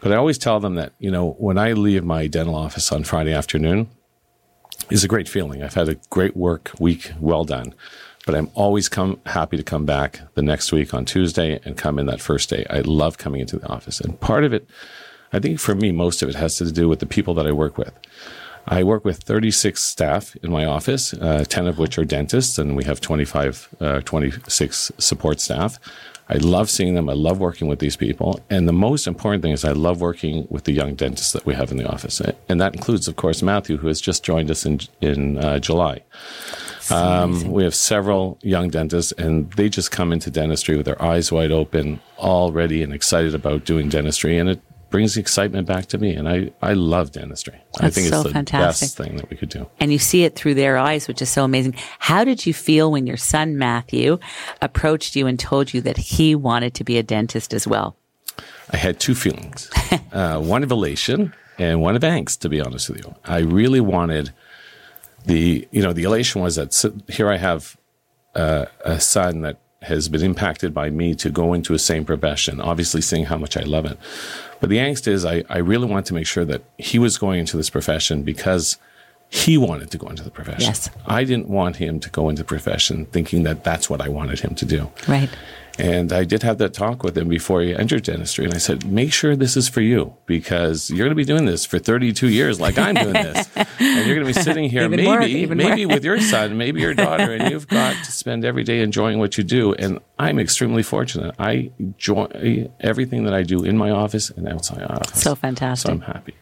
But 0.00 0.12
I 0.12 0.16
always 0.16 0.38
tell 0.38 0.60
them 0.60 0.76
that, 0.76 0.92
you 0.98 1.10
know, 1.10 1.32
when 1.32 1.58
I 1.58 1.72
leave 1.72 2.04
my 2.04 2.26
dental 2.26 2.54
office 2.54 2.92
on 2.92 3.04
Friday 3.04 3.32
afternoon, 3.32 3.88
is 4.90 5.04
a 5.04 5.08
great 5.08 5.28
feeling. 5.28 5.62
I've 5.62 5.74
had 5.74 5.88
a 5.88 5.96
great 6.10 6.36
work 6.36 6.72
week, 6.78 7.12
well 7.20 7.44
done. 7.44 7.74
But 8.26 8.34
I'm 8.34 8.50
always 8.54 8.88
come 8.88 9.20
happy 9.26 9.56
to 9.56 9.62
come 9.62 9.86
back 9.86 10.20
the 10.34 10.42
next 10.42 10.72
week 10.72 10.92
on 10.92 11.04
Tuesday 11.04 11.60
and 11.64 11.76
come 11.76 11.98
in 11.98 12.06
that 12.06 12.20
first 12.20 12.50
day. 12.50 12.66
I 12.68 12.80
love 12.80 13.18
coming 13.18 13.40
into 13.40 13.58
the 13.58 13.68
office. 13.68 14.00
And 14.00 14.18
part 14.20 14.44
of 14.44 14.52
it, 14.52 14.68
I 15.32 15.38
think 15.38 15.60
for 15.60 15.74
me, 15.74 15.92
most 15.92 16.22
of 16.22 16.28
it 16.28 16.34
has 16.34 16.56
to 16.56 16.70
do 16.70 16.88
with 16.88 16.98
the 16.98 17.06
people 17.06 17.34
that 17.34 17.46
I 17.46 17.52
work 17.52 17.78
with. 17.78 17.92
I 18.66 18.84
work 18.84 19.04
with 19.04 19.18
36 19.18 19.82
staff 19.82 20.36
in 20.42 20.50
my 20.50 20.64
office, 20.64 21.12
uh, 21.14 21.44
10 21.48 21.66
of 21.66 21.78
which 21.78 21.98
are 21.98 22.04
dentists, 22.04 22.58
and 22.58 22.76
we 22.76 22.84
have 22.84 23.00
25, 23.00 23.68
uh, 23.80 24.00
26 24.00 24.92
support 24.98 25.40
staff. 25.40 25.78
I 26.28 26.36
love 26.36 26.70
seeing 26.70 26.94
them. 26.94 27.10
I 27.10 27.14
love 27.14 27.40
working 27.40 27.66
with 27.66 27.80
these 27.80 27.96
people. 27.96 28.40
And 28.48 28.68
the 28.68 28.72
most 28.72 29.08
important 29.08 29.42
thing 29.42 29.50
is 29.50 29.64
I 29.64 29.72
love 29.72 30.00
working 30.00 30.46
with 30.48 30.62
the 30.62 30.72
young 30.72 30.94
dentists 30.94 31.32
that 31.32 31.44
we 31.44 31.54
have 31.54 31.72
in 31.72 31.76
the 31.76 31.90
office. 31.90 32.22
And 32.48 32.60
that 32.60 32.72
includes, 32.72 33.08
of 33.08 33.16
course, 33.16 33.42
Matthew, 33.42 33.78
who 33.78 33.88
has 33.88 34.00
just 34.00 34.22
joined 34.22 34.48
us 34.48 34.64
in, 34.64 34.78
in 35.00 35.38
uh, 35.38 35.58
July. 35.58 36.02
Um, 36.88 37.50
we 37.50 37.64
have 37.64 37.74
several 37.74 38.38
young 38.42 38.68
dentists, 38.68 39.10
and 39.12 39.50
they 39.52 39.68
just 39.68 39.90
come 39.90 40.12
into 40.12 40.30
dentistry 40.30 40.76
with 40.76 40.86
their 40.86 41.00
eyes 41.02 41.32
wide 41.32 41.50
open, 41.50 42.00
all 42.16 42.52
ready 42.52 42.82
and 42.82 42.92
excited 42.92 43.34
about 43.34 43.64
doing 43.64 43.88
dentistry. 43.88 44.38
And 44.38 44.50
it 44.50 44.60
brings 44.90 45.14
the 45.14 45.20
excitement 45.20 45.66
back 45.66 45.86
to 45.86 45.98
me. 45.98 46.14
And 46.14 46.28
I, 46.28 46.50
I 46.60 46.74
love 46.74 47.12
dentistry. 47.12 47.54
I 47.80 47.90
think 47.90 48.08
so 48.08 48.20
it's 48.20 48.24
the 48.24 48.32
fantastic. 48.32 48.86
best 48.86 48.96
thing 48.96 49.16
that 49.16 49.30
we 49.30 49.36
could 49.36 49.48
do. 49.48 49.68
and 49.78 49.92
you 49.92 49.98
see 49.98 50.24
it 50.24 50.34
through 50.34 50.54
their 50.54 50.76
eyes, 50.76 51.08
which 51.08 51.22
is 51.22 51.30
so 51.30 51.44
amazing. 51.44 51.74
How 51.98 52.24
did 52.24 52.44
you 52.44 52.52
feel 52.52 52.90
when 52.90 53.06
your 53.06 53.16
son 53.16 53.56
Matthew 53.56 54.18
approached 54.60 55.16
you 55.16 55.26
and 55.26 55.38
told 55.38 55.72
you 55.72 55.80
that 55.82 55.96
he 55.96 56.34
wanted 56.34 56.74
to 56.74 56.84
be 56.84 56.98
a 56.98 57.02
dentist 57.02 57.54
as 57.54 57.66
well? 57.66 57.96
I 58.70 58.76
had 58.76 59.00
two 59.00 59.14
feelings 59.14 59.70
uh, 60.12 60.40
one 60.40 60.62
of 60.62 60.70
elation 60.70 61.32
and 61.58 61.80
one 61.80 61.96
of 61.96 62.02
angst, 62.02 62.40
to 62.40 62.48
be 62.48 62.60
honest 62.60 62.88
with 62.88 63.04
you. 63.04 63.14
I 63.24 63.38
really 63.38 63.80
wanted 63.80 64.32
the, 65.26 65.68
you 65.70 65.82
know, 65.82 65.92
the 65.92 66.04
elation 66.04 66.40
was 66.40 66.56
that 66.56 66.74
here 67.08 67.30
I 67.30 67.36
have 67.36 67.76
uh, 68.34 68.66
a 68.84 69.00
son 69.00 69.42
that 69.42 69.59
has 69.82 70.08
been 70.08 70.22
impacted 70.22 70.74
by 70.74 70.90
me 70.90 71.14
to 71.14 71.30
go 71.30 71.54
into 71.54 71.72
a 71.72 71.78
same 71.78 72.04
profession, 72.04 72.60
obviously 72.60 73.00
seeing 73.00 73.24
how 73.24 73.38
much 73.38 73.56
I 73.56 73.62
love 73.62 73.86
it. 73.86 73.98
But 74.60 74.68
the 74.68 74.76
angst 74.76 75.08
is 75.08 75.24
I, 75.24 75.42
I 75.48 75.58
really 75.58 75.86
want 75.86 76.06
to 76.06 76.14
make 76.14 76.26
sure 76.26 76.44
that 76.44 76.62
he 76.76 76.98
was 76.98 77.16
going 77.16 77.40
into 77.40 77.56
this 77.56 77.70
profession 77.70 78.22
because 78.22 78.76
he 79.30 79.56
wanted 79.56 79.90
to 79.92 79.98
go 79.98 80.08
into 80.08 80.22
the 80.22 80.30
profession. 80.30 80.66
Yes. 80.68 80.90
I 81.06 81.24
didn't 81.24 81.48
want 81.48 81.76
him 81.76 82.00
to 82.00 82.10
go 82.10 82.28
into 82.28 82.42
the 82.42 82.46
profession 82.46 83.06
thinking 83.06 83.44
that 83.44 83.64
that's 83.64 83.88
what 83.88 84.00
I 84.00 84.08
wanted 84.08 84.40
him 84.40 84.54
to 84.56 84.66
do. 84.66 84.90
Right. 85.08 85.30
And 85.80 86.12
I 86.12 86.24
did 86.24 86.42
have 86.42 86.58
that 86.58 86.74
talk 86.74 87.02
with 87.02 87.16
him 87.16 87.28
before 87.28 87.62
he 87.62 87.74
entered 87.74 88.02
dentistry. 88.02 88.44
And 88.44 88.52
I 88.54 88.58
said, 88.58 88.84
make 88.84 89.12
sure 89.12 89.34
this 89.34 89.56
is 89.56 89.68
for 89.68 89.80
you 89.80 90.14
because 90.26 90.90
you're 90.90 91.06
going 91.06 91.10
to 91.10 91.14
be 91.14 91.24
doing 91.24 91.46
this 91.46 91.64
for 91.64 91.78
32 91.78 92.28
years, 92.28 92.60
like 92.60 92.78
I'm 92.78 92.94
doing 92.94 93.14
this. 93.14 93.48
and 93.56 94.06
you're 94.06 94.14
going 94.14 94.26
to 94.26 94.32
be 94.34 94.44
sitting 94.44 94.68
here, 94.68 94.82
Even 94.82 94.96
maybe, 94.96 95.04
more, 95.04 95.20
maybe 95.56 95.86
more. 95.86 95.94
with 95.94 96.04
your 96.04 96.20
son, 96.20 96.58
maybe 96.58 96.80
your 96.82 96.92
daughter, 97.06 97.32
and 97.32 97.50
you've 97.50 97.66
got 97.68 97.96
to 98.04 98.12
spend 98.12 98.44
every 98.44 98.62
day 98.62 98.80
enjoying 98.82 99.18
what 99.18 99.38
you 99.38 99.44
do. 99.44 99.72
And 99.74 100.00
I'm 100.18 100.38
extremely 100.38 100.82
fortunate. 100.82 101.34
I 101.38 101.70
enjoy 101.78 102.68
everything 102.80 103.24
that 103.24 103.32
I 103.32 103.42
do 103.42 103.64
in 103.64 103.78
my 103.78 103.90
office 103.90 104.28
and 104.28 104.46
outside 104.48 104.80
my 104.80 104.96
office. 104.96 105.22
So 105.22 105.34
fantastic. 105.34 105.88
So 105.88 105.92
I'm 105.94 106.02
happy. 106.02 106.34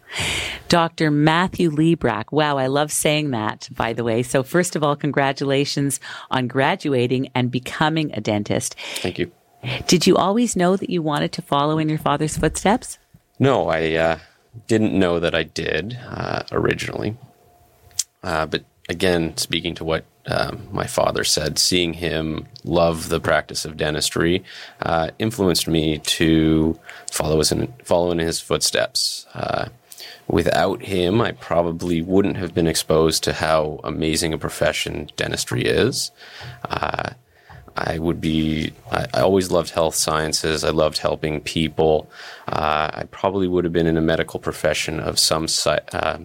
Dr. 0.68 1.10
Matthew 1.10 1.70
Librach. 1.70 2.30
Wow, 2.30 2.58
I 2.58 2.66
love 2.66 2.92
saying 2.92 3.30
that, 3.30 3.68
by 3.70 3.92
the 3.92 4.04
way. 4.04 4.22
So, 4.22 4.42
first 4.42 4.76
of 4.76 4.82
all, 4.82 4.96
congratulations 4.96 6.00
on 6.30 6.46
graduating 6.46 7.30
and 7.34 7.50
becoming 7.50 8.12
a 8.12 8.20
dentist. 8.20 8.74
Thank 8.96 9.18
you. 9.18 9.30
Did 9.86 10.06
you 10.06 10.16
always 10.16 10.56
know 10.56 10.76
that 10.76 10.90
you 10.90 11.02
wanted 11.02 11.32
to 11.32 11.42
follow 11.42 11.78
in 11.78 11.88
your 11.88 11.98
father's 11.98 12.36
footsteps? 12.36 12.98
No, 13.38 13.68
I 13.68 13.94
uh, 13.94 14.18
didn't 14.66 14.96
know 14.96 15.20
that 15.20 15.34
I 15.34 15.42
did 15.42 15.98
uh, 16.06 16.42
originally. 16.52 17.16
Uh, 18.22 18.46
but 18.46 18.64
again, 18.88 19.36
speaking 19.36 19.74
to 19.76 19.84
what 19.84 20.04
um, 20.26 20.68
my 20.70 20.86
father 20.86 21.24
said, 21.24 21.58
seeing 21.58 21.94
him 21.94 22.46
love 22.64 23.08
the 23.08 23.20
practice 23.20 23.64
of 23.64 23.76
dentistry 23.76 24.44
uh, 24.82 25.10
influenced 25.18 25.66
me 25.66 25.98
to 25.98 26.78
follow, 27.10 27.38
his, 27.38 27.52
follow 27.84 28.10
in 28.10 28.18
his 28.18 28.40
footsteps. 28.40 29.26
Uh, 30.28 30.32
without 30.32 30.82
him, 30.82 31.20
I 31.20 31.32
probably 31.32 32.02
wouldn't 32.02 32.36
have 32.36 32.54
been 32.54 32.66
exposed 32.66 33.24
to 33.24 33.32
how 33.32 33.80
amazing 33.84 34.32
a 34.32 34.38
profession 34.38 35.10
dentistry 35.16 35.62
is. 35.62 36.10
Uh, 36.68 37.10
I 37.76 37.98
would 37.98 38.20
be. 38.20 38.72
I, 38.90 39.06
I, 39.14 39.20
always 39.20 39.50
loved 39.52 39.70
health 39.70 39.94
sciences. 39.94 40.64
I 40.64 40.70
loved 40.70 40.98
helping 40.98 41.40
people. 41.40 42.10
Uh, 42.48 42.90
I 42.92 43.04
probably 43.10 43.46
would 43.46 43.64
have 43.64 43.72
been 43.72 43.86
in 43.86 43.96
a 43.96 44.02
medical 44.02 44.40
profession 44.40 44.98
of 44.98 45.18
some 45.18 45.46
uh, 45.66 46.18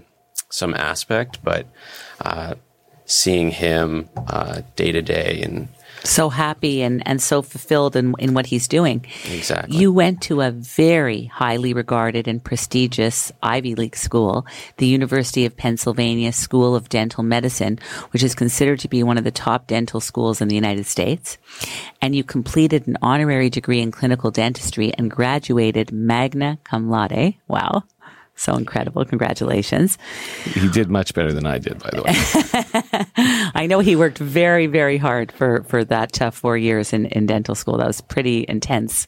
some 0.50 0.74
aspect, 0.74 1.44
but 1.44 1.68
uh, 2.22 2.56
seeing 3.06 3.52
him 3.52 4.10
day 4.76 4.92
to 4.92 5.02
day 5.02 5.42
and 5.44 5.68
so 6.04 6.30
happy 6.30 6.82
and, 6.82 7.06
and 7.08 7.22
so 7.22 7.42
fulfilled 7.42 7.96
in, 7.96 8.14
in 8.20 8.34
what 8.34 8.46
he's 8.46 8.68
doing. 8.68 9.06
Exactly. 9.30 9.78
You 9.78 9.92
went 9.92 10.22
to 10.24 10.42
a 10.42 10.52
very 10.52 11.26
highly 11.26 11.74
regarded 11.74 12.28
and 12.28 12.44
prestigious 12.44 13.32
Ivy 13.42 13.76
League 13.76 13.96
school, 13.96 14.46
the 14.78 14.88
University 14.88 15.46
of 15.46 15.56
Pennsylvania 15.56 16.32
School 16.32 16.76
of 16.76 16.90
Dental 16.90 17.24
Medicine, 17.24 17.80
which 18.12 18.24
is 18.24 18.36
considered 18.36 18.80
to 18.80 18.90
be 18.90 19.04
one 19.04 19.18
of 19.18 19.24
the 19.24 19.32
top 19.32 19.68
dental 19.68 20.00
schools 20.00 20.42
in 20.42 20.48
the 20.48 20.56
United 20.56 20.86
States. 20.86 21.38
And 22.02 22.16
you 22.16 22.24
completed 22.24 22.88
an 22.88 22.98
honorary 23.02 23.50
degree 23.50 23.82
in 23.82 23.92
clinical 23.92 24.32
dentistry 24.32 24.94
and 24.94 25.10
graduated 25.10 25.92
magna 25.92 26.58
cum 26.64 26.90
laude. 26.90 27.36
Wow. 27.48 27.84
So 28.36 28.56
incredible. 28.56 29.06
Congratulations. 29.06 29.98
He 30.44 30.68
did 30.70 30.90
much 30.90 31.14
better 31.14 31.32
than 31.32 31.46
I 31.46 31.60
did, 31.60 31.80
by 31.80 31.90
the 31.92 32.02
way. 32.02 33.52
I 33.56 33.68
know 33.68 33.80
he 33.80 33.96
worked 33.96 34.18
very, 34.18 34.66
very 34.68 34.98
hard 34.98 35.32
for, 35.32 35.64
for 35.64 35.86
that 35.86 36.22
uh, 36.22 36.32
four 36.32 36.58
years 36.58 36.94
in, 36.94 37.06
in 37.08 37.28
dental 37.28 37.54
school. 37.54 37.78
That 37.78 37.88
was 37.88 38.02
pretty 38.02 38.46
intense 38.50 39.08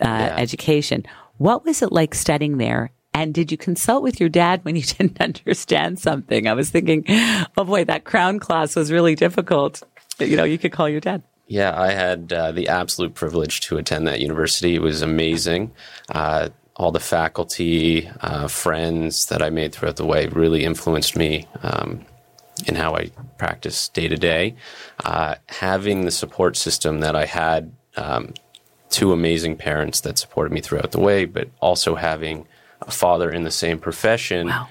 uh, 0.00 0.06
yeah. 0.06 0.36
education. 0.36 1.04
What 1.38 1.64
was 1.64 1.80
it 1.80 1.92
like 1.92 2.14
studying 2.14 2.58
there? 2.58 2.90
And 3.14 3.34
did 3.34 3.50
you 3.50 3.58
consult 3.58 4.02
with 4.02 4.20
your 4.20 4.28
dad 4.28 4.64
when 4.64 4.76
you 4.76 4.82
didn't 4.98 5.20
understand 5.20 5.98
something? 5.98 6.46
I 6.46 6.54
was 6.54 6.70
thinking, 6.70 7.04
oh 7.56 7.64
boy, 7.64 7.84
that 7.84 8.04
crown 8.04 8.38
class 8.38 8.76
was 8.76 8.90
really 8.90 9.14
difficult. 9.14 9.82
You 10.18 10.36
know, 10.36 10.44
you 10.44 10.58
could 10.58 10.72
call 10.72 10.88
your 10.88 11.00
dad. 11.00 11.22
Yeah, 11.46 11.76
I 11.76 11.90
had 11.90 12.32
uh, 12.32 12.52
the 12.52 12.68
absolute 12.68 13.14
privilege 13.14 13.60
to 13.62 13.76
attend 13.76 14.06
that 14.06 14.20
university. 14.20 14.76
It 14.76 14.82
was 14.82 15.02
amazing. 15.02 15.72
Uh, 16.08 16.50
all 16.80 16.90
the 16.90 16.98
faculty, 16.98 18.08
uh, 18.22 18.48
friends 18.48 19.26
that 19.26 19.42
I 19.42 19.50
made 19.50 19.74
throughout 19.74 19.96
the 19.96 20.06
way 20.06 20.28
really 20.28 20.64
influenced 20.64 21.14
me 21.14 21.46
um, 21.62 22.06
in 22.66 22.74
how 22.74 22.96
I 22.96 23.10
practice 23.36 23.90
day 23.90 24.08
to 24.08 24.16
day. 24.16 24.54
Uh, 25.04 25.34
having 25.48 26.06
the 26.06 26.10
support 26.10 26.56
system 26.56 27.00
that 27.00 27.14
I 27.14 27.26
had, 27.26 27.70
um, 27.98 28.32
two 28.88 29.12
amazing 29.12 29.58
parents 29.58 30.00
that 30.00 30.18
supported 30.18 30.54
me 30.54 30.62
throughout 30.62 30.92
the 30.92 31.00
way, 31.00 31.26
but 31.26 31.50
also 31.60 31.96
having 31.96 32.46
a 32.80 32.90
father 32.90 33.30
in 33.30 33.44
the 33.44 33.50
same 33.50 33.78
profession, 33.78 34.48
wow. 34.48 34.68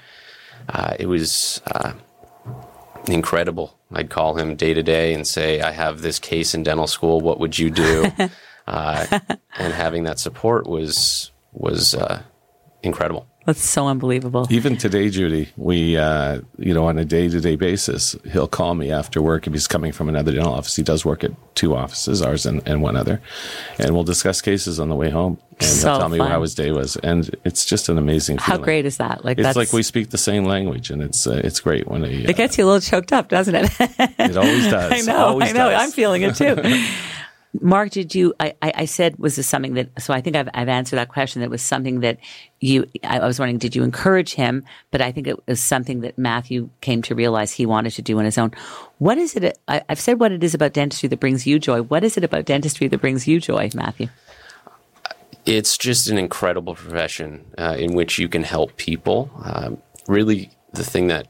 uh, 0.68 0.96
it 0.98 1.06
was 1.06 1.62
uh, 1.68 1.92
incredible. 3.06 3.78
I'd 3.92 4.10
call 4.10 4.36
him 4.36 4.56
day 4.56 4.74
to 4.74 4.82
day 4.82 5.14
and 5.14 5.24
say, 5.24 5.60
I 5.60 5.70
have 5.70 6.00
this 6.00 6.18
case 6.18 6.54
in 6.54 6.64
dental 6.64 6.88
school. 6.88 7.20
What 7.20 7.38
would 7.38 7.56
you 7.56 7.70
do? 7.70 8.10
Uh, 8.66 9.18
and 9.58 9.72
having 9.72 10.04
that 10.04 10.20
support 10.20 10.64
was 10.64 11.29
was 11.52 11.94
uh, 11.94 12.22
incredible. 12.82 13.26
That's 13.46 13.62
so 13.62 13.88
unbelievable. 13.88 14.46
Even 14.50 14.76
today, 14.76 15.08
Judy, 15.08 15.48
we, 15.56 15.96
uh, 15.96 16.42
you 16.58 16.74
know, 16.74 16.86
on 16.86 16.98
a 16.98 17.06
day 17.06 17.28
to 17.28 17.40
day 17.40 17.56
basis, 17.56 18.14
he'll 18.30 18.46
call 18.46 18.74
me 18.74 18.92
after 18.92 19.22
work 19.22 19.46
if 19.46 19.54
he's 19.54 19.66
coming 19.66 19.92
from 19.92 20.10
another 20.10 20.30
dental 20.32 20.52
office. 20.52 20.76
He 20.76 20.82
does 20.82 21.06
work 21.06 21.24
at 21.24 21.32
two 21.54 21.74
offices, 21.74 22.20
ours 22.20 22.44
and, 22.44 22.62
and 22.68 22.82
one 22.82 22.96
other. 22.96 23.20
And 23.78 23.94
we'll 23.94 24.04
discuss 24.04 24.42
cases 24.42 24.78
on 24.78 24.90
the 24.90 24.94
way 24.94 25.08
home. 25.08 25.38
And 25.58 25.68
so 25.68 25.88
he'll 25.88 25.98
tell 26.00 26.08
me 26.10 26.18
how 26.18 26.42
his 26.42 26.54
day 26.54 26.70
was. 26.70 26.96
And 26.96 27.34
it's 27.44 27.64
just 27.64 27.88
an 27.88 27.96
amazing 27.96 28.38
How 28.38 28.58
great 28.58 28.84
is 28.84 28.98
that? 28.98 29.24
Like 29.24 29.38
It's 29.38 29.46
that's, 29.46 29.56
like 29.56 29.72
we 29.72 29.82
speak 29.82 30.10
the 30.10 30.18
same 30.18 30.44
language, 30.44 30.90
and 30.90 31.02
it's 31.02 31.26
uh, 31.26 31.40
it's 31.42 31.60
great 31.60 31.88
when 31.88 32.04
he, 32.04 32.24
it 32.26 32.36
gets 32.36 32.58
you 32.58 32.64
a 32.64 32.66
little 32.66 32.80
choked 32.80 33.12
up, 33.12 33.28
doesn't 33.28 33.54
it? 33.54 33.70
it 33.80 34.36
always 34.36 34.68
does. 34.70 34.92
I 34.92 35.00
know. 35.10 35.26
Always 35.26 35.48
I 35.50 35.52
know. 35.52 35.70
does. 35.70 35.82
I'm 35.82 35.90
feeling 35.90 36.22
it 36.22 36.36
too. 36.36 36.56
Mark, 37.60 37.90
did 37.90 38.14
you? 38.14 38.32
I, 38.38 38.54
I 38.62 38.84
said, 38.84 39.18
was 39.18 39.34
this 39.34 39.46
something 39.46 39.74
that? 39.74 39.88
So 40.00 40.14
I 40.14 40.20
think 40.20 40.36
I've, 40.36 40.48
I've 40.54 40.68
answered 40.68 40.96
that 40.96 41.08
question. 41.08 41.40
That 41.40 41.50
was 41.50 41.62
something 41.62 42.00
that 42.00 42.18
you. 42.60 42.86
I, 43.02 43.26
was 43.26 43.40
wondering, 43.40 43.58
did 43.58 43.74
you 43.74 43.82
encourage 43.82 44.34
him? 44.34 44.64
But 44.92 45.00
I 45.00 45.10
think 45.10 45.26
it 45.26 45.46
was 45.48 45.60
something 45.60 46.00
that 46.02 46.16
Matthew 46.16 46.70
came 46.80 47.02
to 47.02 47.14
realize 47.14 47.50
he 47.50 47.66
wanted 47.66 47.92
to 47.94 48.02
do 48.02 48.18
on 48.20 48.24
his 48.24 48.38
own. 48.38 48.52
What 48.98 49.18
is 49.18 49.34
it? 49.34 49.58
I, 49.66 49.82
I've 49.88 49.98
said 49.98 50.20
what 50.20 50.30
it 50.30 50.44
is 50.44 50.54
about 50.54 50.74
dentistry 50.74 51.08
that 51.08 51.18
brings 51.18 51.44
you 51.44 51.58
joy. 51.58 51.82
What 51.82 52.04
is 52.04 52.16
it 52.16 52.22
about 52.22 52.44
dentistry 52.44 52.86
that 52.86 53.00
brings 53.00 53.26
you 53.26 53.40
joy, 53.40 53.68
Matthew? 53.74 54.08
It's 55.44 55.76
just 55.76 56.08
an 56.08 56.18
incredible 56.18 56.76
profession 56.76 57.46
uh, 57.58 57.74
in 57.76 57.94
which 57.94 58.18
you 58.18 58.28
can 58.28 58.44
help 58.44 58.76
people. 58.76 59.30
Um, 59.42 59.78
really, 60.06 60.50
the 60.72 60.84
thing 60.84 61.08
that 61.08 61.26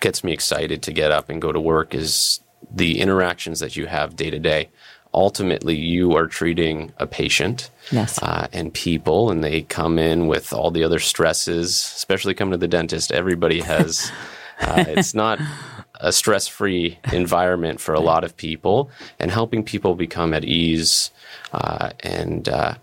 gets 0.00 0.22
me 0.22 0.32
excited 0.32 0.82
to 0.82 0.92
get 0.92 1.10
up 1.10 1.30
and 1.30 1.40
go 1.40 1.52
to 1.52 1.60
work 1.60 1.94
is 1.94 2.40
the 2.70 3.00
interactions 3.00 3.60
that 3.60 3.76
you 3.76 3.86
have 3.86 4.16
day 4.16 4.30
to 4.30 4.38
day. 4.38 4.68
Ultimately, 5.16 5.74
you 5.74 6.14
are 6.14 6.26
treating 6.26 6.92
a 6.98 7.06
patient 7.06 7.70
Yes. 7.90 8.18
uh, 8.22 8.48
and 8.52 8.72
people, 8.72 9.30
and 9.30 9.42
they 9.42 9.62
come 9.62 9.98
in 9.98 10.26
with 10.26 10.52
all 10.52 10.70
the 10.70 10.84
other 10.84 10.98
stresses, 10.98 11.70
especially 11.70 12.34
coming 12.34 12.52
to 12.52 12.58
the 12.58 12.68
dentist. 12.68 13.10
Everybody 13.12 13.60
has, 13.62 14.12
uh, 14.60 14.84
it's 14.86 15.14
not 15.14 15.40
a 15.98 16.12
stress 16.12 16.46
free 16.46 16.98
environment 17.12 17.80
for 17.80 17.94
a 17.94 18.00
lot 18.00 18.24
of 18.24 18.36
people, 18.36 18.90
and 19.18 19.30
helping 19.30 19.64
people 19.64 19.94
become 19.94 20.34
at 20.34 20.44
ease 20.44 21.10
uh, 21.52 21.90
and 22.00 22.48
uh, 22.48 22.74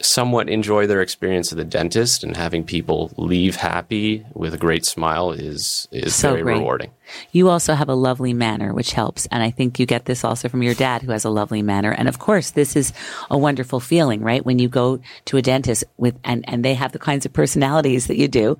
somewhat 0.00 0.48
enjoy 0.48 0.86
their 0.86 1.02
experience 1.02 1.52
of 1.52 1.58
the 1.58 1.64
dentist 1.64 2.24
and 2.24 2.36
having 2.36 2.64
people 2.64 3.10
leave 3.16 3.56
happy 3.56 4.24
with 4.34 4.54
a 4.54 4.58
great 4.58 4.86
smile 4.86 5.30
is 5.32 5.88
is 5.92 6.14
So 6.14 6.30
very 6.30 6.42
great. 6.42 6.54
rewarding. 6.54 6.90
You 7.32 7.48
also 7.48 7.74
have 7.74 7.88
a 7.88 7.94
lovely 7.94 8.32
manner, 8.32 8.72
which 8.72 8.92
helps. 8.92 9.26
And 9.32 9.42
I 9.42 9.50
think 9.50 9.78
you 9.78 9.86
get 9.86 10.04
this 10.04 10.24
also 10.24 10.48
from 10.48 10.62
your 10.62 10.74
dad, 10.74 11.02
who 11.02 11.10
has 11.12 11.24
a 11.24 11.30
lovely 11.30 11.60
manner. 11.60 11.92
And 11.92 12.08
of 12.08 12.18
course, 12.18 12.50
this 12.52 12.76
is 12.76 12.92
a 13.30 13.36
wonderful 13.36 13.80
feeling, 13.80 14.22
right? 14.22 14.44
When 14.46 14.58
you 14.58 14.68
go 14.68 15.00
to 15.26 15.36
a 15.36 15.42
dentist 15.42 15.84
with, 15.96 16.14
and, 16.24 16.44
and 16.48 16.64
they 16.64 16.74
have 16.74 16.92
the 16.92 16.98
kinds 17.00 17.26
of 17.26 17.32
personalities 17.32 18.06
that 18.06 18.16
you 18.16 18.28
do, 18.28 18.58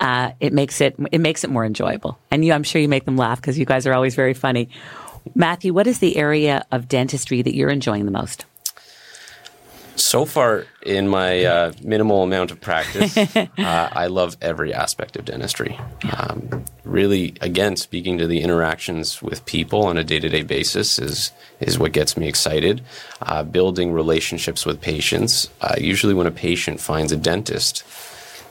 uh, 0.00 0.32
it 0.40 0.52
makes 0.52 0.80
it, 0.80 0.96
it 1.12 1.20
makes 1.20 1.44
it 1.44 1.50
more 1.50 1.64
enjoyable. 1.64 2.18
And 2.30 2.44
you, 2.44 2.52
I'm 2.52 2.64
sure 2.64 2.82
you 2.82 2.88
make 2.88 3.04
them 3.04 3.16
laugh 3.16 3.40
because 3.40 3.58
you 3.58 3.64
guys 3.64 3.86
are 3.86 3.94
always 3.94 4.14
very 4.16 4.34
funny. 4.34 4.68
Matthew, 5.34 5.72
what 5.72 5.86
is 5.86 6.00
the 6.00 6.16
area 6.16 6.66
of 6.72 6.88
dentistry 6.88 7.42
that 7.42 7.54
you're 7.54 7.70
enjoying 7.70 8.04
the 8.04 8.10
most? 8.10 8.44
So 9.96 10.24
far, 10.24 10.66
in 10.84 11.08
my 11.08 11.44
uh, 11.44 11.72
minimal 11.82 12.22
amount 12.22 12.50
of 12.50 12.60
practice, 12.60 13.16
uh, 13.36 13.46
I 13.56 14.06
love 14.06 14.36
every 14.40 14.72
aspect 14.72 15.16
of 15.16 15.24
dentistry. 15.24 15.78
Um, 16.16 16.64
really, 16.84 17.34
again, 17.40 17.76
speaking 17.76 18.18
to 18.18 18.26
the 18.26 18.40
interactions 18.40 19.22
with 19.22 19.44
people 19.46 19.84
on 19.84 19.98
a 19.98 20.04
day 20.04 20.18
to 20.18 20.28
day 20.28 20.42
basis 20.42 20.98
is 20.98 21.32
is 21.60 21.78
what 21.78 21.92
gets 21.92 22.16
me 22.16 22.28
excited. 22.28 22.82
Uh, 23.20 23.42
building 23.42 23.92
relationships 23.92 24.66
with 24.66 24.80
patients. 24.80 25.48
Uh, 25.60 25.74
usually, 25.78 26.14
when 26.14 26.26
a 26.26 26.32
patient 26.32 26.80
finds 26.80 27.12
a 27.12 27.16
dentist, 27.16 27.84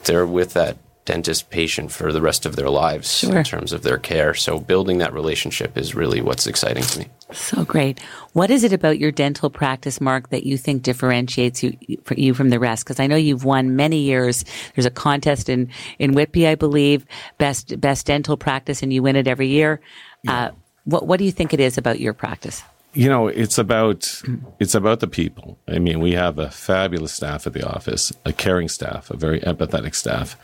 they're 0.06 0.26
with 0.26 0.54
that 0.54 0.78
dentist 1.06 1.50
patient 1.50 1.92
for 1.92 2.12
the 2.14 2.22
rest 2.22 2.46
of 2.46 2.56
their 2.56 2.70
lives 2.70 3.18
Sure. 3.20 3.38
in 3.40 3.44
terms 3.44 3.74
of 3.74 3.82
their 3.82 3.98
care. 3.98 4.34
So 4.34 4.60
building 4.60 5.00
that 5.00 5.14
relationship 5.14 5.78
is 5.78 5.96
really 5.96 6.22
what's 6.22 6.46
exciting 6.46 6.84
to 6.84 7.00
me. 7.00 7.08
So 7.32 7.66
great. 7.66 8.00
What 8.34 8.52
is 8.52 8.64
it 8.64 8.72
about 8.72 9.00
your 9.00 9.12
dental 9.12 9.50
practice, 9.50 10.00
Mark, 10.00 10.30
that 10.30 10.46
you 10.46 10.58
think 10.58 10.84
differentiates 10.84 11.64
you 11.64 11.76
for 12.04 12.14
you 12.14 12.34
from 12.34 12.50
the 12.50 12.60
rest? 12.60 12.86
Because 12.86 13.00
I 13.00 13.08
know 13.08 13.16
you've 13.16 13.46
won 13.46 13.76
many 13.76 14.00
years. 14.02 14.46
There's 14.76 14.86
a 14.86 14.92
contest 14.92 15.50
in 15.50 15.70
in 15.98 16.14
Whitby, 16.14 16.48
I 16.48 16.56
believe, 16.56 17.06
best 17.38 17.80
best 17.82 18.06
dental 18.06 18.38
practice, 18.38 18.84
and 18.84 18.94
you 18.94 19.02
win 19.02 19.16
it 19.16 19.28
every 19.28 19.48
year. 19.48 19.80
Uh, 20.28 20.52
what 20.84 21.08
what 21.08 21.18
do 21.18 21.26
you 21.26 21.32
think 21.32 21.54
it 21.54 21.60
is 21.60 21.78
about 21.78 22.00
your 22.00 22.14
practice? 22.14 22.62
You 22.94 23.08
know 23.08 23.28
it's 23.28 23.58
about 23.58 24.22
it's 24.60 24.76
about 24.76 25.00
the 25.00 25.08
people. 25.08 25.58
I 25.68 25.80
mean 25.80 26.00
we 26.00 26.14
have 26.14 26.40
a 26.40 26.50
fabulous 26.50 27.14
staff 27.14 27.48
at 27.48 27.54
the 27.54 27.68
office 27.68 28.12
a 28.26 28.34
caring 28.34 28.68
staff 28.68 29.10
a 29.10 29.18
very 29.18 29.40
empathetic 29.42 29.96
staff. 29.96 30.38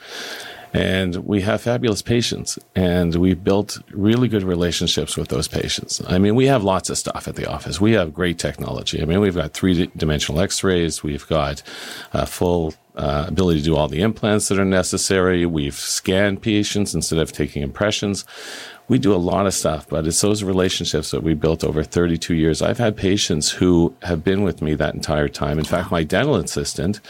And 0.73 1.15
we 1.25 1.41
have 1.41 1.61
fabulous 1.61 2.01
patients. 2.01 2.59
And 2.75 3.15
we've 3.15 3.41
built 3.41 3.79
really 3.91 4.27
good 4.27 4.43
relationships 4.43 5.15
with 5.15 5.29
those 5.29 5.47
patients. 5.47 6.01
I 6.07 6.19
mean 6.19 6.35
we 6.35 6.45
have 6.47 6.63
lots 6.63 6.89
of 6.89 6.97
stuff 6.97 7.27
at 7.27 7.35
the 7.35 7.49
office. 7.49 7.81
We 7.81 7.93
have 7.93 8.13
great 8.13 8.39
technology. 8.39 9.01
I 9.01 9.05
mean 9.05 9.19
we've 9.19 9.35
got 9.35 9.53
three 9.53 9.89
dimensional 9.97 10.41
x-rays. 10.41 11.03
We've 11.03 11.27
got 11.27 11.63
a 12.13 12.25
full 12.25 12.73
uh, 12.95 13.25
ability 13.27 13.59
to 13.59 13.65
do 13.65 13.75
all 13.75 13.87
the 13.87 14.01
implants 14.01 14.47
that 14.47 14.57
are 14.57 14.65
necessary. 14.65 15.45
We've 15.45 15.75
scanned 15.75 16.41
patients 16.41 16.95
instead 16.95 17.19
of 17.19 17.31
taking 17.31 17.61
impressions 17.61 18.25
we 18.87 18.97
do 18.97 19.13
a 19.13 19.17
lot 19.17 19.45
of 19.45 19.53
stuff, 19.53 19.87
but 19.89 20.07
it's 20.07 20.21
those 20.21 20.43
relationships 20.43 21.11
that 21.11 21.21
we 21.21 21.33
built 21.33 21.63
over 21.63 21.83
32 21.83 22.33
years. 22.35 22.61
I've 22.61 22.77
had 22.77 22.95
patients 22.95 23.51
who 23.51 23.93
have 24.03 24.23
been 24.23 24.43
with 24.43 24.61
me 24.61 24.75
that 24.75 24.95
entire 24.95 25.27
time. 25.27 25.59
In 25.59 25.65
fact, 25.65 25.91
my 25.91 26.03
dental 26.03 26.35
assistant 26.35 27.01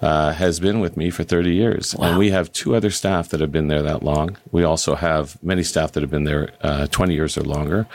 uh, 0.00 0.32
has 0.32 0.60
been 0.60 0.80
with 0.80 0.96
me 0.96 1.10
for 1.10 1.24
30 1.24 1.54
years. 1.54 1.94
And 1.94 2.18
we 2.18 2.30
have 2.30 2.52
two 2.52 2.74
other 2.76 2.90
staff 2.90 3.30
that 3.30 3.40
have 3.40 3.50
been 3.50 3.68
there 3.68 3.82
that 3.82 4.02
long. 4.02 4.36
We 4.52 4.62
also 4.62 4.94
have 4.94 5.42
many 5.42 5.62
staff 5.64 5.92
that 5.92 6.02
have 6.02 6.10
been 6.10 6.24
there 6.24 6.50
uh, 6.60 6.86
20 6.86 7.14
years 7.14 7.36
or 7.36 7.42
longer. 7.42 7.86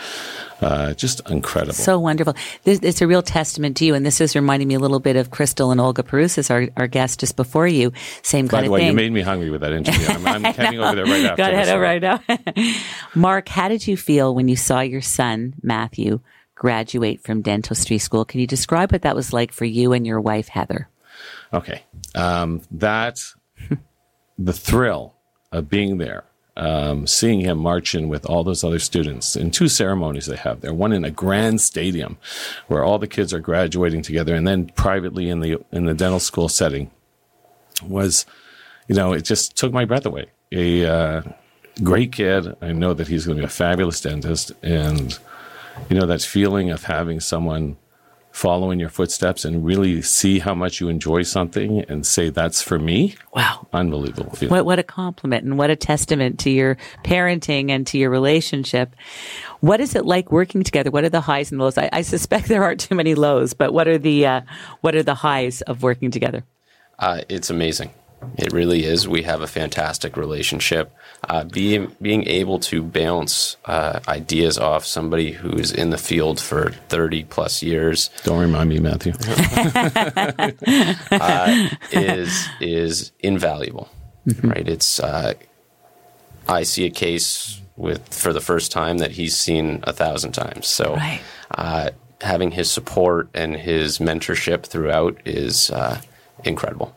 Uh, 0.62 0.94
just 0.94 1.30
incredible. 1.30 1.74
So 1.74 2.00
wonderful. 2.00 2.36
This, 2.64 2.80
it's 2.82 3.02
a 3.02 3.08
real 3.08 3.22
testament 3.22 3.78
to 3.78 3.86
you. 3.86 3.96
And 3.96 4.06
this 4.06 4.22
is 4.22 4.36
reminding 4.36 4.68
me 4.68 4.76
a 4.76 4.80
little 4.80 5.00
bit 5.00 5.16
of 5.16 5.32
Crystal 5.32 5.72
and 5.72 5.80
Olga 5.80 6.04
Perusis, 6.04 6.50
our, 6.52 6.68
our 6.78 6.88
guest 6.88 7.20
just 7.20 7.36
before 7.36 7.68
you. 7.68 7.92
Same 8.22 8.48
By 8.48 8.52
kind 8.52 8.64
the 8.64 8.68
of 8.68 8.72
way, 8.74 8.80
thing. 8.82 8.88
you 8.88 8.94
made 8.94 9.12
me 9.12 9.22
hungry 9.22 9.50
with 9.50 9.62
that 9.62 9.74
interview. 9.74 10.08
I'm, 10.08 10.26
I'm 10.28 10.44
heading 10.56 10.80
over 10.80 10.96
there 10.96 11.06
right 11.06 11.26
after. 11.26 11.36
Got 11.36 11.54
head 11.54 11.70
over 11.70 11.82
right 11.82 12.02
now. 12.02 12.22
Mark, 13.16 13.50
how 13.50 13.68
did 13.68 13.88
you 13.88 13.98
feel 13.98 14.34
when 14.36 14.48
you 14.48 14.56
saw 14.56 14.82
your 14.82 15.02
son, 15.02 15.54
Matthew, 15.62 16.20
graduate 16.56 17.22
from 17.22 17.42
dentistry 17.42 17.98
school? 17.98 18.24
Can 18.26 18.40
you 18.40 18.48
describe 18.48 18.92
what 18.92 19.02
that 19.02 19.16
was 19.16 19.34
like 19.34 19.52
for 19.52 19.66
you 19.66 19.94
and 19.94 20.06
your 20.08 20.22
wife, 20.22 20.48
Heather? 20.50 20.90
Okay. 21.54 21.84
Um, 22.16 22.62
that, 22.72 23.20
the 24.38 24.54
thrill 24.54 25.16
of 25.52 25.70
being 25.70 25.98
there, 25.98 26.26
um, 26.56 27.08
seeing 27.08 27.42
him 27.42 27.58
march 27.58 27.96
in 27.96 28.10
with 28.10 28.26
all 28.28 28.44
those 28.44 28.64
other 28.64 28.80
students 28.80 29.36
in 29.36 29.50
two 29.50 29.68
ceremonies 29.68 30.28
they 30.28 30.36
have 30.36 30.62
there, 30.62 30.74
one 30.74 30.94
in 30.94 31.04
a 31.04 31.12
grand 31.12 31.62
stadium 31.62 32.18
where 32.68 32.84
all 32.84 33.00
the 33.00 33.08
kids 33.08 33.34
are 33.34 33.40
graduating 33.40 34.04
together 34.04 34.36
and 34.36 34.48
then 34.48 34.68
privately 34.76 35.30
in 35.30 35.40
the, 35.40 35.58
in 35.72 35.86
the 35.86 35.96
dental 35.96 36.20
school 36.20 36.48
setting 36.48 36.92
was, 37.84 38.26
you 38.88 38.96
know, 38.96 39.14
it 39.14 39.24
just 39.24 39.58
took 39.58 39.74
my 39.74 39.86
breath 39.86 40.06
away. 40.06 40.28
A, 40.52 40.86
uh, 40.86 41.22
great 41.82 42.12
kid. 42.12 42.56
I 42.62 42.72
know 42.72 42.94
that 42.94 43.08
he's 43.08 43.26
going 43.26 43.38
to 43.38 43.42
be 43.42 43.46
a 43.46 43.50
fabulous 43.50 44.02
dentist. 44.02 44.52
And, 44.62 45.18
you 45.90 45.98
know, 45.98 46.06
that 46.06 46.22
feeling 46.22 46.70
of 46.70 46.84
having 46.84 47.20
someone 47.20 47.78
follow 48.34 48.72
in 48.72 48.80
your 48.80 48.90
footsteps 48.90 49.46
and 49.46 49.64
really 49.64 50.02
see 50.02 50.40
how 50.40 50.56
much 50.56 50.82
you 50.82 50.90
enjoy 50.90 51.22
something 51.22 51.82
and 51.88 52.04
say, 52.04 52.30
that's 52.30 52.64
for 52.64 52.80
me. 52.80 53.16
Wow. 53.36 53.68
Unbelievable 53.72 54.32
feeling. 54.32 54.52
What, 54.52 54.66
what 54.66 54.80
a 54.80 54.84
compliment 54.84 55.46
and 55.46 55.56
what 55.56 55.70
a 55.70 55.76
testament 55.76 56.40
to 56.40 56.50
your 56.50 56.76
parenting 57.04 57.70
and 57.70 57.86
to 57.88 58.00
your 58.00 58.10
relationship. 58.10 58.96
What 59.60 59.80
is 59.80 59.96
it 59.96 60.06
like 60.06 60.32
working 60.32 60.64
together? 60.64 60.90
What 60.90 61.04
are 61.04 61.10
the 61.10 61.22
highs 61.22 61.52
and 61.52 61.62
lows? 61.62 61.78
I, 61.78 61.90
I 61.94 62.02
suspect 62.02 62.48
there 62.48 62.64
aren't 62.64 62.80
too 62.80 62.96
many 62.96 63.14
lows, 63.14 63.54
but 63.54 63.72
what 63.72 63.88
are 63.88 64.00
the, 64.00 64.26
uh, 64.26 64.42
what 64.82 64.96
are 64.96 65.04
the 65.04 65.14
highs 65.14 65.62
of 65.62 65.84
working 65.84 66.10
together? 66.10 66.44
Uh, 66.98 67.22
it's 67.30 67.52
amazing. 67.52 67.92
It 68.38 68.54
really 68.54 68.84
is. 68.86 69.08
We 69.08 69.24
have 69.24 69.42
a 69.42 69.48
fantastic 69.48 70.16
relationship. 70.18 70.92
Uh, 71.30 71.44
being 71.46 71.96
being 72.02 72.28
able 72.28 72.60
to 72.60 72.84
bounce 72.84 73.58
uh, 73.66 74.00
ideas 74.08 74.58
off 74.58 74.86
somebody 74.86 75.32
who 75.32 75.52
is 75.58 75.72
in 75.72 75.90
the 75.90 75.98
field 75.98 76.40
for 76.40 76.72
thirty 76.90 77.24
plus 77.24 77.64
years 77.64 78.10
Don't 78.24 78.40
remind 78.40 78.70
me, 78.70 78.80
Matthew. 78.80 79.14
is 81.92 82.48
is 82.60 83.12
invaluable, 83.20 83.90
right? 84.44 84.68
It's 84.68 85.00
uh, 85.00 85.34
I 86.48 86.64
see 86.64 86.86
a 86.86 86.90
case 86.90 87.62
with 87.76 88.14
for 88.14 88.34
the 88.34 88.42
first 88.42 88.72
time 88.72 88.98
that 89.00 89.12
he's 89.12 89.36
seen 89.38 89.80
a 89.84 89.94
thousand 89.94 90.34
times. 90.34 90.68
So 90.68 90.96
Right. 90.96 91.22
uh, 91.58 91.90
having 92.22 92.52
his 92.52 92.70
support 92.72 93.30
and 93.34 93.56
his 93.56 94.00
mentorship 94.00 94.66
throughout 94.66 95.18
is 95.26 95.70
uh, 95.72 96.02
incredible. 96.44 96.96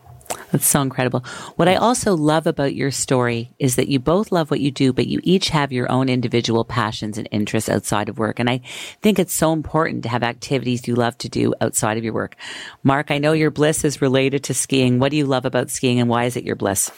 That's 0.52 0.66
so 0.66 0.80
incredible. 0.80 1.20
What 1.56 1.68
I 1.68 1.74
also 1.74 2.14
love 2.14 2.46
about 2.46 2.74
your 2.74 2.90
story 2.90 3.52
is 3.58 3.76
that 3.76 3.88
you 3.88 3.98
both 3.98 4.30
love 4.30 4.50
what 4.50 4.60
you 4.60 4.70
do, 4.70 4.92
but 4.92 5.06
you 5.06 5.20
each 5.24 5.48
have 5.48 5.72
your 5.72 5.90
own 5.90 6.08
individual 6.08 6.64
passions 6.64 7.18
and 7.18 7.28
interests 7.30 7.68
outside 7.68 8.08
of 8.08 8.18
work. 8.18 8.38
And 8.38 8.48
I 8.48 8.60
think 9.02 9.18
it's 9.18 9.34
so 9.34 9.52
important 9.52 10.04
to 10.04 10.08
have 10.08 10.22
activities 10.22 10.86
you 10.86 10.94
love 10.94 11.18
to 11.18 11.28
do 11.28 11.52
outside 11.60 11.98
of 11.98 12.04
your 12.04 12.12
work. 12.12 12.36
Mark, 12.84 13.10
I 13.10 13.18
know 13.18 13.32
your 13.32 13.50
bliss 13.50 13.84
is 13.84 14.00
related 14.00 14.44
to 14.44 14.54
skiing. 14.54 14.98
What 14.98 15.10
do 15.10 15.16
you 15.16 15.26
love 15.26 15.44
about 15.44 15.70
skiing 15.70 16.00
and 16.00 16.08
why 16.08 16.24
is 16.24 16.36
it 16.36 16.44
your 16.44 16.56
bliss? 16.56 16.90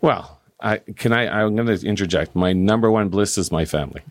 Well, 0.00 0.40
I, 0.60 0.78
can 0.78 1.12
I? 1.12 1.28
I'm 1.28 1.56
going 1.56 1.68
to 1.68 1.86
interject. 1.86 2.34
My 2.34 2.52
number 2.52 2.90
one 2.90 3.08
bliss 3.08 3.38
is 3.38 3.50
my 3.50 3.64
family. 3.64 4.02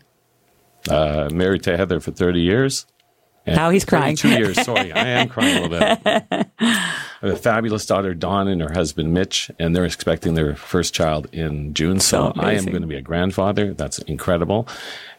Uh, 0.88 1.28
married 1.32 1.62
to 1.64 1.76
Heather 1.76 2.00
for 2.00 2.12
30 2.12 2.40
years. 2.40 2.86
And 3.46 3.54
Now 3.56 3.70
he's 3.70 3.84
crying. 3.84 4.16
Two 4.16 4.30
years. 4.30 4.60
Sorry, 4.64 4.92
I 4.92 5.06
am 5.06 5.28
crying 5.28 5.56
a 5.64 5.68
little 5.68 5.78
bit. 5.78 5.98
I 6.58 7.28
have 7.28 7.30
a 7.32 7.36
fabulous 7.36 7.86
daughter, 7.86 8.12
Dawn, 8.12 8.48
and 8.48 8.60
her 8.60 8.72
husband, 8.72 9.14
Mitch, 9.14 9.50
and 9.58 9.74
they're 9.74 9.84
expecting 9.84 10.34
their 10.34 10.54
first 10.56 10.92
child 10.92 11.28
in 11.32 11.72
June. 11.72 12.00
So, 12.00 12.32
So 12.34 12.40
I 12.40 12.52
am 12.54 12.66
going 12.66 12.82
to 12.82 12.88
be 12.88 12.96
a 12.96 13.02
grandfather. 13.02 13.72
That's 13.72 14.00
incredible. 14.00 14.66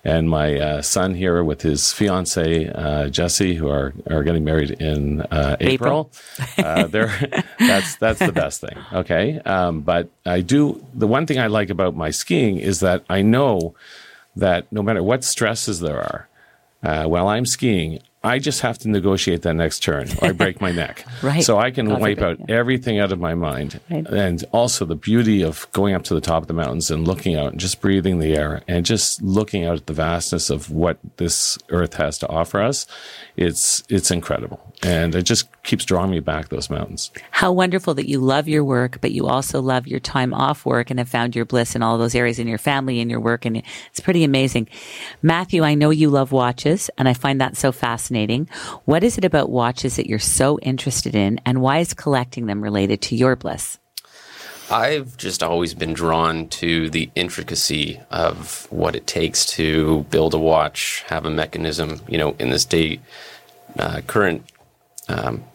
And 0.03 0.29
my 0.29 0.59
uh, 0.59 0.81
son 0.81 1.15
here 1.15 1.43
with 1.43 1.61
his 1.61 1.91
fiance, 1.91 2.69
uh, 2.69 3.09
Jesse, 3.09 3.55
who 3.55 3.67
are, 3.69 3.93
are 4.09 4.23
getting 4.23 4.43
married 4.43 4.71
in 4.71 5.21
uh, 5.21 5.57
April. 5.59 6.11
uh, 6.57 6.87
they're, 6.87 7.43
that's, 7.59 7.95
that's 7.95 8.19
the 8.19 8.31
best 8.31 8.61
thing. 8.61 8.77
Okay. 8.93 9.39
Um, 9.39 9.81
but 9.81 10.09
I 10.25 10.41
do, 10.41 10.85
the 10.93 11.07
one 11.07 11.25
thing 11.25 11.39
I 11.39 11.47
like 11.47 11.69
about 11.69 11.95
my 11.95 12.11
skiing 12.11 12.57
is 12.57 12.81
that 12.81 13.03
I 13.09 13.21
know 13.21 13.73
that 14.35 14.71
no 14.71 14.83
matter 14.83 15.01
what 15.01 15.23
stresses 15.23 15.79
there 15.79 15.97
are, 15.97 16.29
uh, 16.83 17.05
while 17.05 17.27
I'm 17.27 17.45
skiing, 17.45 17.99
I 18.27 18.39
just 18.39 18.61
have 18.61 18.77
to 18.79 18.89
negotiate 18.89 19.43
that 19.43 19.53
next 19.53 19.79
turn 19.79 20.09
or 20.21 20.29
I 20.29 20.31
break 20.33 20.59
my 20.59 20.71
neck. 20.83 21.05
Right. 21.23 21.43
So 21.43 21.57
I 21.57 21.71
can 21.71 21.87
God 21.87 22.01
wipe 22.01 22.19
forbid, 22.19 22.41
out 22.41 22.49
everything 22.49 22.99
out 22.99 23.11
of 23.11 23.19
my 23.19 23.33
mind. 23.33 23.79
Right. 23.89 24.05
And 24.05 24.43
also 24.51 24.83
the 24.85 24.95
beauty 24.95 25.41
of 25.41 25.67
going 25.71 25.95
up 25.95 26.03
to 26.03 26.13
the 26.13 26.21
top 26.21 26.43
of 26.43 26.47
the 26.47 26.53
mountains 26.53 26.91
and 26.91 27.07
looking 27.07 27.35
out 27.35 27.51
and 27.51 27.59
just 27.59 27.79
breathing 27.79 28.19
the 28.19 28.35
air 28.35 28.63
and 28.67 28.85
just 28.85 29.21
looking 29.21 29.65
out 29.65 29.77
at 29.77 29.85
the 29.87 29.93
vastness 29.93 30.49
of 30.49 30.69
what 30.69 30.97
this 31.15 31.57
earth 31.69 31.93
has 31.95 32.17
to 32.19 32.27
offer 32.27 32.61
us. 32.61 32.85
It's, 33.37 33.83
it's 33.87 34.11
incredible. 34.11 34.59
And 34.83 35.15
it 35.15 35.23
just 35.23 35.49
keeps 35.63 35.85
drawing 35.85 36.11
me 36.11 36.19
back 36.19 36.49
those 36.49 36.69
mountains. 36.69 37.11
How 37.31 37.51
wonderful 37.51 37.93
that 37.95 38.09
you 38.09 38.19
love 38.19 38.47
your 38.47 38.63
work, 38.63 38.99
but 39.01 39.11
you 39.11 39.25
also 39.25 39.61
love 39.61 39.87
your 39.87 39.99
time 39.99 40.33
off 40.33 40.65
work 40.65 40.89
and 40.89 40.99
have 40.99 41.09
found 41.09 41.35
your 41.35 41.45
bliss 41.45 41.75
in 41.75 41.81
all 41.81 41.97
those 41.97 42.13
areas 42.13 42.39
in 42.39 42.47
your 42.47 42.57
family 42.57 42.99
and 42.99 43.09
your 43.09 43.19
work. 43.19 43.45
And 43.45 43.63
it's 43.89 43.99
pretty 43.99 44.23
amazing. 44.23 44.67
Matthew, 45.21 45.63
I 45.63 45.75
know 45.75 45.89
you 45.89 46.09
love 46.09 46.31
watches 46.31 46.89
and 46.97 47.07
I 47.07 47.13
find 47.13 47.39
that 47.41 47.55
so 47.55 47.71
fascinating. 47.71 48.16
What 48.85 49.03
is 49.03 49.17
it 49.17 49.25
about 49.25 49.49
watches 49.49 49.95
that 49.95 50.07
you're 50.07 50.19
so 50.19 50.59
interested 50.59 51.15
in 51.15 51.39
and 51.45 51.61
why 51.61 51.79
is 51.79 51.93
collecting 51.93 52.45
them 52.47 52.61
related 52.61 53.01
to 53.03 53.15
your 53.15 53.35
bliss? 53.35 53.77
I've 54.69 55.15
just 55.15 55.43
always 55.43 55.73
been 55.73 55.93
drawn 55.93 56.49
to 56.49 56.89
the 56.89 57.09
intricacy 57.15 58.01
of 58.11 58.67
what 58.69 58.95
it 58.95 59.07
takes 59.07 59.45
to 59.53 60.03
build 60.09 60.33
a 60.33 60.39
watch, 60.39 61.05
have 61.07 61.25
a 61.25 61.29
mechanism. 61.29 62.01
You 62.09 62.17
know, 62.17 62.35
in 62.37 62.49
this 62.49 62.65
day, 62.65 62.99
uh, 63.79 64.01
current 64.07 64.43
um, 65.07 65.45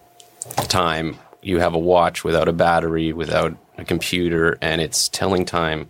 time, 0.69 1.19
you 1.43 1.59
have 1.59 1.75
a 1.75 1.79
watch 1.79 2.25
without 2.25 2.49
a 2.49 2.53
battery, 2.53 3.13
without 3.13 3.55
a 3.77 3.85
computer, 3.85 4.57
and 4.63 4.81
it's 4.81 5.09
telling 5.11 5.45
time 5.45 5.89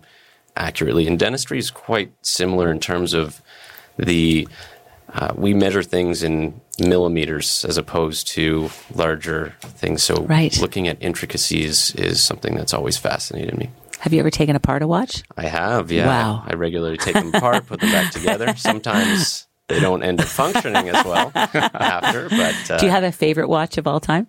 accurately. 0.57 1.07
And 1.07 1.17
dentistry 1.17 1.59
is 1.59 1.71
quite 1.71 2.11
similar 2.23 2.71
in 2.71 2.79
terms 2.79 3.13
of 3.13 3.41
the 3.97 4.47
uh, 5.13 5.33
we 5.35 5.53
measure 5.53 5.83
things 5.83 6.23
in 6.23 6.59
millimeters 6.79 7.65
as 7.65 7.77
opposed 7.77 8.27
to 8.27 8.69
larger 8.93 9.53
things. 9.61 10.03
So 10.03 10.23
Right. 10.23 10.57
looking 10.59 10.87
at 10.87 10.97
intricacies 10.99 11.93
is 11.95 12.23
something 12.23 12.55
that's 12.55 12.73
always 12.73 12.97
fascinated 12.97 13.57
me. 13.57 13.69
Have 13.99 14.11
you 14.11 14.19
ever 14.19 14.31
taken 14.31 14.55
apart 14.55 14.81
a 14.81 14.87
watch? 14.87 15.23
I 15.37 15.43
have, 15.47 15.91
yeah. 15.91 16.07
Wow. 16.07 16.43
I 16.45 16.53
regularly 16.55 16.97
take 16.97 17.13
them 17.13 17.33
apart, 17.33 17.67
put 17.67 17.79
them 17.79 17.91
back 17.91 18.11
together. 18.11 18.53
Sometimes 18.57 19.47
they 19.69 19.79
don't 19.79 20.03
end 20.03 20.19
up 20.19 20.27
functioning 20.27 20.89
as 20.89 21.05
well 21.05 21.31
after, 21.35 22.27
but 22.29 22.71
uh, 22.71 22.77
Do 22.79 22.85
you 22.85 22.91
have 22.91 23.03
a 23.03 23.11
favorite 23.13 23.47
watch 23.47 23.77
of 23.77 23.87
all 23.87 23.99
time? 24.01 24.27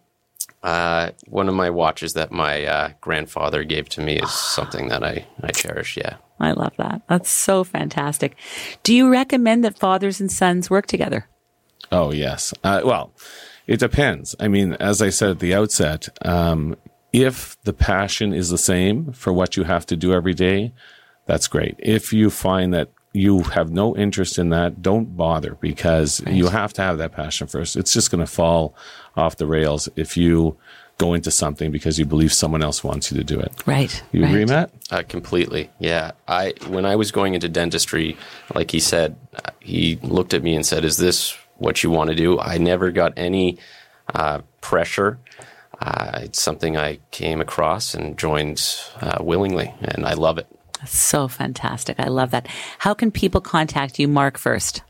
Uh, 0.63 1.11
one 1.27 1.49
of 1.49 1.55
my 1.55 1.71
watches 1.71 2.13
that 2.15 2.31
my 2.31 2.65
uh, 2.65 2.91
grandfather 3.01 3.65
gave 3.65 3.89
to 3.91 4.01
me 4.01 4.17
is 4.19 4.31
something 4.31 4.89
that 4.89 5.03
I, 5.03 5.27
I 5.43 5.51
cherish. 5.51 5.97
Yeah. 5.97 6.17
I 6.41 6.53
love 6.53 6.73
that. 6.79 7.03
That's 7.09 7.29
so 7.31 7.65
fantastic. 7.65 8.37
Do 8.83 8.95
you 8.95 9.11
recommend 9.11 9.65
that 9.65 9.79
fathers 9.79 10.21
and 10.21 10.31
sons 10.31 10.71
work 10.71 10.87
together? 10.87 11.27
Oh, 11.95 12.11
yes. 12.13 12.53
Uh, 12.65 12.81
well, 12.85 13.13
it 13.69 13.79
depends. 13.79 14.35
I 14.41 14.49
mean, 14.49 14.73
as 14.75 15.01
I 15.01 15.11
said 15.11 15.31
at 15.31 15.39
the 15.39 15.55
outset, 15.55 16.09
um, 16.27 16.77
if 17.13 17.57
the 17.63 17.73
passion 17.73 18.35
is 18.35 18.51
the 18.51 18.59
same 18.59 19.13
for 19.13 19.33
what 19.33 19.57
you 19.57 19.63
have 19.63 19.87
to 19.87 19.97
do 19.97 20.13
every 20.13 20.35
day, 20.35 20.73
that's 21.27 21.47
great. 21.47 21.77
If 21.79 22.13
you 22.13 22.31
find 22.31 22.75
that 22.75 22.91
you 23.13 23.43
have 23.43 23.71
no 23.71 23.97
interest 23.97 24.39
in 24.41 24.49
that, 24.49 24.83
don't 24.83 25.17
bother 25.17 25.57
because 25.61 26.21
right. 26.25 26.35
you 26.35 26.49
have 26.49 26.73
to 26.73 26.83
have 26.83 26.99
that 26.99 27.13
passion 27.13 27.47
first. 27.47 27.77
It's 27.77 27.93
just 27.93 28.11
going 28.11 28.27
to 28.27 28.31
fall 28.31 28.75
off 29.17 29.37
the 29.37 29.47
rails 29.47 29.89
if 29.95 30.17
you 30.17 30.57
go 30.99 31.15
into 31.15 31.31
something 31.31 31.71
because 31.71 31.97
you 31.97 32.05
believe 32.05 32.33
someone 32.33 32.63
else 32.63 32.83
wants 32.83 33.13
you 33.13 33.19
to 33.19 33.25
do 33.25 33.39
it. 33.39 33.53
Right. 33.67 34.03
You 34.11 34.23
right. 34.23 34.31
agree, 34.31 34.45
Matt? 34.47 34.73
Uh, 34.91 35.05
completely. 35.09 35.71
Yeah. 35.79 36.11
I 36.27 36.55
when 36.67 36.85
I 36.85 36.97
was 36.97 37.13
going 37.13 37.35
into 37.35 37.49
dentistry, 37.49 38.17
like 38.53 38.73
he 38.73 38.81
said, 38.81 39.17
uh, 39.37 39.51
he 39.61 39.97
looked 40.03 40.35
at 40.35 40.43
me 40.43 40.57
and 40.57 40.67
said, 40.67 40.85
"Is 40.85 40.97
this 40.97 41.37
what 41.57 41.83
you 41.83 41.91
want 41.91 42.11
to 42.11 42.17
do?" 42.17 42.39
I 42.39 42.59
never 42.59 42.91
got 42.91 43.13
any 43.17 43.59
uh, 44.13 44.41
pressure. 44.61 45.19
Uh, 45.81 46.21
it's 46.23 46.41
something 46.41 46.77
I 46.77 47.01
came 47.11 47.41
across 47.41 47.95
and 47.95 48.17
joined 48.17 48.63
uh, 49.01 49.19
willingly, 49.21 49.75
and 49.81 50.07
I 50.07 50.15
love 50.15 50.39
it. 50.39 50.47
So 50.87 51.29
fantastic. 51.29 51.99
I 51.99 52.09
love 52.09 52.31
that. 52.31 52.47
How 52.79 52.95
can 52.95 53.11
people 53.11 53.41
contact 53.41 53.99
you, 53.99 54.09
Mark, 54.09 54.39
first? 54.39 54.83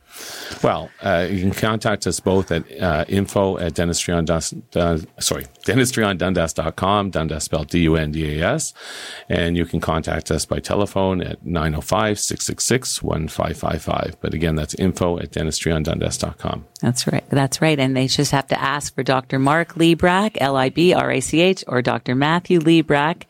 Well, 0.62 0.90
uh, 1.02 1.26
you 1.30 1.40
can 1.40 1.52
contact 1.52 2.06
us 2.06 2.20
both 2.20 2.52
at 2.52 2.64
uh, 2.80 3.04
info 3.08 3.58
at 3.58 3.74
dentistry 3.74 4.14
on 4.14 4.24
Dundas, 4.24 4.54
uh, 4.74 4.98
sorry, 5.18 5.44
dentistryondundas.com, 5.66 7.10
Dundas 7.10 7.44
spelled 7.44 7.68
D-U-N-D-A-S. 7.68 8.72
And 9.28 9.54
you 9.56 9.66
can 9.66 9.80
contact 9.80 10.30
us 10.30 10.46
by 10.46 10.60
telephone 10.60 11.20
at 11.20 11.44
905-666-1555. 11.44 14.14
But 14.20 14.34
again, 14.34 14.54
that's 14.54 14.74
info 14.74 15.18
at 15.18 15.32
dentistryondundas.com. 15.32 16.66
That's 16.84 17.06
right. 17.06 17.24
That's 17.30 17.62
right. 17.62 17.78
And 17.78 17.96
they 17.96 18.08
just 18.08 18.32
have 18.32 18.46
to 18.48 18.60
ask 18.60 18.94
for 18.94 19.02
Dr. 19.02 19.38
Mark 19.38 19.72
Librach, 19.76 20.36
L-I-B-R-A-C-H, 20.38 21.64
or 21.66 21.80
Dr. 21.80 22.14
Matthew 22.14 22.60
Librach, 22.60 23.22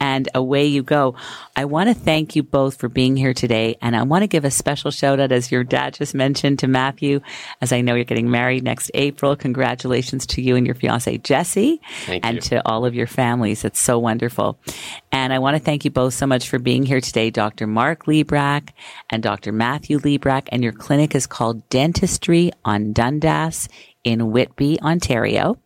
and 0.00 0.30
away 0.34 0.64
you 0.64 0.82
go. 0.82 1.14
I 1.54 1.66
want 1.66 1.90
to 1.90 1.94
thank 1.94 2.34
you 2.34 2.42
both 2.42 2.80
for 2.80 2.88
being 2.88 3.14
here 3.14 3.34
today. 3.34 3.76
And 3.82 3.94
I 3.94 4.02
want 4.04 4.22
to 4.22 4.28
give 4.28 4.46
a 4.46 4.50
special 4.50 4.90
shout 4.90 5.20
out, 5.20 5.30
as 5.30 5.52
your 5.52 5.62
dad 5.62 5.92
just 5.92 6.14
mentioned, 6.14 6.60
to 6.60 6.68
Matthew, 6.68 7.20
as 7.60 7.70
I 7.70 7.82
know 7.82 7.94
you're 7.94 8.04
getting 8.04 8.30
married 8.30 8.64
next 8.64 8.90
April. 8.94 9.36
Congratulations 9.36 10.24
to 10.28 10.40
you 10.40 10.56
and 10.56 10.64
your 10.64 10.74
fiance, 10.74 11.18
Jesse, 11.18 11.82
Thank 12.06 12.24
and 12.24 12.36
you. 12.36 12.40
to 12.40 12.66
all 12.66 12.86
of 12.86 12.94
your 12.94 13.06
families. 13.06 13.62
It's 13.62 13.78
so 13.80 13.98
wonderful. 13.98 14.58
And 15.12 15.34
I 15.34 15.38
want 15.38 15.58
to 15.58 15.62
thank 15.62 15.84
you 15.84 15.90
both 15.90 16.14
so 16.14 16.26
much 16.26 16.48
for 16.48 16.58
being 16.58 16.86
here 16.86 17.02
today, 17.02 17.28
Dr. 17.28 17.66
Mark 17.66 18.06
Librach 18.06 18.70
and 19.10 19.22
Dr. 19.22 19.52
Matthew 19.52 19.98
Librach. 19.98 20.48
And 20.50 20.62
your 20.62 20.72
clinic 20.72 21.14
is 21.14 21.26
called 21.26 21.68
Dentistry 21.68 22.52
on 22.64 22.94
Dundas 23.02 23.68
in 24.04 24.30
Whitby, 24.30 24.80
Ontario. 24.80 25.58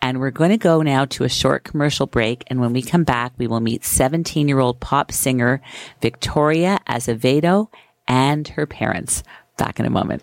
And 0.00 0.20
we're 0.20 0.30
going 0.30 0.50
to 0.50 0.56
go 0.56 0.80
now 0.80 1.06
to 1.06 1.24
a 1.24 1.28
short 1.28 1.64
commercial 1.64 2.06
break. 2.06 2.44
And 2.46 2.60
when 2.60 2.72
we 2.72 2.82
come 2.82 3.02
back, 3.02 3.32
we 3.36 3.48
will 3.48 3.58
meet 3.58 3.84
17 3.84 4.46
year 4.46 4.60
old 4.60 4.78
pop 4.78 5.10
singer 5.10 5.60
Victoria 6.00 6.78
Azevedo 6.86 7.68
and 8.06 8.46
her 8.46 8.64
parents. 8.64 9.24
Back 9.56 9.80
in 9.80 9.86
a 9.86 9.90
moment. 9.90 10.22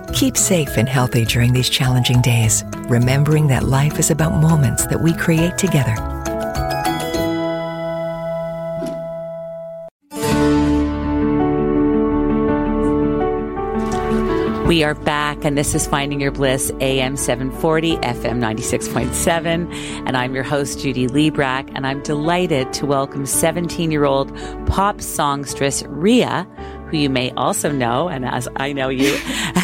Keep 0.13 0.37
safe 0.37 0.77
and 0.77 0.87
healthy 0.87 1.25
during 1.25 1.53
these 1.53 1.69
challenging 1.69 2.21
days, 2.21 2.63
remembering 2.89 3.47
that 3.47 3.63
life 3.63 3.97
is 3.97 4.11
about 4.11 4.41
moments 4.41 4.85
that 4.87 5.01
we 5.01 5.13
create 5.13 5.57
together. 5.57 5.95
We 14.67 14.83
are 14.85 14.95
back, 14.95 15.43
and 15.43 15.57
this 15.57 15.75
is 15.75 15.85
Finding 15.85 16.21
Your 16.21 16.31
Bliss, 16.31 16.71
AM 16.79 17.17
740, 17.17 17.97
FM 17.97 18.39
96.7. 18.39 19.73
And 20.07 20.15
I'm 20.15 20.33
your 20.33 20.43
host, 20.43 20.79
Judy 20.79 21.07
Librach, 21.07 21.69
and 21.75 21.85
I'm 21.85 22.01
delighted 22.03 22.71
to 22.73 22.85
welcome 22.85 23.25
17 23.25 23.91
year 23.91 24.05
old 24.05 24.33
pop 24.67 25.01
songstress 25.01 25.83
Ria, 25.87 26.47
who 26.87 26.97
you 26.97 27.09
may 27.09 27.31
also 27.31 27.69
know, 27.71 28.07
and 28.07 28.23
as 28.23 28.47
I 28.55 28.71
know 28.71 28.87
you, 28.89 29.17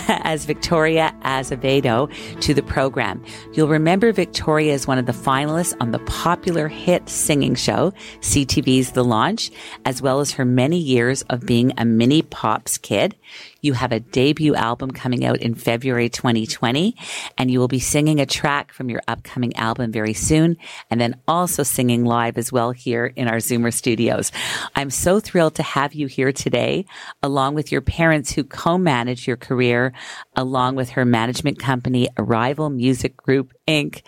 as 0.23 0.45
Victoria 0.45 1.13
Azevedo, 1.23 2.07
to 2.41 2.53
the 2.53 2.63
program. 2.63 3.23
You'll 3.53 3.67
remember 3.67 4.11
Victoria 4.11 4.73
is 4.73 4.87
one 4.87 4.97
of 4.97 5.05
the 5.05 5.11
finalists 5.11 5.75
on 5.79 5.91
the 5.91 5.99
popular 5.99 6.67
hit 6.67 7.09
singing 7.09 7.55
show, 7.55 7.91
CTV's 8.21 8.91
The 8.91 9.03
Launch, 9.03 9.51
as 9.85 10.01
well 10.01 10.19
as 10.19 10.31
her 10.31 10.45
many 10.45 10.77
years 10.77 11.23
of 11.23 11.45
being 11.45 11.73
a 11.77 11.85
mini 11.85 12.21
pops 12.21 12.77
kid. 12.77 13.15
You 13.61 13.73
have 13.73 13.91
a 13.91 13.99
debut 13.99 14.55
album 14.55 14.91
coming 14.91 15.25
out 15.25 15.41
in 15.41 15.55
February 15.55 16.09
2020, 16.09 16.95
and 17.37 17.51
you 17.51 17.59
will 17.59 17.67
be 17.67 17.79
singing 17.79 18.21
a 18.21 18.25
track 18.25 18.71
from 18.71 18.89
your 18.89 19.01
upcoming 19.07 19.55
album 19.55 19.91
very 19.91 20.13
soon, 20.13 20.57
and 20.89 21.01
then 21.01 21.19
also 21.27 21.63
singing 21.63 22.05
live 22.05 22.37
as 22.37 22.51
well 22.51 22.71
here 22.71 23.07
in 23.15 23.27
our 23.27 23.37
Zoomer 23.37 23.73
studios. 23.73 24.31
I'm 24.75 24.89
so 24.89 25.19
thrilled 25.19 25.55
to 25.55 25.63
have 25.63 25.93
you 25.93 26.07
here 26.07 26.31
today, 26.31 26.85
along 27.21 27.55
with 27.55 27.71
your 27.71 27.81
parents 27.81 28.31
who 28.31 28.43
co-manage 28.43 29.27
your 29.27 29.37
career, 29.37 29.91
along 30.35 30.75
with 30.75 30.91
her 30.91 31.05
management 31.05 31.59
company, 31.59 32.09
Arrival 32.17 32.69
Music 32.69 33.17
Group 33.17 33.53
Inc., 33.67 34.01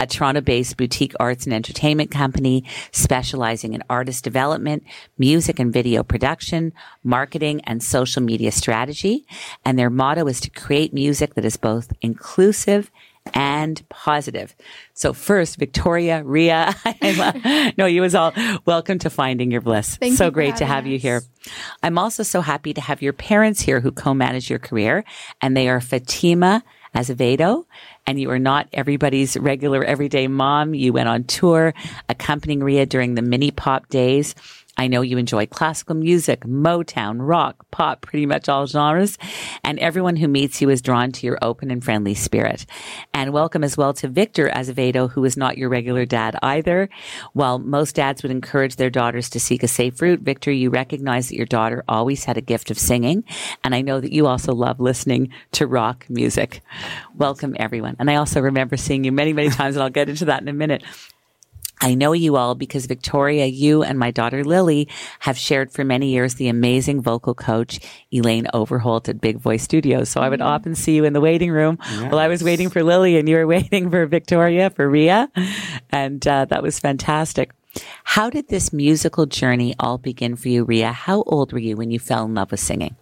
a 0.00 0.06
Toronto-based 0.06 0.76
boutique 0.76 1.14
arts 1.18 1.44
and 1.44 1.54
entertainment 1.54 2.10
company 2.10 2.64
specializing 2.92 3.74
in 3.74 3.82
artist 3.88 4.24
development, 4.24 4.84
music 5.18 5.58
and 5.58 5.72
video 5.72 6.02
production, 6.02 6.72
marketing, 7.02 7.60
and 7.64 7.82
social 7.82 8.22
media 8.22 8.52
strategy. 8.52 9.26
And 9.64 9.78
their 9.78 9.90
motto 9.90 10.26
is 10.26 10.40
to 10.40 10.50
create 10.50 10.92
music 10.92 11.34
that 11.34 11.44
is 11.44 11.56
both 11.56 11.92
inclusive 12.00 12.90
and 13.34 13.86
positive. 13.88 14.54
So 14.94 15.12
first, 15.12 15.58
Victoria, 15.58 16.22
Ria, 16.24 16.74
no, 17.78 17.86
you 17.86 18.04
as 18.04 18.14
all, 18.14 18.32
welcome 18.64 18.98
to 19.00 19.10
Finding 19.10 19.50
Your 19.50 19.60
Bliss. 19.60 19.96
Thank 19.96 20.16
so 20.16 20.26
you 20.26 20.30
great 20.30 20.56
to 20.56 20.66
have 20.66 20.86
you 20.86 20.98
here. 20.98 21.22
I'm 21.82 21.98
also 21.98 22.22
so 22.22 22.40
happy 22.40 22.74
to 22.74 22.80
have 22.80 23.02
your 23.02 23.12
parents 23.12 23.60
here 23.60 23.80
who 23.80 23.92
co-manage 23.92 24.50
your 24.50 24.58
career 24.58 25.04
and 25.40 25.56
they 25.56 25.68
are 25.68 25.80
Fatima 25.80 26.62
Azevedo 26.94 27.66
and 28.06 28.20
you 28.20 28.30
are 28.30 28.38
not 28.38 28.68
everybody's 28.72 29.36
regular 29.36 29.84
everyday 29.84 30.28
mom. 30.28 30.74
You 30.74 30.92
went 30.92 31.08
on 31.08 31.24
tour 31.24 31.74
accompanying 32.08 32.62
Ria 32.62 32.86
during 32.86 33.14
the 33.14 33.22
mini 33.22 33.50
pop 33.50 33.88
days. 33.88 34.34
I 34.76 34.88
know 34.88 35.00
you 35.00 35.16
enjoy 35.16 35.46
classical 35.46 35.94
music, 35.94 36.40
Motown, 36.40 37.16
rock, 37.18 37.64
pop, 37.70 38.02
pretty 38.02 38.26
much 38.26 38.48
all 38.48 38.66
genres. 38.66 39.16
And 39.64 39.78
everyone 39.78 40.16
who 40.16 40.28
meets 40.28 40.60
you 40.60 40.68
is 40.68 40.82
drawn 40.82 41.12
to 41.12 41.26
your 41.26 41.38
open 41.40 41.70
and 41.70 41.82
friendly 41.82 42.14
spirit. 42.14 42.66
And 43.14 43.32
welcome 43.32 43.64
as 43.64 43.76
well 43.76 43.94
to 43.94 44.08
Victor 44.08 44.48
Azevedo, 44.48 45.08
who 45.08 45.24
is 45.24 45.36
not 45.36 45.56
your 45.56 45.70
regular 45.70 46.04
dad 46.04 46.38
either. 46.42 46.90
While 47.32 47.58
most 47.58 47.94
dads 47.94 48.22
would 48.22 48.30
encourage 48.30 48.76
their 48.76 48.90
daughters 48.90 49.30
to 49.30 49.40
seek 49.40 49.62
a 49.62 49.68
safe 49.68 50.00
route, 50.02 50.20
Victor, 50.20 50.52
you 50.52 50.68
recognize 50.68 51.28
that 51.28 51.36
your 51.36 51.46
daughter 51.46 51.82
always 51.88 52.24
had 52.24 52.36
a 52.36 52.42
gift 52.42 52.70
of 52.70 52.78
singing. 52.78 53.24
And 53.64 53.74
I 53.74 53.80
know 53.80 54.00
that 54.00 54.12
you 54.12 54.26
also 54.26 54.52
love 54.54 54.78
listening 54.78 55.32
to 55.52 55.66
rock 55.66 56.04
music. 56.10 56.60
Welcome 57.14 57.56
everyone. 57.58 57.96
And 57.98 58.10
I 58.10 58.16
also 58.16 58.40
remember 58.40 58.76
seeing 58.76 59.04
you 59.04 59.12
many, 59.12 59.32
many 59.32 59.48
times, 59.50 59.76
and 59.76 59.82
I'll 59.82 59.90
get 59.90 60.10
into 60.10 60.26
that 60.26 60.42
in 60.42 60.48
a 60.48 60.52
minute 60.52 60.82
I 61.80 61.94
know 61.94 62.12
you 62.12 62.36
all 62.36 62.54
because 62.54 62.86
Victoria, 62.86 63.46
you 63.46 63.82
and 63.82 63.98
my 63.98 64.10
daughter 64.10 64.44
Lily 64.44 64.88
have 65.20 65.36
shared 65.36 65.70
for 65.70 65.84
many 65.84 66.08
years 66.08 66.34
the 66.34 66.48
amazing 66.48 67.02
vocal 67.02 67.34
coach 67.34 67.80
Elaine 68.10 68.46
Overholt 68.54 69.08
at 69.08 69.20
Big 69.20 69.38
Voice 69.38 69.62
Studios. 69.62 70.08
So 70.08 70.20
I 70.22 70.28
would 70.28 70.40
often 70.40 70.74
see 70.74 70.96
you 70.96 71.04
in 71.04 71.12
the 71.12 71.20
waiting 71.20 71.50
room 71.50 71.78
while 72.08 72.18
I 72.18 72.28
was 72.28 72.42
waiting 72.42 72.70
for 72.70 72.82
Lily 72.82 73.18
and 73.18 73.28
you 73.28 73.36
were 73.36 73.46
waiting 73.56 73.90
for 73.90 74.06
Victoria, 74.06 74.70
for 74.70 74.88
Ria. 74.88 75.30
And 75.90 76.26
uh, 76.26 76.46
that 76.46 76.62
was 76.62 76.78
fantastic. 76.80 77.50
How 78.04 78.30
did 78.30 78.48
this 78.48 78.72
musical 78.72 79.26
journey 79.26 79.74
all 79.78 79.98
begin 79.98 80.36
for 80.36 80.48
you, 80.48 80.64
Ria? 80.64 80.92
How 80.92 81.22
old 81.22 81.52
were 81.52 81.58
you 81.58 81.76
when 81.76 81.90
you 81.90 81.98
fell 81.98 82.24
in 82.24 82.34
love 82.34 82.50
with 82.50 82.60
singing? 82.60 82.96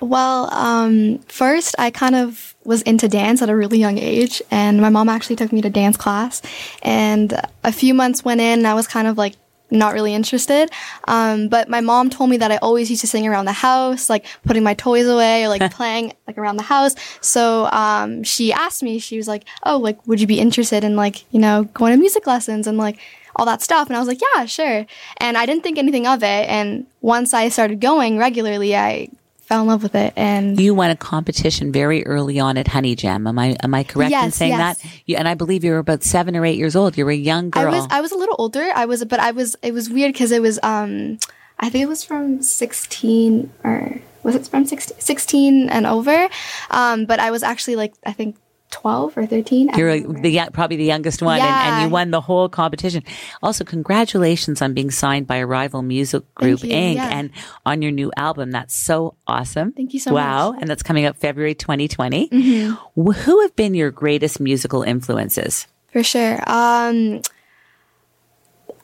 Well, 0.00 0.52
um, 0.52 1.18
first, 1.28 1.74
I 1.78 1.90
kind 1.90 2.14
of 2.14 2.54
was 2.64 2.82
into 2.82 3.08
dance 3.08 3.42
at 3.42 3.48
a 3.48 3.56
really 3.56 3.78
young 3.78 3.98
age, 3.98 4.42
and 4.50 4.80
my 4.80 4.90
mom 4.90 5.08
actually 5.08 5.36
took 5.36 5.52
me 5.52 5.60
to 5.62 5.70
dance 5.70 5.96
class. 5.96 6.42
And 6.82 7.40
a 7.64 7.72
few 7.72 7.94
months 7.94 8.24
went 8.24 8.40
in, 8.40 8.60
and 8.60 8.66
I 8.66 8.74
was 8.74 8.86
kind 8.86 9.08
of 9.08 9.18
like 9.18 9.34
not 9.70 9.92
really 9.92 10.14
interested. 10.14 10.70
Um, 11.06 11.48
but 11.48 11.68
my 11.68 11.80
mom 11.80 12.10
told 12.10 12.30
me 12.30 12.36
that 12.38 12.50
I 12.50 12.56
always 12.58 12.90
used 12.90 13.00
to 13.02 13.06
sing 13.06 13.26
around 13.26 13.44
the 13.44 13.52
house, 13.52 14.08
like 14.08 14.26
putting 14.44 14.62
my 14.62 14.74
toys 14.74 15.06
away 15.06 15.44
or 15.44 15.48
like 15.48 15.72
playing 15.74 16.14
like 16.26 16.38
around 16.38 16.56
the 16.56 16.62
house. 16.62 16.94
So 17.20 17.66
um, 17.66 18.22
she 18.22 18.52
asked 18.52 18.82
me, 18.82 18.98
she 18.98 19.16
was 19.16 19.28
like, 19.28 19.44
"Oh, 19.64 19.76
like, 19.78 20.06
would 20.06 20.20
you 20.20 20.26
be 20.26 20.40
interested 20.40 20.84
in 20.84 20.96
like 20.96 21.24
you 21.32 21.40
know 21.40 21.64
going 21.64 21.92
to 21.92 21.98
music 21.98 22.26
lessons 22.26 22.66
and 22.66 22.78
like 22.78 22.98
all 23.36 23.46
that 23.46 23.62
stuff?" 23.62 23.88
And 23.88 23.96
I 23.96 23.98
was 23.98 24.08
like, 24.08 24.20
"Yeah, 24.34 24.46
sure." 24.46 24.86
And 25.18 25.36
I 25.36 25.46
didn't 25.46 25.62
think 25.62 25.78
anything 25.78 26.06
of 26.06 26.22
it. 26.22 26.48
And 26.48 26.86
once 27.00 27.34
I 27.34 27.48
started 27.48 27.80
going 27.80 28.18
regularly, 28.18 28.74
I 28.76 29.08
fell 29.48 29.62
in 29.62 29.66
love 29.66 29.82
with 29.82 29.94
it 29.94 30.12
and 30.14 30.60
You 30.60 30.74
won 30.74 30.90
a 30.90 30.96
competition 30.96 31.72
very 31.72 32.06
early 32.06 32.38
on 32.38 32.58
at 32.58 32.68
Honey 32.68 32.94
Jam. 32.94 33.26
Am 33.26 33.38
I 33.38 33.56
am 33.62 33.72
I 33.74 33.82
correct 33.82 34.12
in 34.12 34.18
Yes, 34.20 34.34
saying 34.36 34.52
yes. 34.52 34.82
that? 34.82 34.90
You, 35.06 35.16
and 35.16 35.26
I 35.26 35.32
believe 35.34 35.64
you 35.64 35.72
were 35.72 35.78
about 35.78 36.02
seven 36.04 36.36
or 36.36 36.44
eight 36.44 36.58
years 36.58 36.76
old. 36.76 36.98
You 36.98 37.06
were 37.06 37.10
a 37.10 37.16
young 37.16 37.48
girl. 37.48 37.66
I 37.66 37.70
was 37.70 37.86
I 37.90 38.00
was 38.02 38.12
a 38.12 38.16
little 38.16 38.36
older. 38.38 38.68
I 38.74 38.84
was 38.84 39.02
but 39.06 39.18
I 39.20 39.30
was 39.30 39.56
it 39.62 39.72
was 39.72 39.88
weird 39.88 40.12
because 40.12 40.32
it 40.32 40.42
was 40.42 40.60
um 40.62 41.18
I 41.58 41.70
think 41.70 41.82
it 41.82 41.88
was 41.88 42.04
from 42.04 42.42
16 42.42 43.50
or 43.64 44.00
was 44.22 44.34
it 44.34 44.46
from 44.46 44.66
16, 44.66 45.00
16 45.00 45.70
and 45.70 45.86
over. 45.86 46.28
Um 46.70 47.06
but 47.06 47.18
I 47.18 47.30
was 47.30 47.42
actually 47.42 47.76
like 47.76 47.94
I 48.04 48.12
think 48.12 48.36
12 48.70 49.16
or 49.16 49.26
13. 49.26 49.70
You're 49.76 49.88
don't 49.88 49.96
like 49.96 50.02
remember. 50.02 50.22
the 50.22 50.30
young- 50.30 50.50
probably 50.50 50.76
the 50.76 50.84
youngest 50.84 51.22
one, 51.22 51.40
and, 51.40 51.48
and 51.48 51.82
you 51.84 51.88
won 51.88 52.10
the 52.10 52.20
whole 52.20 52.48
competition. 52.48 53.02
Also, 53.42 53.64
congratulations 53.64 54.60
on 54.60 54.74
being 54.74 54.90
signed 54.90 55.26
by 55.26 55.38
Arrival 55.38 55.80
Music 55.82 56.22
Group 56.34 56.60
Inc. 56.60 56.96
yeah. 56.96 57.08
and 57.10 57.30
on 57.64 57.80
your 57.82 57.92
new 57.92 58.12
album. 58.16 58.50
That's 58.50 58.74
so 58.74 59.14
awesome. 59.26 59.72
Thank 59.72 59.94
you 59.94 60.00
so 60.00 60.12
wow. 60.12 60.48
much. 60.48 60.52
Mm-hmm. 60.52 60.60
and 60.62 60.70
that's 60.70 60.82
coming 60.82 61.06
up 61.06 61.16
February 61.16 61.54
2020. 61.54 62.28
Wh- 62.68 62.76
Who 62.94 63.40
have 63.40 63.56
been 63.56 63.74
your 63.74 63.90
greatest 63.90 64.38
musical 64.38 64.82
influences? 64.82 65.66
For 65.92 66.02
sure. 66.02 66.38
Um 66.46 67.22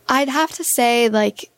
I'd 0.08 0.28
have 0.28 0.52
to 0.52 0.64
say 0.64 1.08
like 1.08 1.50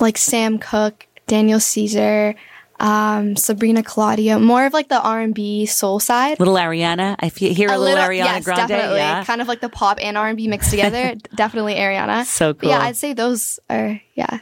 like 0.00 0.18
Sam 0.18 0.58
Cooke, 0.58 1.06
Daniel 1.26 1.60
Caesar, 1.60 2.34
um, 2.80 3.36
Sabrina 3.36 3.82
Claudio, 3.82 4.38
more 4.38 4.66
of 4.66 4.72
like 4.72 4.88
the 4.88 5.00
R 5.00 5.20
and 5.20 5.34
B 5.34 5.66
soul 5.66 6.00
side. 6.00 6.38
Little 6.38 6.56
Ariana. 6.56 7.16
I 7.20 7.28
hear 7.28 7.70
a, 7.70 7.78
little, 7.78 7.98
Ariana 7.98 8.16
yes, 8.16 8.44
Grande. 8.44 8.68
definitely. 8.68 8.98
Yeah. 8.98 9.24
Kind 9.24 9.40
of 9.40 9.48
like 9.48 9.60
the 9.60 9.68
pop 9.68 9.98
and 10.00 10.16
R 10.18 10.28
and 10.28 10.36
B 10.36 10.48
mixed 10.48 10.70
together. 10.70 11.14
definitely 11.34 11.74
Ariana. 11.74 12.24
So 12.24 12.52
But 12.52 12.68
yeah. 12.68 12.80
I'd 12.80 12.96
say 12.96 13.12
those 13.12 13.60
are 13.70 14.00
yeah. 14.14 14.40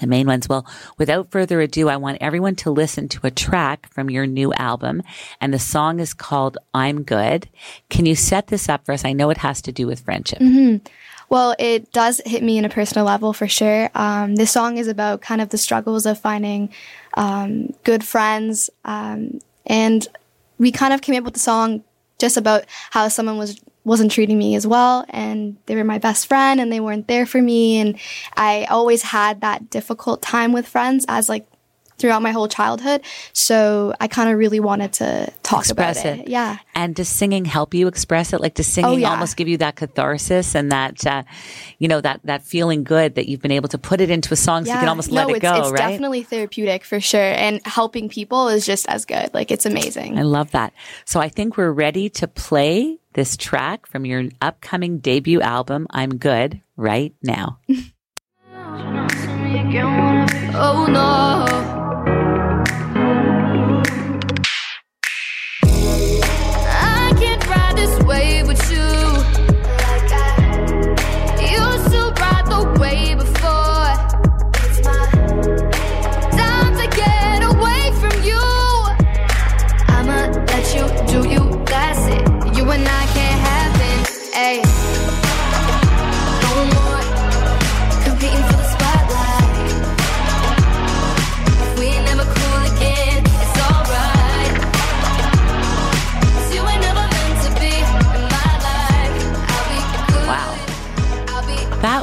the 0.00 0.06
main 0.06 0.26
ones. 0.26 0.48
Well, 0.48 0.66
without 0.98 1.30
further 1.30 1.60
ado, 1.60 1.88
I 1.88 1.96
want 1.96 2.18
everyone 2.20 2.56
to 2.56 2.70
listen 2.70 3.08
to 3.10 3.26
a 3.26 3.30
track 3.30 3.92
from 3.92 4.10
your 4.10 4.26
new 4.26 4.52
album, 4.54 5.02
and 5.40 5.52
the 5.52 5.58
song 5.58 6.00
is 6.00 6.14
called 6.14 6.58
"I'm 6.72 7.02
Good." 7.02 7.48
Can 7.90 8.06
you 8.06 8.14
set 8.14 8.48
this 8.48 8.68
up 8.68 8.86
for 8.86 8.92
us? 8.92 9.04
I 9.04 9.12
know 9.12 9.30
it 9.30 9.38
has 9.38 9.60
to 9.62 9.72
do 9.72 9.86
with 9.86 10.00
friendship. 10.00 10.40
Well, 11.30 11.56
it 11.58 11.90
does 11.92 12.20
hit 12.24 12.42
me 12.42 12.58
in 12.58 12.64
a 12.64 12.68
personal 12.68 13.06
level 13.06 13.32
for 13.32 13.48
sure. 13.48 13.90
Um, 13.94 14.36
this 14.36 14.50
song 14.50 14.76
is 14.76 14.88
about 14.88 15.20
kind 15.20 15.40
of 15.40 15.48
the 15.48 15.58
struggles 15.58 16.06
of 16.06 16.18
finding 16.18 16.70
um, 17.14 17.74
good 17.84 18.04
friends, 18.04 18.70
um, 18.84 19.38
and 19.66 20.06
we 20.58 20.70
kind 20.70 20.92
of 20.92 21.02
came 21.02 21.16
up 21.16 21.24
with 21.24 21.34
the 21.34 21.40
song 21.40 21.82
just 22.18 22.36
about 22.36 22.64
how 22.90 23.08
someone 23.08 23.38
was 23.38 23.60
wasn't 23.84 24.10
treating 24.10 24.38
me 24.38 24.54
as 24.54 24.66
well, 24.66 25.04
and 25.10 25.56
they 25.66 25.76
were 25.76 25.84
my 25.84 25.98
best 25.98 26.26
friend, 26.26 26.60
and 26.60 26.72
they 26.72 26.80
weren't 26.80 27.08
there 27.08 27.26
for 27.26 27.40
me, 27.40 27.78
and 27.78 27.98
I 28.36 28.64
always 28.70 29.02
had 29.02 29.40
that 29.42 29.70
difficult 29.70 30.22
time 30.22 30.52
with 30.52 30.66
friends 30.66 31.04
as 31.08 31.28
like 31.28 31.46
throughout 31.98 32.22
my 32.22 32.32
whole 32.32 32.48
childhood. 32.48 33.02
So 33.32 33.94
I 34.00 34.08
kind 34.08 34.30
of 34.30 34.38
really 34.38 34.60
wanted 34.60 34.92
to 34.94 35.32
talk 35.42 35.60
Express 35.60 36.00
about 36.02 36.18
it. 36.18 36.20
it. 36.22 36.28
Yeah. 36.28 36.58
And 36.74 36.94
does 36.94 37.08
singing 37.08 37.44
help 37.44 37.74
you 37.74 37.86
express 37.86 38.32
it? 38.32 38.40
Like 38.40 38.54
does 38.54 38.66
singing 38.66 38.90
Oh, 38.90 38.96
yeah. 38.96 39.10
almost 39.10 39.36
give 39.36 39.48
you 39.48 39.56
that 39.58 39.76
catharsis 39.76 40.54
and 40.54 40.72
that, 40.72 41.06
uh, 41.06 41.22
you 41.78 41.88
know, 41.88 42.00
that, 42.00 42.20
that 42.24 42.42
feeling 42.42 42.84
good 42.84 43.14
that 43.14 43.28
you've 43.28 43.40
been 43.40 43.52
able 43.52 43.68
to 43.68 43.78
put 43.78 44.00
it 44.00 44.10
into 44.10 44.32
a 44.32 44.36
song 44.36 44.64
so 44.64 44.72
you 44.72 44.78
can 44.78 44.88
almost 44.88 45.10
let 45.10 45.28
it 45.28 45.36
it's, 45.36 45.42
go, 45.42 45.54
it's 45.56 45.70
right? 45.70 45.78
definitely 45.78 46.22
therapeutic 46.22 46.84
for 46.84 47.00
sure. 47.00 47.20
And 47.20 47.60
helping 47.66 48.08
people 48.08 48.48
is 48.48 48.66
just 48.66 48.88
as 48.88 49.04
good. 49.04 49.32
Like 49.32 49.50
it's 49.50 49.66
amazing. 49.66 50.18
I 50.18 50.22
love 50.22 50.50
that. 50.50 50.72
So 51.04 51.20
I 51.20 51.28
think 51.28 51.56
we're 51.56 51.70
ready 51.72 52.08
to 52.10 52.26
play 52.28 52.98
this 53.12 53.36
track 53.36 53.86
from 53.86 54.04
your 54.04 54.24
upcoming 54.40 54.98
debut 54.98 55.40
album, 55.40 55.86
I'm 55.90 56.16
Good, 56.16 56.60
right 56.76 57.14
now. 57.22 57.58
Oh 60.56 60.86
no. 60.88 61.83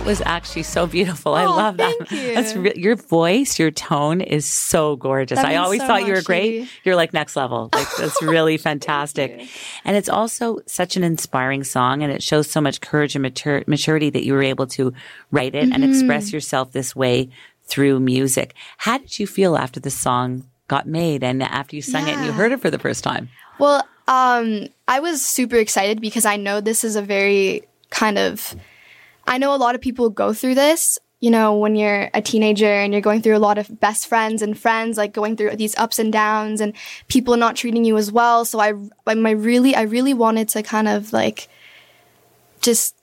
That 0.02 0.08
was 0.08 0.22
actually 0.26 0.64
so 0.64 0.88
beautiful. 0.88 1.36
I 1.36 1.45
Oh, 1.45 1.56
love 1.56 1.78
that. 1.78 1.95
thank 1.99 2.12
you. 2.12 2.34
That's 2.34 2.56
re- 2.56 2.74
your 2.76 2.95
voice, 2.95 3.60
your 3.60 3.70
tone 3.70 4.20
is 4.20 4.47
so 4.47 4.95
gorgeous. 4.95 5.38
I 5.38 5.58
always 5.58 5.80
so 5.80 5.86
thought 5.86 6.08
you 6.08 6.14
were 6.14 6.24
great. 6.24 6.68
You're 6.84 6.95
like 6.95 7.14
next 7.14 7.36
level. 7.36 7.70
Like 7.72 7.88
that's 7.99 8.20
really 8.20 8.58
fantastic. 8.58 9.47
And 9.86 9.95
it's 9.95 10.10
also 10.10 10.58
such 10.66 10.97
an 10.97 11.04
inspiring 11.04 11.64
song 11.64 12.02
and 12.02 12.12
it 12.12 12.24
shows 12.24 12.49
so 12.49 12.60
much 12.60 12.82
courage 12.82 13.16
and 13.16 13.24
matur- 13.24 13.68
maturity 13.68 14.10
that 14.10 14.24
you 14.26 14.34
were 14.34 14.41
able 14.41 14.66
to 14.68 14.91
write 15.30 15.54
it 15.54 15.66
and 15.66 15.74
Mm-hmm. 15.84 15.91
express 15.91 16.34
yourself 16.34 16.72
this 16.72 16.95
way 16.95 17.30
through 17.66 17.99
music. 17.99 18.56
How 18.78 18.97
did 18.97 19.20
you 19.20 19.28
feel 19.28 19.56
after 19.56 19.80
the 19.80 19.91
song 19.91 20.47
got 20.68 20.88
made 20.88 21.24
and 21.24 21.43
after 21.43 21.76
you 21.76 21.84
sung 21.84 22.08
it 22.08 22.16
and 22.18 22.26
you 22.26 22.32
heard 22.32 22.52
it 22.52 22.60
for 22.60 22.72
the 22.72 22.80
first 22.80 23.04
time? 23.04 23.30
Well, 23.60 23.88
um, 24.08 24.68
I 24.88 24.99
was 24.99 25.24
super 25.24 25.58
excited 25.58 26.02
because 26.02 26.26
I 26.26 26.38
know 26.38 26.60
this 26.60 26.84
is 26.84 26.95
a 26.95 27.04
very 27.04 27.68
kind 27.91 28.18
of, 28.18 28.56
I 29.32 29.38
know 29.38 29.56
a 29.56 29.58
lot 29.58 29.76
of 29.76 29.82
people 29.82 30.10
go 30.10 30.34
through 30.34 30.56
this. 30.56 31.00
You 31.22 31.32
know, 31.32 31.56
when 31.56 31.78
you're 31.78 32.10
a 32.14 32.22
teenager 32.22 32.66
and 32.66 32.92
you're 32.92 33.02
going 33.02 33.22
through 33.22 33.38
a 33.38 33.40
lot 33.40 33.58
of 33.58 33.80
best 33.80 34.08
friends 34.08 34.42
and 34.42 34.60
friends, 34.60 34.98
like 34.98 35.14
going 35.14 35.38
through 35.38 35.56
these 35.56 35.78
ups 35.78 36.00
and 36.00 36.12
downs 36.12 36.60
and 36.60 36.74
people 37.08 37.38
not 37.38 37.56
treating 37.56 37.86
you 37.86 37.96
as 37.96 38.12
well. 38.12 38.44
So 38.44 38.60
I, 38.60 38.74
I 39.08 39.14
my 39.14 39.32
really, 39.32 39.74
I 39.74 39.84
really 39.84 40.14
wanted 40.14 40.50
to 40.50 40.64
kind 40.64 40.90
of 40.90 41.14
like 41.14 41.48
just 42.60 42.96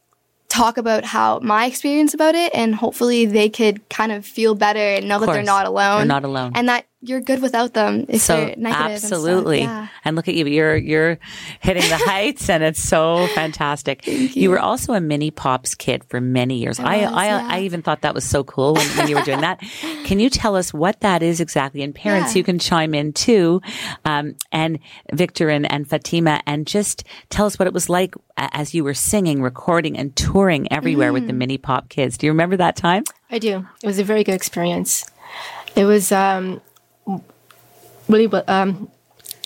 talk 0.49 0.77
about 0.77 1.05
how 1.05 1.39
my 1.41 1.65
experience 1.65 2.13
about 2.13 2.35
it 2.35 2.55
and 2.55 2.75
hopefully 2.75 3.25
they 3.25 3.49
could 3.49 3.89
kind 3.89 4.13
of 4.13 4.27
feel 4.27 4.55
better 4.55 4.79
and 4.79 5.09
know 5.09 5.21
that 5.21 5.27
they're 5.27 5.43
not 5.43 5.67
alone. 5.67 6.01
They're 6.01 6.07
not 6.07 6.25
alone. 6.25 6.53
And 6.55 6.69
that 6.69 6.87
you're 7.01 7.21
good 7.21 7.41
without 7.41 7.75
them 7.75 8.05
if 8.09 8.21
so 8.23 8.35
they're 8.37 8.57
negative 8.57 8.87
and 8.87 8.99
stuff. 8.99 9.13
absolutely 9.13 9.61
Yeah. 9.61 9.87
and 10.05 10.17
look 10.17 10.27
at 10.27 10.35
you 10.35 10.47
you're 10.47 10.77
you're 10.77 11.19
hitting 11.61 11.83
the 11.89 11.97
heights 12.07 12.51
and 12.51 12.65
it's 12.65 12.83
so 12.83 13.29
fantastic 13.37 14.05
you. 14.07 14.51
were 14.51 14.59
also 14.59 14.95
a 14.95 15.01
mini 15.01 15.31
pops 15.31 15.77
kid 15.77 16.03
for 16.09 16.21
many 16.21 16.59
years 16.59 16.81
i 16.81 16.97
was, 17.05 17.13
I, 17.13 17.27
yeah. 17.27 17.49
I 17.51 17.61
even 17.61 17.83
thought 17.83 18.01
that 18.03 18.15
was 18.15 18.25
so 18.25 18.43
cool 18.43 18.75
when, 18.75 18.87
when 18.97 19.09
you 19.09 19.15
were 19.15 19.23
doing 19.23 19.43
that 19.43 19.61
can 20.05 20.19
you 20.19 20.29
tell 20.29 20.57
us 20.57 20.75
what 20.75 21.01
that 21.03 21.23
is 21.23 21.41
exactly 21.41 21.83
and 21.83 21.95
parents 21.95 22.35
Yeah. 22.35 22.39
you 22.39 22.45
can 22.45 22.59
chime 22.59 22.95
in 22.95 23.13
too 23.13 23.63
um, 24.05 24.35
and 24.51 24.81
victor 25.13 25.51
and, 25.51 25.71
and 25.71 25.89
fatima 25.89 26.41
and 26.47 26.67
just 26.67 27.05
tell 27.31 27.47
us 27.47 27.61
what 27.61 27.69
it 27.69 27.73
was 27.75 27.89
like 27.89 28.15
as 28.37 28.75
you 28.75 28.83
were 28.83 28.95
singing 28.95 29.41
recording 29.41 29.97
and 29.97 30.17
touring 30.17 30.71
everywhere 30.73 31.13
with 31.13 31.27
the 31.29 31.33
Mm. 31.33 31.37
mini 31.39 31.59
pop 31.59 31.89
kids 31.91 32.19
do 32.19 32.27
you 32.27 32.33
remember 32.33 32.57
that 32.57 32.75
time 32.75 33.05
I 33.31 33.39
do. 33.39 33.67
It 33.83 33.87
was 33.87 33.99
a 33.99 34.05
very 34.05 34.25
good 34.25 34.35
experience. 34.35 35.05
It 35.77 35.85
was 35.85 36.11
um, 36.13 36.63
really, 38.09 38.27
well- 38.27 38.45
um, 38.49 38.89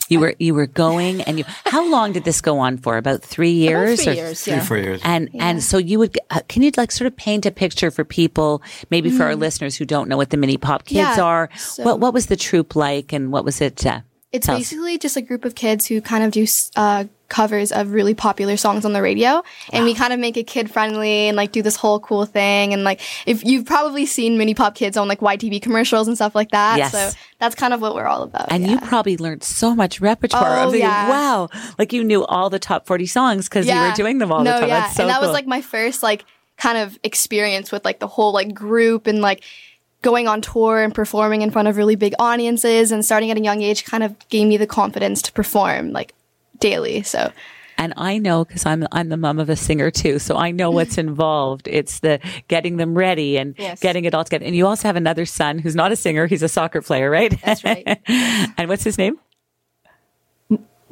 You 0.08 0.20
were 0.20 0.34
you 0.38 0.52
were 0.52 0.66
going, 0.66 1.22
and 1.22 1.38
you. 1.38 1.44
How 1.64 1.88
long 1.88 2.12
did 2.12 2.24
this 2.24 2.42
go 2.42 2.58
on 2.58 2.76
for? 2.76 2.98
About 2.98 3.22
three 3.22 3.52
years. 3.52 4.02
three 4.02 4.12
or- 4.12 4.16
years, 4.16 4.42
Three, 4.44 4.60
four 4.60 4.76
years. 4.76 5.00
And 5.04 5.30
and 5.40 5.62
so 5.62 5.78
you 5.78 5.98
would 6.00 6.18
uh, 6.30 6.40
can 6.48 6.62
you 6.62 6.70
like 6.76 6.92
sort 6.92 7.06
of 7.06 7.16
paint 7.16 7.46
a 7.46 7.50
picture 7.50 7.90
for 7.90 8.04
people 8.04 8.60
maybe 8.90 9.08
for 9.10 9.24
our 9.24 9.36
listeners 9.36 9.76
who 9.76 9.86
don't 9.86 10.08
know 10.08 10.18
what 10.18 10.28
the 10.30 10.36
mini 10.36 10.58
pop 10.58 10.84
kids. 10.84 11.16
Yeah, 11.16 11.22
are 11.22 11.48
so- 11.56 11.82
what 11.84 12.00
what 12.00 12.12
was 12.12 12.26
the 12.26 12.36
troop 12.36 12.76
like 12.76 13.12
and 13.14 13.32
what 13.32 13.44
was 13.44 13.60
it 13.62 13.86
uh, 13.86 14.00
It's 14.33 14.47
tell 14.47 14.57
us. 14.57 14.61
basically 14.61 14.99
just 14.99 15.16
a 15.16 15.22
group 15.22 15.45
of 15.45 15.55
kids 15.55 15.87
who 15.87 16.01
kind 16.01 16.24
of 16.24 16.30
do 16.33 16.47
uh, 16.76 17.05
covers 17.28 17.70
of 17.72 17.93
really 17.93 18.14
popular 18.14 18.57
songs 18.57 18.85
on 18.85 18.93
the 18.93 19.03
radio, 19.03 19.43
and 19.72 19.85
we 19.85 19.95
kind 19.95 20.12
of 20.12 20.18
make 20.20 20.37
it 20.37 20.47
kid 20.47 20.70
friendly 20.70 21.28
and 21.28 21.37
like 21.37 21.53
do 21.53 21.61
this 21.62 21.76
whole 21.76 22.01
cool 22.01 22.24
thing. 22.26 22.72
And 22.72 22.83
like, 22.85 23.01
if 23.26 23.45
you've 23.45 23.66
probably 23.66 24.07
seen 24.07 24.39
Mini 24.39 24.55
Pop 24.55 24.74
Kids 24.74 24.97
on 24.97 25.07
like 25.09 25.20
YTV 25.20 25.61
commercials 25.62 26.09
and 26.09 26.16
stuff 26.16 26.35
like 26.35 26.51
that, 26.53 26.78
Yes. 26.78 26.93
so 26.93 27.11
that's 27.39 27.55
kind 27.55 27.74
of 27.74 27.80
what 27.80 27.95
we're 27.95 28.07
all 28.07 28.22
about. 28.22 28.51
and 28.51 28.64
yeah. 28.64 28.72
you 28.72 28.80
probably 28.80 29.16
learned 29.16 29.43
so 29.43 29.74
much 29.74 30.01
repertoire. 30.01 30.61
Oh, 30.61 30.70
thinking, 30.70 30.89
yeah. 30.89 31.09
wow, 31.09 31.49
like 31.78 31.93
you 31.93 32.03
knew 32.05 32.24
all 32.24 32.49
the 32.51 32.59
top 32.59 32.87
40 32.87 33.07
songs 33.07 33.49
because 33.49 33.66
you 33.66 33.74
were 33.74 33.93
doing 33.95 34.18
them 34.18 34.33
all 34.33 34.43
no, 34.45 34.55
the 34.55 34.61
time. 34.61 34.68
Yeah. 34.68 34.80
That's 34.80 34.97
so 34.97 35.03
and 35.03 35.11
that 35.11 35.18
cool. 35.20 35.28
was 35.28 35.35
like 35.35 35.47
my 35.47 35.61
first 35.61 36.03
like 36.03 36.24
kind 36.57 36.78
of 36.78 36.99
experience 37.03 37.72
with 37.72 37.85
like 37.85 37.99
the 37.99 38.07
whole 38.07 38.33
like 38.33 38.55
group 38.55 39.07
and 39.07 39.20
like 39.20 39.43
going 40.03 40.28
on 40.28 40.40
tour 40.40 40.82
and 40.82 40.94
performing 40.94 41.42
in 41.42 41.50
front 41.50 41.68
of 41.68 41.76
really 41.76 41.96
big 41.96 42.14
audiences 42.18 42.92
and 42.92 43.05
starting 43.05 43.30
at 43.30 43.38
a 43.38 43.40
young 43.42 43.62
age 43.62 43.84
kind 43.84 44.03
of 44.03 44.16
gave 44.28 44.46
me 44.46 44.57
the 44.57 44.66
confidence 44.66 45.22
to 45.22 45.32
perform 45.32 45.92
like 45.92 46.12
daily. 46.59 47.03
So 47.03 47.32
And 47.78 47.94
I 47.96 48.18
know 48.18 48.44
because 48.44 48.66
I'm 48.66 48.86
I'm 48.92 49.09
the 49.09 49.16
mom 49.16 49.38
of 49.40 49.48
a 49.48 49.57
singer 49.57 49.90
too, 49.90 50.18
so 50.18 50.36
I 50.36 50.50
know 50.50 50.70
what's 50.70 50.98
involved. 51.09 51.66
It's 51.66 52.00
the 52.00 52.20
getting 52.48 52.76
them 52.76 52.94
ready 52.94 53.38
and 53.38 53.55
Yes. 53.59 53.80
getting 53.80 54.05
it 54.05 54.14
all 54.14 54.24
together. 54.24 54.44
And 54.44 54.55
you 54.55 54.66
also 54.66 54.86
have 54.88 54.96
another 54.96 55.24
son 55.26 55.59
who's 55.59 55.74
not 55.74 55.90
a 55.92 55.96
singer; 55.96 56.26
he's 56.26 56.42
a 56.42 56.48
soccer 56.48 56.82
player, 56.82 57.11
right? 57.11 57.32
That's 57.42 57.64
right. 57.64 57.86
and 58.07 58.68
what's 58.68 58.84
his 58.84 58.98
name? 58.98 59.18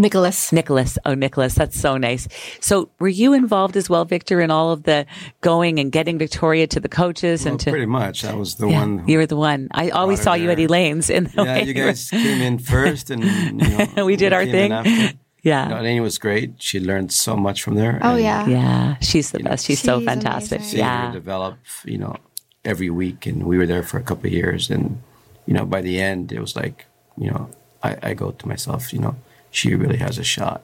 Nicholas. 0.01 0.53
Nicholas. 0.53 0.99
Oh, 1.05 1.15
Nicholas, 1.15 1.55
that's 1.55 1.79
so 1.79 1.97
nice. 1.97 2.27
So, 2.61 2.91
were 2.99 3.09
you 3.09 3.33
involved 3.35 3.77
as 3.77 3.89
well, 3.89 4.05
Victor, 4.05 4.41
in 4.41 4.51
all 4.51 4.73
of 4.73 4.83
the 4.85 5.07
going 5.43 5.79
and 5.79 5.93
getting 5.93 6.19
Victoria 6.19 6.67
to 6.69 6.81
the 6.81 6.89
coaches 6.89 7.45
Well, 7.45 7.53
and 7.53 7.61
to? 7.61 7.71
pretty 7.71 7.87
much. 7.87 8.25
I 8.25 8.35
was 8.35 8.57
the 8.57 8.69
Yeah, 8.69 8.81
one. 8.81 8.99
Who, 8.99 9.13
you 9.13 9.19
were 9.19 9.27
the 9.27 9.37
one. 9.37 9.69
I 9.73 9.91
always 9.91 10.19
her 10.21 10.25
saw 10.25 10.35
you 10.35 10.51
at. 10.51 10.59
Elaine's 10.59 11.11
in 11.11 11.25
the 11.25 11.45
yeah, 11.45 11.55
way 11.55 11.63
you 11.65 11.75
guys 11.75 12.11
came 12.11 12.41
in 12.41 12.59
first, 12.59 13.11
and 13.11 13.23
you 13.23 13.87
know, 13.97 14.05
We 14.05 14.17
did 14.17 14.33
our 14.33 14.45
thing. 14.47 14.73
Yeah. 15.43 15.65
You 15.65 15.75
know, 15.75 15.81
Elaine 15.81 16.03
was 16.03 16.19
great. 16.19 16.61
She 16.63 16.79
learned 16.79 17.13
so 17.15 17.35
much 17.35 17.63
from 17.63 17.75
there. 17.75 17.99
oh 18.03 18.11
and 18.17 18.23
yeah. 18.23 18.47
Yeah, 18.47 18.97
she's 19.01 19.31
the 19.31 19.39
best. 19.39 19.65
She's, 19.65 19.81
so 19.81 19.99
fantastic. 19.99 20.59
amazing. 20.59 20.71
seeing 20.71 20.85
her 20.85 20.91
Yeah. 21.07 21.13
develop, 21.13 21.57
you 21.87 21.97
know, 21.97 22.17
every 22.63 22.91
week, 22.91 23.25
and 23.25 23.45
we 23.45 23.57
were 23.57 23.65
there 23.65 23.83
for 23.83 23.97
a 23.97 24.03
couple 24.03 24.27
of 24.27 24.35
years, 24.35 24.69
and 24.69 25.01
you 25.47 25.55
know, 25.55 25.65
by 25.65 25.81
the 25.81 25.99
end, 25.99 26.31
it 26.31 26.41
was 26.41 26.57
like, 26.57 26.85
you 27.17 27.31
know, 27.31 27.49
I, 27.83 27.97
I 28.03 28.13
go 28.13 28.33
to 28.33 28.47
myself, 28.47 28.93
you 28.93 28.99
know, 28.99 29.17
she 29.51 29.75
really 29.75 29.99
has 29.99 30.19
a 30.19 30.25
shot. 30.25 30.63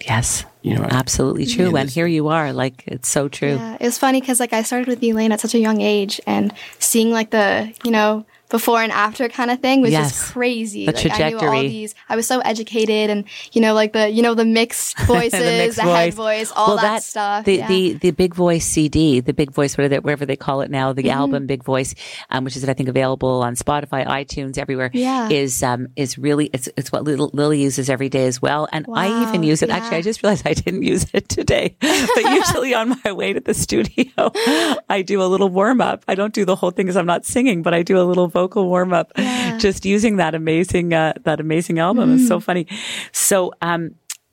Yes. 0.00 0.44
You 0.62 0.74
know, 0.74 0.86
Absolutely 0.90 1.46
true. 1.46 1.74
And 1.76 1.88
here 1.88 2.06
you 2.06 2.28
are. 2.28 2.52
Like, 2.52 2.84
it's 2.86 3.08
so 3.08 3.28
true. 3.28 3.54
Yeah, 3.54 3.76
it 3.80 3.84
was 3.84 3.98
funny 3.98 4.20
because 4.20 4.40
like 4.40 4.52
I 4.52 4.62
started 4.62 4.88
with 4.88 5.02
Elaine 5.02 5.32
at 5.32 5.40
such 5.40 5.54
a 5.54 5.58
young 5.58 5.80
age, 5.80 6.20
and 6.26 6.52
seeing 6.78 7.10
like 7.12 7.30
the 7.30 7.72
you 7.84 7.90
know 7.90 8.26
before 8.48 8.80
and 8.80 8.92
after 8.92 9.28
kind 9.28 9.50
of 9.50 9.60
thing 9.60 9.80
was 9.80 9.90
Yes. 9.90 10.10
just 10.12 10.32
crazy. 10.32 10.86
The 10.86 10.92
like 10.92 11.20
I 11.20 11.28
knew 11.30 11.38
all 11.38 11.60
these. 11.62 11.94
I 12.08 12.16
was 12.16 12.26
so 12.26 12.40
educated, 12.40 13.10
and 13.10 13.24
you 13.52 13.60
know 13.60 13.74
like 13.74 13.92
the 13.92 14.08
you 14.08 14.22
know 14.22 14.34
the 14.34 14.44
mixed 14.44 14.98
voices, 15.06 15.32
the, 15.32 15.38
mixed 15.44 15.78
head 15.80 16.14
voice, 16.14 16.52
all 16.54 16.68
Well, 16.68 16.76
that, 16.78 17.02
stuff. 17.02 17.44
The, 17.44 17.56
yeah. 17.56 17.68
the 17.68 17.92
the 17.94 18.10
Big 18.12 18.34
Voice 18.34 18.64
CD, 18.64 19.20
the 19.20 19.32
Big 19.32 19.50
Voice, 19.50 19.76
whatever 19.76 19.88
they, 19.88 19.98
whatever 20.00 20.26
they 20.26 20.36
call 20.36 20.60
it 20.60 20.70
now, 20.70 20.92
the 20.92 21.02
Mm-hmm. 21.06 21.10
album 21.18 21.46
Big 21.46 21.62
Voice, 21.64 21.94
um, 22.30 22.44
which 22.44 22.56
is 22.56 22.68
I 22.68 22.74
think 22.74 22.88
available 22.88 23.42
on 23.42 23.54
Spotify, 23.54 24.04
iTunes, 24.06 24.58
everywhere. 24.58 24.90
Yeah. 24.92 25.28
is 25.28 25.62
um 25.62 25.88
is 25.96 26.18
really 26.18 26.46
it's 26.52 26.68
it's 26.76 26.90
what 26.92 27.04
Lil- 27.04 27.30
Lily 27.32 27.60
uses 27.62 27.88
every 27.90 28.08
day 28.08 28.26
as 28.26 28.42
well, 28.42 28.68
and 28.72 28.86
I 28.92 29.28
even 29.28 29.42
use 29.42 29.62
it. 29.62 29.68
yeah. 29.68 29.76
Actually, 29.76 29.98
I 29.98 30.02
just 30.02 30.22
realized 30.22 30.46
I 30.46 30.54
didn't 30.54 30.82
use 30.82 31.06
it 31.12 31.28
today, 31.28 31.76
but 31.80 32.24
usually 32.24 32.74
on 32.74 32.96
my 33.04 33.12
way 33.12 33.32
to 33.32 33.40
the 33.40 33.54
studio, 33.54 34.06
I 34.88 35.02
do 35.06 35.22
a 35.22 35.24
little 35.28 35.48
warm 35.48 35.80
up. 35.80 36.04
I 36.08 36.14
don't 36.14 36.32
do 36.34 36.44
the 36.44 36.56
whole 36.56 36.70
thing 36.70 36.86
because 36.86 36.96
I'm 36.96 37.06
not 37.06 37.24
singing, 37.24 37.62
but 37.62 37.74
I 37.74 37.82
do 37.82 37.98
a 38.00 38.04
little 38.04 38.28
vocal 38.36 38.68
warm 38.68 38.92
up, 38.92 39.12
just 39.64 39.84
using 39.86 40.16
that 40.16 40.34
amazing 40.34 40.92
uh, 40.92 41.12
that 41.24 41.40
amazing 41.40 41.78
album. 41.80 42.12
It's 42.12 42.24
Mm. 42.24 42.28
so 42.34 42.38
funny. 42.40 42.64
So, 43.12 43.52
um, 43.62 43.82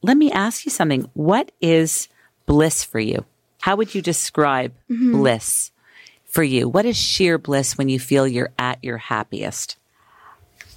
let 0.02 0.18
me 0.18 0.28
ask 0.32 0.66
you 0.66 0.72
something. 0.72 1.08
What 1.14 1.52
is 1.62 2.10
bliss 2.46 2.84
for 2.84 3.00
you? 3.00 3.24
How 3.66 3.74
would 3.78 3.96
you 3.96 4.02
describe 4.02 4.72
Mm-hmm. 4.92 5.12
bliss 5.16 5.72
for 6.36 6.44
you? 6.44 6.68
What 6.76 6.86
is 6.86 6.98
sheer 6.98 7.38
bliss 7.38 7.78
when 7.78 7.88
you 7.88 8.00
feel 8.00 8.28
you're 8.28 8.52
at 8.60 8.78
your 8.84 8.98
happiest? 8.98 9.78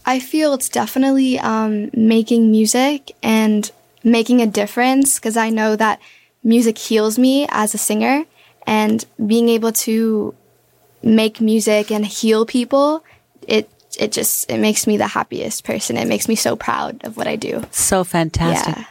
I 0.06 0.20
feel 0.20 0.54
it's 0.54 0.68
definitely 0.70 1.32
um, 1.40 1.90
making 1.92 2.50
music 2.58 3.10
and 3.22 3.68
making 4.04 4.38
a 4.40 4.46
difference 4.46 5.18
because 5.18 5.36
I 5.36 5.50
know 5.50 5.74
that 5.74 5.98
music 6.44 6.78
heals 6.78 7.18
me 7.18 7.46
as 7.50 7.74
a 7.74 7.78
singer, 7.88 8.22
and 8.66 9.04
being 9.18 9.48
able 9.48 9.72
to 9.86 10.32
make 11.02 11.40
music 11.40 11.90
and 11.90 12.06
heal 12.06 12.46
people, 12.46 13.02
it 13.46 13.70
it 13.98 14.12
just 14.12 14.50
it 14.50 14.58
makes 14.58 14.86
me 14.86 14.96
the 14.96 15.06
happiest 15.06 15.64
person. 15.64 15.96
It 15.96 16.08
makes 16.08 16.28
me 16.28 16.34
so 16.34 16.56
proud 16.56 17.04
of 17.04 17.16
what 17.16 17.26
I 17.26 17.36
do. 17.36 17.64
So 17.70 18.04
fantastic. 18.04 18.76
Yeah. 18.76 18.84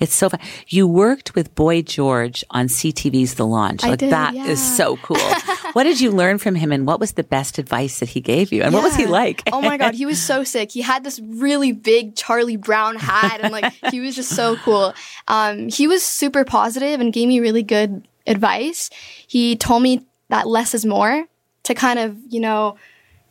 It's 0.00 0.14
so 0.14 0.30
fun. 0.30 0.40
You 0.66 0.88
worked 0.88 1.34
with 1.34 1.54
Boy 1.54 1.82
George 1.82 2.42
on 2.48 2.68
CTV's 2.68 3.34
The 3.34 3.46
Launch. 3.46 3.84
I 3.84 3.90
Like 3.90 3.98
did, 3.98 4.12
that 4.12 4.34
is 4.34 4.58
yeah. 4.58 4.76
so 4.76 4.96
cool. 4.96 5.18
what 5.74 5.84
did 5.84 6.00
you 6.00 6.10
learn 6.10 6.38
from 6.38 6.54
him 6.54 6.72
and 6.72 6.86
what 6.86 6.98
was 6.98 7.12
the 7.12 7.22
best 7.22 7.58
advice 7.58 8.00
that 8.00 8.08
he 8.08 8.22
gave 8.22 8.50
you? 8.50 8.62
And 8.62 8.72
what 8.72 8.82
was 8.82 8.96
he 8.96 9.04
like? 9.06 9.42
oh 9.52 9.60
my 9.60 9.76
god, 9.76 9.94
he 9.94 10.06
was 10.06 10.20
so 10.20 10.42
sick. 10.54 10.70
He 10.72 10.80
had 10.80 11.04
this 11.04 11.20
really 11.20 11.72
big 11.72 12.16
Charlie 12.16 12.56
Brown 12.56 12.96
hat, 12.96 13.40
and 13.42 13.52
like 13.52 13.74
he 13.90 14.00
was 14.00 14.16
just 14.16 14.30
so 14.30 14.56
cool. 14.64 14.94
Um, 15.28 15.68
he 15.68 15.86
was 15.86 16.02
super 16.02 16.44
positive 16.46 16.98
and 17.00 17.12
gave 17.12 17.28
me 17.28 17.40
really 17.40 17.62
good 17.62 18.08
advice. 18.26 18.88
He 19.26 19.54
told 19.56 19.82
me 19.82 20.06
that 20.30 20.48
less 20.48 20.74
is 20.74 20.86
more 20.86 21.26
to 21.64 21.74
kind 21.74 21.98
of 21.98 22.16
you 22.26 22.40
know 22.40 22.76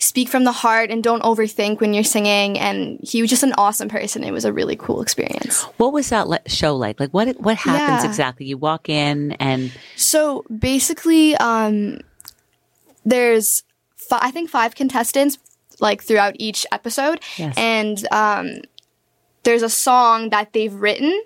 speak 0.02 0.30
from 0.30 0.45
the 0.45 0.52
heart 0.54 0.89
and 0.91 1.04
don't 1.04 1.22
overthink 1.24 1.82
when 1.82 1.93
you're 1.93 2.04
singing. 2.06 2.58
And 2.58 3.00
he 3.04 3.22
was 3.22 3.30
just 3.30 3.43
an 3.43 3.54
awesome 3.58 3.89
person. 3.89 4.24
It 4.24 4.32
was 4.32 4.45
a 4.45 4.54
really 4.54 4.76
cool 4.78 5.02
experience. 5.02 5.64
What 5.78 5.91
was 5.91 6.10
that 6.10 6.28
le- 6.30 6.39
show 6.47 6.76
like? 6.76 7.00
Like 7.00 7.12
what 7.12 7.39
what 7.41 7.58
happens 7.58 8.04
Yeah. 8.04 8.10
exactly? 8.10 8.45
You 8.45 8.58
walk 8.58 8.88
in 8.89 9.34
and 9.34 9.72
So 9.97 10.45
basically, 10.58 11.36
um, 11.36 12.00
there's 13.06 13.64
fi- 13.95 14.20
I 14.22 14.32
think 14.32 14.50
five 14.50 14.76
contestants 14.76 15.38
like 15.80 16.04
throughout 16.04 16.36
each 16.39 16.66
episode, 16.72 17.22
Yes. 17.38 17.54
and 17.58 18.06
um, 18.12 18.62
there's 19.43 19.62
a 19.64 19.70
song 19.70 20.30
that 20.30 20.52
they've 20.54 20.74
written 20.74 21.22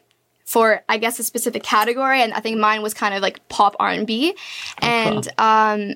for 0.45 0.83
I 0.89 0.97
guess 0.97 1.19
a 1.19 1.23
specific 1.23 1.63
category, 1.63 2.21
and 2.21 2.33
I 2.33 2.39
think 2.39 2.59
mine 2.59 2.81
was 2.81 2.93
kind 2.93 3.13
of 3.15 3.21
like 3.21 3.47
pop 3.49 3.75
R 3.79 3.89
and 3.89 4.05
B, 4.05 4.35
and 4.79 5.27
um, 5.39 5.95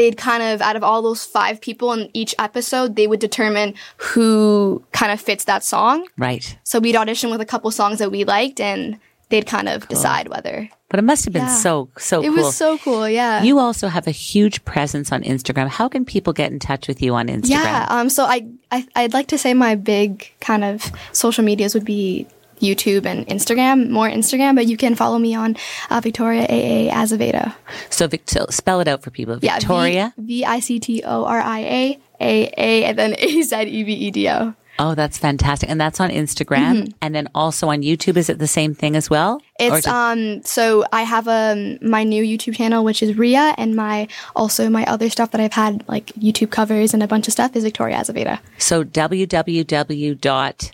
they'd 0.00 0.16
kind 0.16 0.42
of 0.42 0.60
out 0.68 0.76
of 0.76 0.82
all 0.88 1.00
those 1.02 1.22
five 1.24 1.60
people 1.60 1.92
in 1.96 2.08
each 2.14 2.34
episode, 2.38 2.96
they 2.96 3.06
would 3.06 3.20
determine 3.20 3.74
who 4.14 4.82
kind 4.92 5.12
of 5.12 5.20
fits 5.20 5.44
that 5.44 5.62
song. 5.64 6.06
right. 6.18 6.56
So 6.64 6.78
we'd 6.80 6.96
audition 6.96 7.30
with 7.30 7.40
a 7.40 7.46
couple 7.52 7.70
songs 7.70 7.98
that 7.98 8.10
we 8.10 8.24
liked, 8.24 8.60
and 8.60 8.98
they'd 9.28 9.46
kind 9.46 9.68
of 9.68 9.86
decide 9.88 10.26
whether 10.28 10.68
But 10.88 10.98
it 10.98 11.02
must 11.10 11.24
have 11.24 11.32
been 11.32 11.46
Yeah. 11.46 11.54
so 11.66 11.88
so 11.98 12.20
it 12.22 12.26
cool. 12.34 12.36
was 12.44 12.56
so 12.56 12.78
cool. 12.78 13.08
Yeah. 13.08 13.42
you 13.48 13.58
also 13.66 13.86
have 13.96 14.06
a 14.08 14.10
huge 14.30 14.64
presence 14.64 15.12
on 15.12 15.22
Instagram. 15.22 15.68
How 15.68 15.86
can 15.88 16.04
people 16.04 16.32
get 16.32 16.50
in 16.50 16.58
touch 16.58 16.88
with 16.88 17.00
you 17.00 17.14
on 17.14 17.28
Instagram? 17.28 17.50
Yeah. 17.62 17.86
Um. 17.88 18.08
So 18.10 18.24
I, 18.24 18.38
I 18.72 18.78
I'd 18.96 19.12
like 19.18 19.28
to 19.28 19.38
say 19.38 19.54
my 19.54 19.74
big 19.76 20.10
kind 20.40 20.64
of 20.64 20.90
social 21.12 21.44
medias 21.44 21.74
would 21.74 21.84
be 21.84 22.26
YouTube 22.60 23.06
and 23.06 23.26
Instagram, 23.26 23.90
more 23.90 24.08
Instagram, 24.08 24.54
but 24.54 24.66
you 24.66 24.76
can 24.76 24.94
follow 24.94 25.18
me 25.18 25.34
on 25.34 25.56
uh, 25.90 26.00
Victoria 26.00 26.44
AA 26.44 26.90
Azevedo. 27.02 27.52
So, 27.90 28.08
so 28.26 28.46
spell 28.50 28.80
it 28.80 28.88
out 28.88 29.02
for 29.02 29.10
people. 29.10 29.38
Yeah. 29.42 29.58
Victoria. 29.58 30.14
V 30.18 30.44
I 30.44 30.60
C 30.60 30.78
T 30.78 31.02
O 31.04 31.24
R 31.24 31.40
I 31.40 31.58
A 31.60 31.98
A 32.20 32.52
A 32.56 32.84
and 32.84 32.98
then 32.98 33.14
A 33.18 33.42
Z 33.42 33.62
E 33.62 33.82
V 33.82 33.92
E 33.92 34.10
D 34.10 34.28
O. 34.28 34.54
oh, 34.78 34.94
that's 34.94 35.18
fantastic. 35.18 35.68
And 35.68 35.78
that's 35.78 36.00
on 36.00 36.08
Instagram. 36.10 36.92
And 37.02 37.14
then 37.14 37.28
also 37.34 37.68
on 37.68 37.82
YouTube. 37.82 38.16
Is 38.16 38.30
it 38.30 38.38
the 38.38 38.46
same 38.48 38.74
thing 38.74 38.96
as 38.96 39.10
well? 39.10 39.40
Mm-hmm. 39.60 39.74
It's 39.76 39.86
um. 39.86 40.42
So 40.42 40.84
I 40.92 41.02
have 41.02 41.28
um 41.28 41.78
my 41.82 42.02
new 42.04 42.24
YouTube 42.24 42.56
channel, 42.56 42.82
which 42.84 43.02
is 43.02 43.16
Ria, 43.16 43.54
and 43.58 43.76
my 43.76 44.08
also 44.34 44.70
my 44.70 44.84
other 44.86 45.10
stuff 45.10 45.32
that 45.32 45.40
I've 45.40 45.52
had 45.52 45.84
like 45.86 46.06
YouTube 46.14 46.50
covers 46.50 46.94
and 46.94 47.02
a 47.02 47.06
bunch 47.06 47.28
of 47.28 47.32
stuff 47.32 47.54
is 47.56 47.64
Victoria 47.64 47.96
Azevedo. 47.96 48.38
so 48.58 48.84
www.ria.ca. 48.84 50.70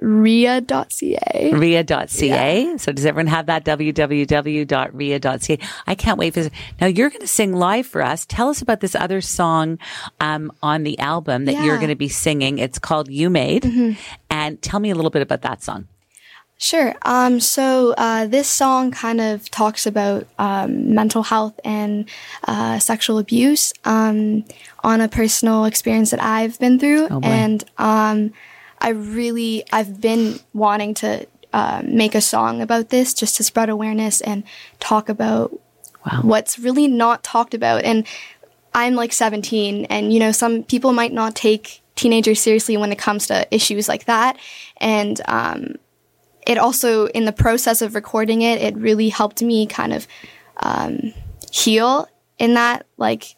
Ria.ca. 0.00 1.50
Ria.ca. 1.52 2.76
So 2.78 2.92
does 2.92 3.04
everyone 3.06 3.26
have 3.28 3.46
that? 3.46 3.64
www.ria.ca. 3.64 5.58
I 5.86 5.94
can't 5.94 6.18
wait 6.18 6.34
for 6.34 6.40
this. 6.42 6.52
Now 6.80 6.86
you're 6.86 7.10
going 7.10 7.20
to 7.20 7.26
sing 7.26 7.52
live 7.52 7.86
for 7.86 8.02
us. 8.02 8.24
Tell 8.26 8.48
us 8.48 8.62
about 8.62 8.80
this 8.80 8.94
other 8.94 9.20
song 9.20 9.78
um, 10.20 10.52
on 10.62 10.82
the 10.84 10.98
album 10.98 11.44
that 11.44 11.52
you're 11.52 11.60
Mm-hmm. 11.70 11.76
going 11.76 11.88
to 11.90 11.94
be 11.96 12.08
singing. 12.08 12.58
It's 12.58 12.78
called 12.78 13.08
You 13.10 13.30
Made. 13.30 13.96
And 14.30 14.60
tell 14.62 14.80
me 14.80 14.90
a 14.90 14.94
little 14.94 15.10
bit 15.10 15.22
about 15.22 15.42
that 15.42 15.62
song. 15.62 15.86
Sure. 16.58 16.94
Um, 17.02 17.40
so 17.40 17.94
uh, 17.96 18.26
this 18.26 18.46
song 18.48 18.90
kind 18.90 19.18
of 19.20 19.50
talks 19.50 19.86
about 19.86 20.26
um, 20.38 20.94
mental 20.94 21.22
health 21.22 21.58
and 21.64 22.06
uh, 22.46 22.78
sexual 22.78 23.16
abuse 23.18 23.72
um, 23.86 24.44
on 24.84 25.00
a 25.00 25.08
personal 25.08 25.64
experience 25.64 26.10
that 26.10 26.22
I've 26.22 26.58
been 26.58 26.78
through, 26.78 27.08
boy. 27.08 27.20
and 27.22 27.64
um, 27.78 28.32
I 28.80 28.90
really, 28.90 29.64
I've 29.72 30.00
been 30.00 30.40
wanting 30.54 30.94
to 30.94 31.26
uh, 31.52 31.82
make 31.84 32.14
a 32.14 32.20
song 32.20 32.62
about 32.62 32.90
this 32.90 33.12
just 33.12 33.36
to 33.36 33.44
spread 33.44 33.68
awareness 33.68 34.20
and 34.20 34.44
talk 34.78 35.08
about 35.08 35.58
Wow. 36.06 36.20
what's 36.22 36.58
really 36.58 36.88
not 36.88 37.22
talked 37.22 37.52
about. 37.52 37.84
And 37.84 38.06
I'm 38.74 38.94
like 38.94 39.12
17, 39.12 39.84
and 39.86 40.12
you 40.12 40.18
know, 40.18 40.32
some 40.32 40.62
people 40.62 40.92
might 40.92 41.12
not 41.12 41.34
take 41.34 41.82
teenagers 41.94 42.40
seriously 42.40 42.76
when 42.76 42.92
it 42.92 42.98
comes 42.98 43.26
to 43.26 43.46
issues 43.54 43.88
like 43.88 44.06
that. 44.06 44.38
And 44.78 45.20
um, 45.26 45.74
it 46.46 46.56
also, 46.56 47.06
in 47.08 47.26
the 47.26 47.32
process 47.32 47.82
of 47.82 47.94
recording 47.94 48.42
it, 48.42 48.62
it 48.62 48.76
really 48.76 49.10
helped 49.10 49.42
me 49.42 49.66
kind 49.66 49.92
of 49.92 50.06
um, 50.62 51.12
heal 51.52 52.08
in 52.38 52.54
that 52.54 52.86
like 52.96 53.36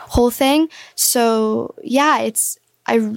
whole 0.00 0.30
thing. 0.30 0.68
So 0.96 1.74
yeah, 1.84 2.18
it's 2.20 2.58
I 2.86 3.16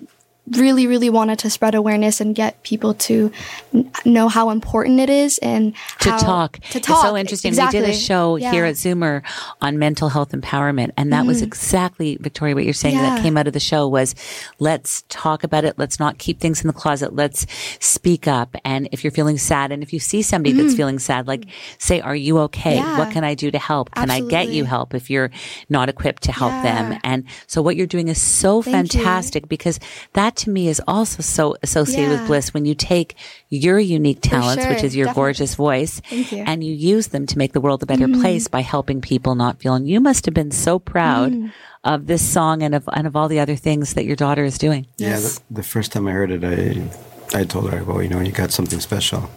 really 0.52 0.86
really 0.88 1.10
wanted 1.10 1.39
to 1.39 1.50
spread 1.50 1.74
awareness 1.76 2.22
and 2.22 2.36
get 2.36 2.62
people 2.64 2.93
to 2.93 3.32
n- 3.74 3.89
know 4.06 4.28
how 4.28 4.52
important 4.52 5.00
it 5.00 5.10
is 5.10 5.38
and 5.39 5.74
to 6.02 6.12
how- 6.12 6.18
talk. 6.18 6.60
to 6.70 6.80
talk. 6.80 6.98
It's 6.98 7.02
so 7.02 7.18
interesting. 7.18 7.50
Exactly. 7.50 7.80
We 7.80 7.86
did 7.88 7.96
a 7.96 7.98
show 7.98 8.36
Yeah. 8.36 8.52
here 8.52 8.66
at 8.66 8.76
Zoomer 8.76 9.24
on 9.62 9.80
mental 9.80 10.10
health 10.10 10.32
empowerment, 10.32 10.91
and 10.98 11.12
that 11.12 11.26
was 11.26 11.41
exactly 11.41 12.18
Victoria 12.22 12.54
what 12.56 12.64
you're 12.64 12.74
saying. 12.74 12.96
That 12.98 13.06
Mm-hmm. 13.16 13.24
Came 13.24 13.38
out 13.38 13.48
of 13.48 13.54
the 13.54 13.60
show 13.60 13.88
was 13.88 14.14
let's 14.60 15.04
talk 15.10 15.43
about 15.43 15.64
it. 15.66 15.80
Let's 15.80 16.00
not 16.00 16.18
keep 16.20 16.39
things 16.39 16.62
in 16.62 16.68
the 16.68 16.74
closet. 16.74 17.16
Let's 17.16 17.46
speak 17.80 18.28
up. 18.28 18.56
And 18.66 18.88
if 18.91 19.04
you're 19.04 19.12
feeling 19.12 19.38
sad, 19.38 19.72
and 19.72 19.82
if 19.82 19.93
you 19.93 20.00
see 20.00 20.22
somebody 20.22 20.52
that's 20.54 20.76
feeling 20.76 21.00
sad, 21.00 21.28
like 21.28 21.46
say, 21.80 22.02
"Are 22.02 22.16
you 22.16 22.38
okay? 22.39 22.78
Mm-hmm. 22.78 22.86
Yeah. 22.89 22.98
What 23.00 23.12
can 23.12 23.24
I 23.24 23.34
do 23.36 23.50
to 23.52 23.58
help? 23.58 23.89
Can 23.96 24.12
I 24.12 24.20
get 24.22 24.50
you 24.50 24.66
help 24.66 24.93
if 24.93 25.10
you're 25.10 25.32
not 25.70 25.89
equipped 25.89 26.24
to 26.24 26.32
help 26.32 26.52
them?" 26.62 27.00
And 27.04 27.24
so 27.48 27.62
what 27.62 27.76
you're 27.78 27.88
doing 27.88 28.10
is 28.10 28.22
so 28.22 28.62
Thank 28.62 28.93
you. 28.93 29.00
fantastic 29.00 29.48
because 29.48 29.80
that 30.14 30.35
to 30.38 30.50
me 30.50 30.68
is 30.68 30.82
also 30.88 31.22
so 31.22 31.56
associated 31.64 32.12
with 32.20 32.28
bliss 32.28 32.54
when 32.54 32.66
you 32.66 32.76
take 32.76 33.16
your 33.50 33.80
unique 33.80 34.20
talents, 34.22 34.66
which 34.66 34.84
is 34.84 34.96
your 34.96 35.06
definitely. 35.08 35.22
gorgeous 35.22 35.56
voice, 35.56 36.02
you. 36.10 36.44
and 36.46 36.64
you 36.64 36.74
use 36.74 37.08
them 37.08 37.26
to 37.28 37.38
make 37.38 37.54
the 37.54 37.62
world 37.62 37.82
a 37.84 37.86
better 37.86 38.08
Mm-hmm. 38.08 38.22
place 38.22 38.48
by 38.48 38.62
helping 38.62 39.02
people 39.02 39.36
not 39.36 39.60
feel. 39.60 39.74
And 39.74 39.88
you 39.88 40.00
must 40.00 40.26
have 40.26 40.34
been 40.34 40.52
so 40.52 40.80
proud 40.80 41.32
Mm. 41.32 41.52
of 41.84 42.08
this 42.08 42.22
song 42.28 42.62
and 42.64 42.74
of 42.76 42.88
and 42.94 43.08
of 43.08 43.16
all 43.16 43.28
the 43.28 43.40
other 43.40 43.56
things 43.56 43.94
that 43.94 44.06
your 44.06 44.16
daughter 44.16 44.44
is 44.44 44.58
doing. 44.58 44.86
Yeah, 44.98 45.18
the, 45.20 45.40
the 45.52 45.64
first 45.64 45.92
time 45.92 46.08
I 46.08 46.12
heard 46.12 46.32
it, 46.32 46.44
I 46.44 47.40
I 47.40 47.44
told 47.46 47.72
her, 47.72 47.84
well, 47.84 48.02
you 48.04 48.10
know, 48.10 48.20
you 48.22 48.32
got 48.32 48.52
something 48.52 48.80
special 48.80 49.30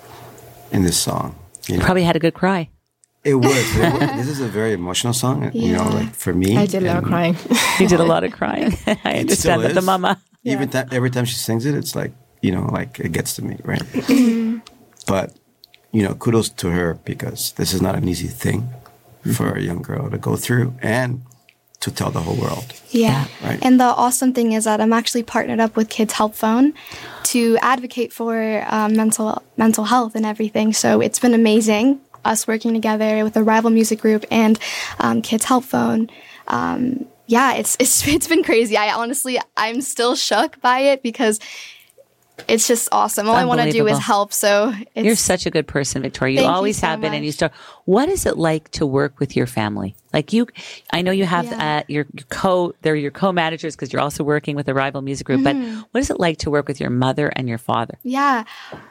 in 0.72 0.82
this 0.82 0.96
song. 0.99 1.34
You 1.68 1.76
know, 1.78 1.84
Probably 1.84 2.05
had 2.05 2.16
a 2.16 2.20
good 2.20 2.34
cry. 2.34 2.68
it 3.24 3.34
was. 3.34 3.76
It 3.76 3.92
was- 4.01 4.16
this 4.16 4.28
is 4.28 4.40
a 4.40 4.49
very 4.49 4.72
emotional 4.72 5.12
song. 5.12 5.51
You 5.53 5.72
know, 5.76 5.84
like 5.88 6.14
for 6.14 6.32
me, 6.32 6.57
I 6.57 6.66
did 6.66 6.82
a 6.82 6.86
lot 6.86 6.99
of 6.99 7.05
crying. 7.05 7.36
You 7.80 7.88
did 7.88 8.01
a 8.01 8.05
lot 8.05 8.24
of 8.26 8.32
crying. 8.32 8.76
I 9.05 9.14
understand 9.20 9.62
that 9.64 9.74
the 9.74 9.80
is. 9.80 9.84
Mama. 10.45 10.55
Even 10.57 10.68
th- 10.68 10.86
every 10.93 11.11
time 11.11 11.24
she 11.24 11.34
sings 11.34 11.66
it, 11.66 11.74
it's 11.74 11.95
like 11.95 12.12
you 12.41 12.53
know, 12.53 12.66
like 12.66 13.01
it 13.01 13.12
gets 13.12 13.34
to 13.36 13.45
me, 13.45 13.59
right? 13.64 13.82
but 15.07 15.34
you 15.93 16.03
know, 16.03 16.14
kudos 16.14 16.49
to 16.51 16.70
her 16.70 16.95
because 17.05 17.53
this 17.53 17.72
is 17.72 17.82
not 17.82 17.95
an 17.95 18.09
easy 18.09 18.28
thing 18.28 18.68
for 19.34 19.53
a 19.53 19.61
young 19.61 19.82
girl 19.82 20.11
to 20.11 20.18
go 20.18 20.36
through 20.36 20.74
and 20.80 21.22
to 21.80 21.91
tell 21.91 22.11
the 22.11 22.20
whole 22.20 22.36
world. 22.36 22.72
Yeah. 22.91 23.26
Right. 23.43 23.59
And 23.62 23.78
the 23.78 23.84
awesome 23.84 24.32
thing 24.32 24.53
is 24.53 24.64
that 24.64 24.80
I'm 24.80 24.93
actually 24.93 25.22
partnered 25.22 25.61
up 25.61 25.76
with 25.76 25.89
Kids 25.89 26.12
Help 26.12 26.34
Phone 26.34 26.74
to 27.24 27.57
advocate 27.62 28.12
for 28.12 28.64
um, 28.68 28.97
mental 28.97 29.43
mental 29.57 29.84
health 29.84 30.14
and 30.14 30.26
everything. 30.26 30.72
So 30.72 31.01
it's 31.01 31.18
been 31.18 31.34
amazing 31.34 32.01
us 32.24 32.47
working 32.47 32.74
together 32.74 33.24
with 33.24 33.36
Arrival 33.36 33.70
Music 33.70 34.01
Group 34.01 34.24
and 34.30 34.59
um, 34.99 35.22
Kids 35.22 35.45
Help 35.45 35.64
Phone. 35.64 36.11
Um, 36.49 37.07
yeah, 37.28 37.54
it's 37.54 37.76
it's 37.78 38.06
it's 38.08 38.26
been 38.26 38.42
crazy. 38.42 38.76
I 38.76 38.92
honestly 38.92 39.38
I'm 39.56 39.80
still 39.82 40.16
shook 40.16 40.60
by 40.60 40.80
it 40.80 41.02
because 41.02 41.38
it's 42.47 42.68
just 42.68 42.89
awesome. 42.93 43.28
All 43.28 43.34
I 43.34 43.45
want 43.45 43.61
to 43.61 43.72
do 43.72 43.86
is 43.86 43.99
help. 43.99 44.32
So 44.32 44.72
it's, 44.95 45.05
You're 45.05 45.16
such 45.16 45.47
a 45.47 45.51
good 45.51 45.66
person, 45.66 46.03
Victoria. 46.03 46.34
You 46.34 46.39
Thank 46.41 46.49
you 46.49 46.55
always 46.55 46.78
so 46.78 46.86
have 46.86 47.01
been, 47.01 47.14
and 47.14 47.24
you 47.24 47.32
start. 47.32 47.53
What 47.84 48.09
is 48.09 48.26
it 48.26 48.36
like 48.36 48.70
to 48.72 48.86
work 48.86 49.18
with 49.18 49.34
your 49.34 49.47
family? 49.47 49.97
Like 50.12 50.32
you, 50.32 50.47
I 50.91 51.03
know 51.03 51.11
you 51.11 51.26
have 51.26 51.47
Yeah. 51.47 51.78
uh, 51.78 51.82
your, 51.89 52.07
co. 52.28 52.74
They're 52.82 52.97
your 52.97 53.11
co-managers 53.11 53.76
because 53.76 53.93
you're 53.93 54.01
also 54.03 54.24
working 54.24 54.57
with 54.57 54.66
the 54.66 54.74
rival 54.74 55.03
music 55.03 55.26
group. 55.26 55.41
Mm-hmm. 55.41 55.74
But 55.80 55.89
what 55.91 56.01
is 56.01 56.11
it 56.11 56.18
like 56.18 56.39
to 56.39 56.51
work 56.51 56.68
with 56.68 56.80
your 56.80 56.91
mother 56.91 57.28
and 57.34 57.49
your 57.49 57.59
father? 57.59 57.99
Yeah. 58.03 58.45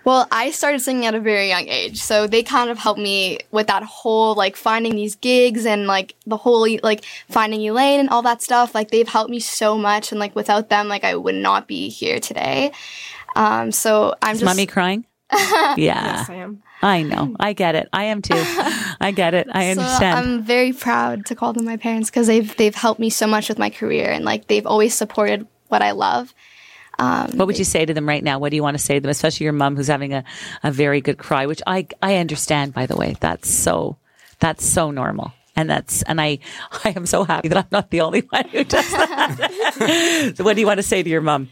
Well, 0.03 0.27
I 0.31 0.51
started 0.51 0.79
singing 0.79 1.05
at 1.05 1.15
a 1.15 1.19
very 1.19 1.49
young 1.49 1.67
age. 1.67 2.01
So 2.01 2.27
they 2.27 2.43
kind 2.43 2.69
of 2.69 2.77
helped 2.77 2.99
me 2.99 3.39
with 3.51 3.67
that 3.67 3.83
whole 3.83 4.35
like 4.35 4.55
finding 4.55 4.95
these 4.95 5.15
gigs 5.15 5.65
and 5.65 5.87
like 5.87 6.15
the 6.25 6.37
whole 6.37 6.67
like 6.83 7.03
finding 7.29 7.61
Elaine 7.61 7.99
and 7.99 8.09
all 8.09 8.21
that 8.23 8.41
stuff. 8.41 8.75
Like 8.75 8.91
they've 8.91 9.07
helped 9.07 9.31
me 9.31 9.39
so 9.39 9.77
much 9.77 10.11
and 10.11 10.19
like 10.19 10.35
without 10.35 10.69
them 10.69 10.87
like 10.87 11.03
I 11.03 11.15
would 11.15 11.35
not 11.35 11.67
be 11.67 11.89
here 11.89 12.19
today. 12.19 12.71
Um 13.37 13.71
so 13.71 14.15
I'm 14.21 14.35
Is 14.35 14.41
just 14.41 14.49
mommy 14.49 14.65
crying? 14.65 15.05
yeah, 15.33 15.75
Yes, 15.77 16.29
I 16.29 16.35
am. 16.35 16.63
I 16.81 17.03
know. 17.03 17.35
I 17.39 17.53
get 17.53 17.75
it. 17.75 17.89
I 17.91 18.05
am 18.05 18.21
too. 18.21 18.35
I 19.01 19.11
get 19.15 19.33
it. 19.33 19.47
I 19.51 19.65
so 19.73 19.81
understand. 19.81 20.19
I'm 20.19 20.43
very 20.43 20.73
proud 20.73 21.25
to 21.27 21.35
call 21.35 21.53
them 21.53 21.65
my 21.65 21.77
parents 21.77 22.09
because 22.09 22.27
they've 22.27 22.55
they've 22.57 22.75
helped 22.75 22.99
me 22.99 23.09
so 23.09 23.27
much 23.27 23.49
with 23.49 23.59
my 23.59 23.69
career 23.69 24.09
and 24.09 24.23
like 24.23 24.47
they've 24.47 24.65
always 24.65 24.93
supported 24.93 25.47
what 25.67 25.81
I 25.81 25.91
love. 25.91 26.33
what 26.97 27.47
would 27.47 27.59
you 27.59 27.65
say 27.65 27.85
to 27.85 27.93
them 27.93 28.07
right 28.07 28.23
now? 28.23 28.39
What 28.39 28.49
do 28.51 28.55
you 28.55 28.63
want 28.63 28.77
to 28.77 28.83
say 28.83 28.95
to 28.95 29.01
them, 29.01 29.09
especially 29.09 29.43
your 29.43 29.53
mom 29.53 29.75
who's 29.75 29.87
having 29.87 30.13
a, 30.13 30.23
a 30.63 30.71
very 30.71 31.01
good 31.01 31.17
cry, 31.17 31.45
which 31.45 31.61
I 31.67 31.87
I 32.01 32.17
understand 32.17 32.73
by 32.73 32.85
the 32.85 32.95
way. 32.95 33.15
That's 33.19 33.49
so 33.49 33.97
that's 34.39 34.65
so 34.65 34.91
normal. 34.91 35.33
And 35.55 35.69
that's 35.69 36.03
and 36.03 36.21
I 36.21 36.39
I 36.85 36.93
am 36.95 37.05
so 37.05 37.23
happy 37.23 37.49
that 37.49 37.57
I'm 37.57 37.71
not 37.71 37.89
the 37.91 38.01
only 38.01 38.21
one 38.21 38.47
who 38.49 38.63
does 38.63 38.89
that. 38.91 40.33
so 40.37 40.43
what 40.43 40.53
do 40.55 40.61
you 40.61 40.67
want 40.67 40.77
to 40.77 40.83
say 40.83 41.03
to 41.03 41.09
your 41.09 41.21
mom? 41.21 41.49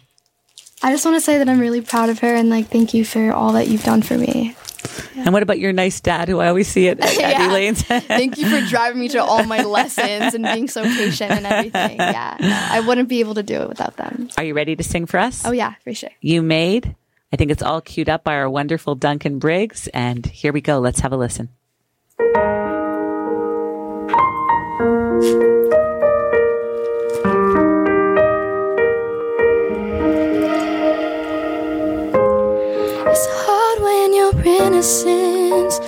I 0.85 0.91
just 0.91 1.03
want 1.03 1.17
to 1.17 1.21
say 1.21 1.39
that 1.39 1.49
I'm 1.49 1.59
really 1.59 1.81
proud 1.81 2.09
of 2.09 2.19
her 2.19 2.35
and 2.35 2.51
like 2.51 2.67
thank 2.67 2.93
you 2.93 3.03
for 3.03 3.33
all 3.33 3.53
that 3.53 3.67
you've 3.67 3.83
done 3.83 4.03
for 4.03 4.15
me. 4.19 4.55
And 5.15 5.33
what 5.33 5.41
about 5.41 5.57
your 5.57 5.73
nice 5.73 5.99
dad 5.99 6.27
who 6.27 6.39
I 6.39 6.47
always 6.47 6.67
see 6.67 6.89
at, 6.89 6.99
at 6.99 7.17
Yeah. 7.19 7.49
Elaine's? 7.49 7.81
Thank 7.83 8.37
you 8.37 8.47
for 8.47 8.61
driving 8.69 8.99
me 9.01 9.07
to 9.09 9.17
all 9.23 9.43
my 9.45 9.63
lessons 9.63 10.35
and 10.35 10.43
being 10.43 10.67
so 10.67 10.83
patient 10.83 11.31
and 11.31 11.47
everything. 11.47 11.97
Yeah, 11.99 12.37
no, 12.39 12.67
I 12.69 12.81
wouldn't 12.81 13.09
be 13.09 13.19
able 13.19 13.33
to 13.33 13.41
do 13.41 13.61
it 13.61 13.67
without 13.67 13.97
them. 13.97 14.29
Are 14.37 14.43
you 14.43 14.53
ready 14.53 14.75
to 14.75 14.83
sing 14.83 15.07
for 15.07 15.17
us? 15.17 15.43
Oh 15.43 15.51
yeah, 15.51 15.73
for 15.83 15.91
sure. 15.91 16.11
You 16.21 16.43
made. 16.43 16.95
I 17.33 17.35
think 17.35 17.49
it's 17.49 17.63
all 17.63 17.81
queued 17.81 18.07
up 18.07 18.23
by 18.23 18.35
our 18.35 18.47
wonderful 18.49 18.93
Duncan 18.93 19.39
Briggs. 19.39 19.87
And 19.87 20.23
here 20.23 20.53
we 20.53 20.61
go. 20.61 20.77
Let's 20.77 20.99
have 20.99 21.13
a 21.13 21.17
listen. 21.17 21.49
Innocence 34.47 35.79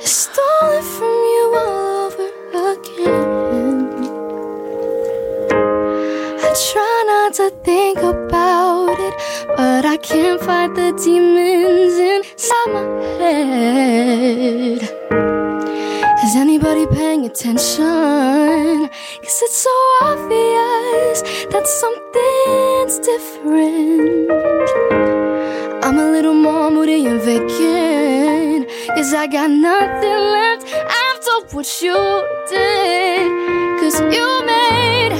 is 0.00 0.10
stolen 0.10 0.82
from 0.82 1.14
you 1.34 1.54
all 1.56 2.06
over 2.06 2.28
again. 2.72 3.76
I 6.40 6.48
try 6.70 7.04
not 7.06 7.34
to 7.34 7.50
think 7.64 7.98
about 7.98 8.96
it, 8.98 9.14
but 9.56 9.84
I 9.84 9.96
can't 9.96 10.40
fight 10.40 10.74
the 10.74 10.92
demons 11.04 11.96
inside 11.98 12.68
my 12.74 12.84
head. 13.18 14.82
Is 16.24 16.36
anybody 16.36 16.86
paying 16.86 17.26
attention? 17.26 18.88
Cause 19.22 19.42
it's 19.46 19.56
so 19.56 19.76
obvious 20.02 21.22
that 21.52 21.66
something's 21.66 22.98
different. 22.98 24.30
I'm 25.84 25.98
a 25.98 26.10
little 26.10 26.34
more 26.34 26.70
moody 26.70 27.06
and 27.06 27.20
vacant. 27.20 27.91
Cause 28.88 29.14
I 29.14 29.26
got 29.28 29.48
nothing 29.48 30.18
left 30.36 30.66
after 30.72 31.56
what 31.56 31.82
you 31.82 31.94
did. 32.50 33.30
Cause 33.80 34.00
you 34.00 34.44
made, 34.44 35.12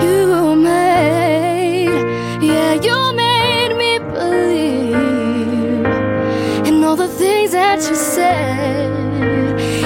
you 0.00 0.54
made, 0.54 2.04
yeah, 2.40 2.74
you 2.74 3.12
made 3.14 3.74
me 3.76 3.98
believe 3.98 5.86
in 6.66 6.84
all 6.84 6.96
the 6.96 7.08
things 7.08 7.50
that 7.50 7.80
you 7.88 7.96
said. 7.96 8.90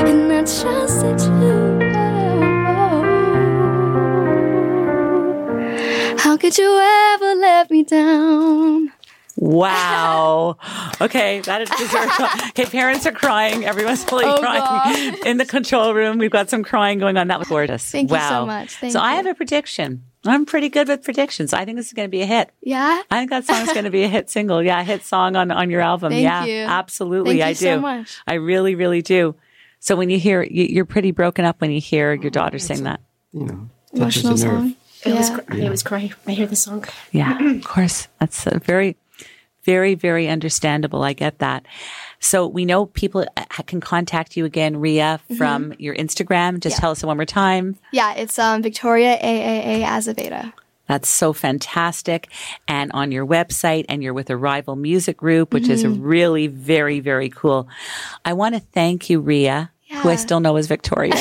And 0.07 0.33
I 0.33 0.45
trusted 0.45 1.21
you. 1.41 1.77
How 6.19 6.37
could 6.37 6.59
you 6.59 6.79
ever 7.15 7.35
let 7.41 7.71
me 7.71 7.83
down? 7.85 8.93
Wow. 9.37 10.57
Okay, 11.01 11.41
that 11.41 11.63
is 11.63 11.71
deserved. 11.71 12.13
Okay, 12.51 12.65
parents 12.67 13.07
are 13.07 13.13
crying. 13.13 13.65
Everyone's 13.65 14.05
really 14.11 14.25
Oh, 14.25 14.39
crying 14.39 15.15
in 15.27 15.37
the 15.37 15.45
control 15.45 15.95
room. 15.95 16.19
We've 16.19 16.31
got 16.31 16.49
some 16.51 16.63
crying 16.63 16.99
going 16.99 17.17
on. 17.17 17.29
That 17.29 17.39
was 17.39 17.49
gorgeous. 17.49 17.91
Thank 17.91 18.11
you 18.11 18.19
so 18.19 18.47
much. 18.47 18.75
Thank 18.77 18.93
so 18.93 19.01
I 19.01 19.15
have 19.15 19.27
a 19.27 19.35
prediction. 19.35 20.05
I'm 20.25 20.45
pretty 20.47 20.69
good 20.69 20.89
with 20.89 21.05
predictions. 21.05 21.53
I 21.53 21.65
think 21.65 21.77
this 21.77 21.87
is 21.87 21.93
going 21.93 22.09
to 22.09 22.11
be 22.11 22.23
a 22.23 22.27
hit. 22.27 22.51
Yeah? 22.61 23.03
I 23.11 23.19
think 23.19 23.31
that 23.31 23.45
song's 23.45 23.73
going 23.73 23.85
to 23.85 23.91
be 23.91 24.03
a 24.03 24.09
hit 24.09 24.29
single. 24.31 24.63
Yeah, 24.63 24.81
a 24.81 24.85
hit 24.85 25.05
song 25.05 25.37
on, 25.37 25.51
on 25.53 25.71
your 25.71 25.81
album. 25.83 26.11
Thank 26.11 26.25
yeah, 26.25 26.45
you. 26.45 26.65
absolutely. 26.65 27.39
Thank 27.39 27.45
I 27.45 27.49
you 27.51 27.55
do. 27.55 27.61
so 27.61 27.81
much. 27.81 28.19
I 28.27 28.35
really, 28.35 28.75
really 28.75 29.03
do. 29.03 29.37
So 29.79 29.95
when 29.95 30.11
you 30.11 30.19
hear, 30.19 30.43
you, 30.43 30.65
you're 30.65 30.85
pretty 30.87 31.13
broken 31.13 31.45
up 31.45 31.61
when 31.61 31.71
you 31.71 31.81
hear 31.81 32.13
your 32.15 32.31
daughter 32.31 32.59
sing 32.59 32.85
that. 32.85 33.01
You 33.33 33.45
know, 33.47 33.69
Emotional 33.93 34.37
song. 34.37 34.75
It 35.05 35.15
was, 35.15 35.31
Yeah. 35.31 35.67
it 35.67 35.71
was 35.71 35.83
crying. 35.85 36.13
I 36.27 36.33
hear 36.33 36.47
the 36.47 36.57
song. 36.57 36.85
Yeah, 37.13 37.39
of 37.51 37.63
course. 37.65 38.09
That's 38.19 38.47
a 38.49 38.59
very, 38.59 38.97
very, 39.67 39.95
very 39.95 40.29
understandable. 40.29 41.03
I 41.03 41.13
get 41.13 41.41
that. 41.41 41.67
So 42.21 42.47
we 42.47 42.65
know 42.65 42.87
people 42.87 43.27
uh, 43.37 43.45
can 43.67 43.81
contact 43.81 44.37
you 44.37 44.45
again, 44.47 44.79
Ria, 44.79 45.21
from 45.37 45.75
your 45.79 45.95
Instagram. 45.95 46.61
Just 46.61 46.77
Yeah. 46.77 46.81
tell 46.81 46.91
us 46.93 47.03
it 47.03 47.07
one 47.07 47.19
more 47.19 47.27
time. 47.27 47.77
Yeah, 47.93 48.15
it's 48.15 48.39
um, 48.39 48.63
Victoria 48.63 49.19
AAA 49.19 49.85
Azevedo. 49.85 50.53
That's 50.89 51.09
so 51.09 51.33
fantastic. 51.33 52.29
And 52.69 52.93
on 52.95 53.11
your 53.11 53.27
website, 53.27 53.87
and 53.89 54.03
you're 54.03 54.15
with 54.15 54.31
Arrival 54.31 54.77
Music 54.77 55.17
Group, 55.17 55.53
which 55.53 55.69
is 55.69 55.85
really 55.85 56.47
very, 56.47 57.01
very 57.01 57.29
cool. 57.29 57.69
I 58.25 58.33
want 58.35 58.55
to 58.55 58.61
thank 58.61 59.11
you, 59.11 59.19
Ria, 59.21 59.73
who 59.91 60.09
I 60.09 60.15
still 60.17 60.39
know 60.39 60.55
as 60.57 60.69
Victoria. 60.69 61.15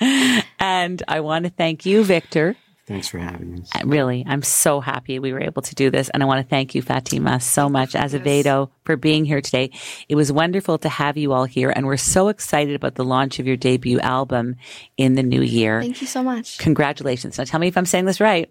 and 0.58 1.02
I 1.06 1.20
want 1.20 1.44
to 1.44 1.50
thank 1.50 1.84
you, 1.84 2.02
Victor. 2.02 2.56
Thanks 2.88 3.06
for 3.06 3.18
uh, 3.18 3.22
having 3.22 3.60
us. 3.60 3.70
Really, 3.84 4.24
I'm 4.26 4.42
so 4.42 4.80
happy 4.80 5.18
we 5.18 5.34
were 5.34 5.42
able 5.42 5.60
to 5.60 5.74
do 5.74 5.90
this. 5.90 6.08
And 6.08 6.22
I 6.22 6.26
want 6.26 6.42
to 6.42 6.48
thank 6.48 6.74
you, 6.74 6.80
Fatima, 6.80 7.38
so 7.38 7.68
much, 7.68 7.94
Azevedo, 7.94 8.70
for 8.84 8.96
being 8.96 9.26
here 9.26 9.42
today. 9.42 9.70
It 10.08 10.14
was 10.14 10.32
wonderful 10.32 10.78
to 10.78 10.88
have 10.88 11.18
you 11.18 11.34
all 11.34 11.44
here. 11.44 11.70
And 11.76 11.86
we're 11.86 11.98
so 11.98 12.28
excited 12.28 12.74
about 12.74 12.94
the 12.94 13.04
launch 13.04 13.38
of 13.38 13.46
your 13.46 13.58
debut 13.58 14.00
album 14.00 14.56
in 14.96 15.16
the 15.16 15.22
new 15.22 15.42
year. 15.42 15.82
Thank 15.82 16.00
you 16.00 16.06
so 16.06 16.22
much. 16.22 16.56
Congratulations. 16.56 17.36
Now 17.36 17.44
tell 17.44 17.60
me 17.60 17.68
if 17.68 17.76
I'm 17.76 17.84
saying 17.84 18.06
this 18.06 18.20
right. 18.20 18.50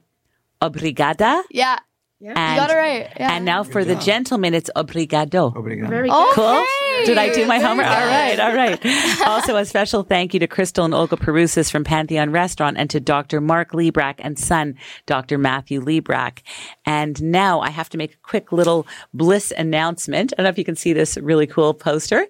Obrigada. 0.62 1.42
Yeah. 1.50 1.80
And, 2.20 2.30
you 2.30 2.36
got 2.36 2.72
it 2.72 2.76
right. 2.76 3.14
Yeah. 3.20 3.34
And 3.34 3.46
now 3.46 3.64
for 3.64 3.86
the 3.86 3.94
gentleman, 3.96 4.56
it's 4.56 4.72
obrigado. 4.76 5.54
Obrigado. 5.56 5.88
Very 5.88 6.10
okay. 6.10 6.32
Cool. 6.34 6.66
Did 7.06 7.20
I 7.20 7.32
do 7.32 7.46
my 7.46 7.60
homework? 7.60 7.86
All 7.86 8.08
right, 8.08 8.40
all 8.40 8.56
right. 8.56 8.80
also, 9.28 9.56
a 9.56 9.66
special 9.66 10.02
thank 10.02 10.34
you 10.34 10.40
to 10.40 10.48
Crystal 10.48 10.84
and 10.84 10.96
Olga 10.96 11.16
Perusis 11.16 11.72
from 11.72 11.84
Pantheon 11.84 12.32
Restaurant 12.32 12.76
and 12.78 12.90
to 12.90 13.00
Dr. 13.00 13.40
Mark 13.40 13.72
Librach 13.72 14.16
and 14.18 14.40
son, 14.40 14.76
Dr. 15.06 15.38
Matthew 15.38 15.80
Librach. 15.80 16.40
And 16.88 17.22
now 17.22 17.60
I 17.60 17.70
have 17.70 17.90
to 17.90 18.00
make 18.00 18.16
a 18.16 18.18
quick 18.24 18.52
little 18.52 18.88
bliss 19.14 19.54
announcement. 19.56 20.34
I 20.34 20.38
don't 20.38 20.46
know 20.46 20.50
if 20.50 20.58
you 20.58 20.66
can 20.66 20.76
see 20.76 20.94
this 20.94 21.18
really 21.18 21.46
cool 21.46 21.76
poster. 21.76 22.26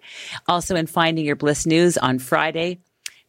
Also 0.49 0.75
in 0.75 0.87
Finding 0.87 1.25
Your 1.25 1.37
Bliss 1.37 1.65
News 1.65 1.97
on 1.97 2.19
Friday, 2.19 2.79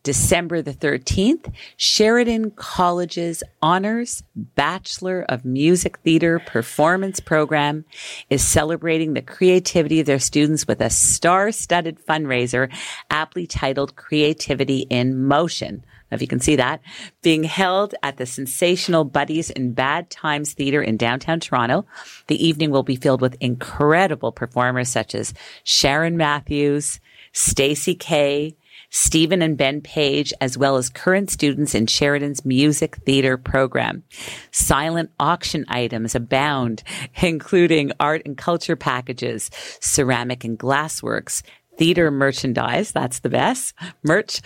December 0.02 0.62
the 0.62 0.72
13th, 0.72 1.52
Sheridan 1.76 2.52
College's 2.52 3.42
Honors 3.60 4.22
Bachelor 4.34 5.24
of 5.28 5.44
Music 5.44 5.98
Theater 5.98 6.38
Performance 6.38 7.20
Program 7.20 7.84
is 8.30 8.46
celebrating 8.46 9.14
the 9.14 9.22
creativity 9.22 10.00
of 10.00 10.06
their 10.06 10.18
students 10.18 10.66
with 10.66 10.80
a 10.80 10.90
star-studded 10.90 11.98
fundraiser 12.06 12.72
aptly 13.10 13.46
titled 13.46 13.96
Creativity 13.96 14.86
in 14.88 15.24
Motion. 15.26 15.84
If 16.10 16.22
you 16.22 16.28
can 16.28 16.40
see 16.40 16.56
that, 16.56 16.80
being 17.22 17.44
held 17.44 17.94
at 18.02 18.16
the 18.16 18.24
sensational 18.24 19.04
Buddies 19.04 19.50
in 19.50 19.72
Bad 19.74 20.08
Times 20.10 20.54
Theater 20.54 20.80
in 20.80 20.96
downtown 20.96 21.40
Toronto. 21.40 21.86
The 22.28 22.46
evening 22.46 22.70
will 22.70 22.82
be 22.82 22.96
filled 22.96 23.20
with 23.20 23.36
incredible 23.40 24.32
performers 24.32 24.88
such 24.88 25.14
as 25.14 25.34
Sharron 25.64 26.14
Matthews, 26.14 27.00
Stacey 27.32 27.94
Kay, 27.94 28.56
Stephen 28.90 29.42
and 29.42 29.56
Ben 29.56 29.80
Page, 29.80 30.32
as 30.40 30.56
well 30.56 30.76
as 30.76 30.88
current 30.88 31.30
students 31.30 31.74
in 31.74 31.86
Sheridan's 31.86 32.44
music 32.44 32.96
theater 32.96 33.36
program. 33.36 34.02
Silent 34.50 35.10
auction 35.20 35.64
items 35.68 36.14
abound, 36.14 36.82
including 37.22 37.92
art 38.00 38.22
and 38.24 38.36
culture 38.36 38.76
packages, 38.76 39.50
ceramic 39.80 40.44
and 40.44 40.58
glassworks, 40.58 41.42
theater 41.76 42.10
merchandise. 42.10 42.92
That's 42.92 43.20
the 43.20 43.28
best 43.28 43.74
merch 44.02 44.40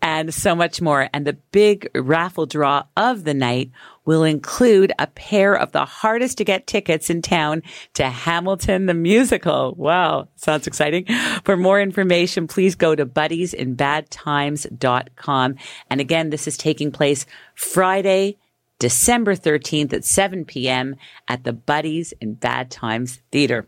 and 0.00 0.32
so 0.32 0.54
much 0.54 0.80
more. 0.80 1.08
And 1.12 1.26
the 1.26 1.34
big 1.52 1.90
raffle 1.94 2.46
draw 2.46 2.84
of 2.96 3.24
the 3.24 3.34
night 3.34 3.70
will 4.06 4.24
include 4.24 4.92
a 4.98 5.06
pair 5.08 5.54
of 5.54 5.72
the 5.72 5.84
hardest 5.84 6.38
to 6.38 6.44
get 6.44 6.66
tickets 6.66 7.10
in 7.10 7.20
town 7.20 7.62
to 7.94 8.08
Hamilton 8.08 8.86
the 8.86 8.94
musical. 8.94 9.74
Wow. 9.76 10.28
Sounds 10.36 10.66
exciting. 10.66 11.04
For 11.44 11.56
more 11.56 11.80
information, 11.80 12.46
please 12.46 12.74
go 12.74 12.94
to 12.94 13.04
buddiesinbadtimes.com. 13.04 15.54
And 15.90 16.00
again, 16.00 16.30
this 16.30 16.48
is 16.48 16.56
taking 16.56 16.90
place 16.90 17.26
Friday, 17.54 18.38
December 18.78 19.34
13th 19.34 19.92
at 19.92 20.04
7 20.04 20.44
p.m. 20.44 20.94
at 21.28 21.44
the 21.44 21.52
Buddies 21.52 22.12
in 22.20 22.34
Bad 22.34 22.70
Times 22.70 23.20
Theater. 23.30 23.66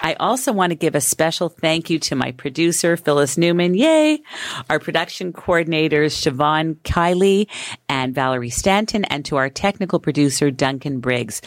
I 0.00 0.14
also 0.14 0.52
want 0.52 0.70
to 0.70 0.76
give 0.76 0.94
a 0.94 1.00
special 1.00 1.48
thank 1.48 1.88
you 1.88 1.98
to 2.00 2.16
my 2.16 2.32
producer, 2.32 2.96
Phyllis 2.96 3.38
Newman. 3.38 3.74
Yay! 3.74 4.22
Our 4.68 4.78
production 4.78 5.32
coordinators, 5.32 6.12
Siobhan 6.12 6.76
Kiley 6.82 7.48
and 7.88 8.14
Valerie 8.14 8.50
Stanton, 8.50 9.04
and 9.06 9.24
to 9.26 9.36
our 9.36 9.48
technical 9.48 9.98
producer, 9.98 10.50
Duncan 10.50 11.00
Briggs. 11.00 11.40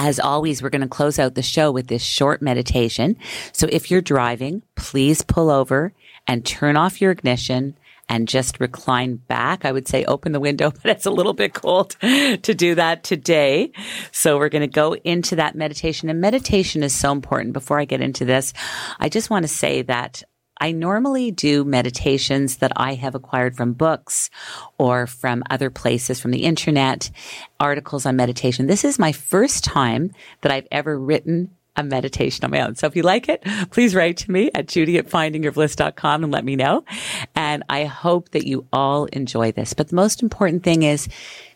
As 0.00 0.20
always, 0.20 0.62
we're 0.62 0.70
going 0.70 0.82
to 0.82 0.88
close 0.88 1.18
out 1.18 1.34
the 1.34 1.42
show 1.42 1.72
with 1.72 1.88
this 1.88 2.04
short 2.04 2.40
meditation. 2.40 3.16
So 3.52 3.66
if 3.70 3.90
you're 3.90 4.00
driving, 4.00 4.62
please 4.76 5.22
pull 5.22 5.50
over 5.50 5.92
and 6.28 6.46
turn 6.46 6.76
off 6.76 7.00
your 7.00 7.10
ignition 7.10 7.76
and 8.08 8.28
just 8.28 8.60
recline 8.60 9.16
back. 9.16 9.64
I 9.64 9.72
would 9.72 9.88
say 9.88 10.04
open 10.04 10.32
the 10.32 10.40
window, 10.40 10.70
but 10.82 10.90
it's 10.90 11.06
a 11.06 11.10
little 11.10 11.34
bit 11.34 11.54
cold 11.54 11.96
to 12.00 12.38
do 12.38 12.74
that 12.74 13.04
today. 13.04 13.72
So 14.12 14.38
we're 14.38 14.48
going 14.48 14.62
to 14.62 14.66
go 14.66 14.94
into 14.94 15.36
that 15.36 15.54
meditation 15.54 16.08
and 16.08 16.20
meditation 16.20 16.82
is 16.82 16.94
so 16.94 17.12
important. 17.12 17.52
Before 17.52 17.78
I 17.78 17.84
get 17.84 18.00
into 18.00 18.24
this, 18.24 18.52
I 18.98 19.08
just 19.08 19.30
want 19.30 19.44
to 19.44 19.48
say 19.48 19.82
that 19.82 20.22
I 20.60 20.72
normally 20.72 21.30
do 21.30 21.64
meditations 21.64 22.56
that 22.56 22.72
I 22.76 22.94
have 22.94 23.14
acquired 23.14 23.56
from 23.56 23.74
books 23.74 24.28
or 24.76 25.06
from 25.06 25.44
other 25.50 25.70
places, 25.70 26.20
from 26.20 26.32
the 26.32 26.44
internet, 26.44 27.10
articles 27.60 28.06
on 28.06 28.16
meditation. 28.16 28.66
This 28.66 28.84
is 28.84 28.98
my 28.98 29.12
first 29.12 29.62
time 29.62 30.10
that 30.40 30.50
I've 30.50 30.66
ever 30.72 30.98
written 30.98 31.50
a 31.78 31.82
meditation 31.82 32.44
on 32.44 32.50
my 32.50 32.60
own. 32.60 32.74
So 32.74 32.86
if 32.86 32.96
you 32.96 33.02
like 33.02 33.28
it, 33.28 33.42
please 33.70 33.94
write 33.94 34.16
to 34.18 34.30
me 34.30 34.50
at 34.54 34.68
judy 34.68 34.98
at 34.98 35.08
findingyourbliss.com 35.08 36.24
and 36.24 36.32
let 36.32 36.44
me 36.44 36.56
know. 36.56 36.84
And 37.34 37.62
I 37.68 37.84
hope 37.84 38.30
that 38.30 38.46
you 38.46 38.66
all 38.72 39.06
enjoy 39.06 39.52
this. 39.52 39.72
But 39.72 39.88
the 39.88 39.96
most 39.96 40.22
important 40.22 40.64
thing 40.64 40.82
is 40.82 41.08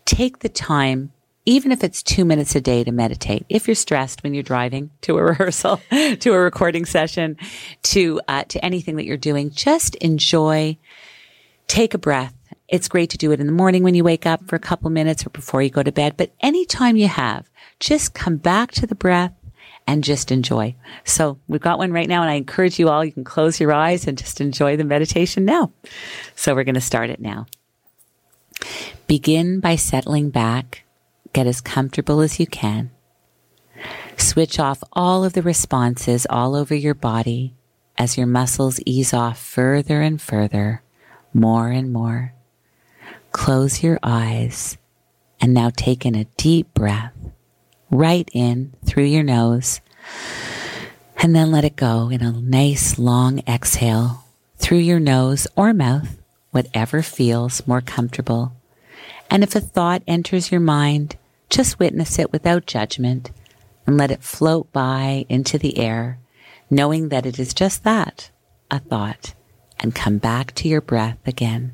take 0.04 0.38
the 0.38 0.48
time 0.48 1.12
even 1.44 1.72
if 1.72 1.82
it's 1.82 2.04
two 2.04 2.24
minutes 2.24 2.54
a 2.54 2.60
day 2.60 2.84
to 2.84 2.92
meditate, 2.92 3.44
if 3.48 3.66
you're 3.66 3.74
stressed 3.74 4.22
when 4.22 4.32
you're 4.32 4.44
driving 4.44 4.90
to 5.00 5.18
a 5.18 5.22
rehearsal, 5.24 5.80
to 5.90 6.32
a 6.32 6.38
recording 6.38 6.84
session, 6.84 7.36
to 7.82 8.20
uh, 8.28 8.44
to 8.44 8.64
anything 8.64 8.96
that 8.96 9.04
you're 9.04 9.16
doing, 9.16 9.50
just 9.50 9.96
enjoy. 9.96 10.78
Take 11.66 11.94
a 11.94 11.98
breath. 11.98 12.34
It's 12.68 12.88
great 12.88 13.10
to 13.10 13.18
do 13.18 13.32
it 13.32 13.40
in 13.40 13.46
the 13.46 13.52
morning 13.52 13.82
when 13.82 13.94
you 13.94 14.04
wake 14.04 14.26
up 14.26 14.46
for 14.46 14.56
a 14.56 14.60
couple 14.60 14.88
minutes 14.90 15.26
or 15.26 15.30
before 15.30 15.62
you 15.62 15.70
go 15.70 15.82
to 15.82 15.92
bed. 15.92 16.16
But 16.16 16.32
anytime 16.40 16.96
you 16.96 17.08
have, 17.08 17.50
just 17.80 18.14
come 18.14 18.36
back 18.36 18.72
to 18.72 18.86
the 18.86 18.94
breath 18.94 19.32
and 19.86 20.04
just 20.04 20.30
enjoy. 20.30 20.74
So 21.04 21.38
we've 21.48 21.60
got 21.60 21.78
one 21.78 21.92
right 21.92 22.08
now, 22.08 22.22
and 22.22 22.30
I 22.30 22.34
encourage 22.34 22.78
you 22.78 22.88
all. 22.88 23.04
You 23.04 23.12
can 23.12 23.24
close 23.24 23.60
your 23.60 23.72
eyes 23.72 24.06
and 24.06 24.16
just 24.16 24.40
enjoy 24.40 24.76
the 24.76 24.84
meditation 24.84 25.44
now. 25.44 25.72
So 26.36 26.54
we're 26.54 26.64
going 26.64 26.74
to 26.76 26.80
start 26.80 27.10
it 27.10 27.20
now. 27.20 27.46
Begin 29.06 29.60
by 29.60 29.76
settling 29.76 30.30
back 30.30 30.84
get 31.32 31.46
as 31.46 31.60
comfortable 31.60 32.20
as 32.20 32.38
you 32.38 32.46
can. 32.46 32.90
Switch 34.16 34.58
off 34.58 34.82
all 34.92 35.24
of 35.24 35.32
the 35.32 35.42
responses 35.42 36.26
all 36.28 36.54
over 36.54 36.74
your 36.74 36.94
body 36.94 37.54
as 37.96 38.16
your 38.16 38.26
muscles 38.26 38.80
ease 38.86 39.12
off 39.12 39.38
further 39.38 40.00
and 40.02 40.20
further, 40.20 40.82
more 41.32 41.68
and 41.68 41.92
more. 41.92 42.34
Close 43.32 43.82
your 43.82 43.98
eyes 44.02 44.76
and 45.40 45.54
now 45.54 45.70
take 45.74 46.04
in 46.04 46.14
a 46.14 46.26
deep 46.36 46.72
breath 46.74 47.12
right 47.92 48.28
in 48.32 48.72
through 48.84 49.04
your 49.04 49.22
nose 49.22 49.80
and 51.22 51.36
then 51.36 51.52
let 51.52 51.64
it 51.64 51.76
go 51.76 52.08
in 52.08 52.22
a 52.22 52.32
nice 52.32 52.98
long 52.98 53.40
exhale 53.46 54.24
through 54.56 54.78
your 54.78 54.98
nose 54.98 55.46
or 55.54 55.72
mouth, 55.72 56.18
whatever 56.50 57.02
feels 57.02 57.64
more 57.66 57.80
comfortable. 57.80 58.52
And 59.30 59.44
if 59.44 59.54
a 59.54 59.60
thought 59.60 60.02
enters 60.06 60.50
your 60.50 60.60
mind, 60.60 61.16
just 61.48 61.78
witness 61.78 62.18
it 62.18 62.32
without 62.32 62.66
judgment 62.66 63.30
and 63.86 63.96
let 63.96 64.10
it 64.10 64.22
float 64.22 64.72
by 64.72 65.26
into 65.28 65.58
the 65.58 65.78
air, 65.78 66.18
knowing 66.70 67.10
that 67.10 67.26
it 67.26 67.38
is 67.38 67.54
just 67.54 67.84
that, 67.84 68.30
a 68.70 68.78
thought, 68.78 69.34
and 69.78 69.94
come 69.94 70.18
back 70.18 70.54
to 70.54 70.68
your 70.68 70.80
breath 70.80 71.18
again. 71.26 71.72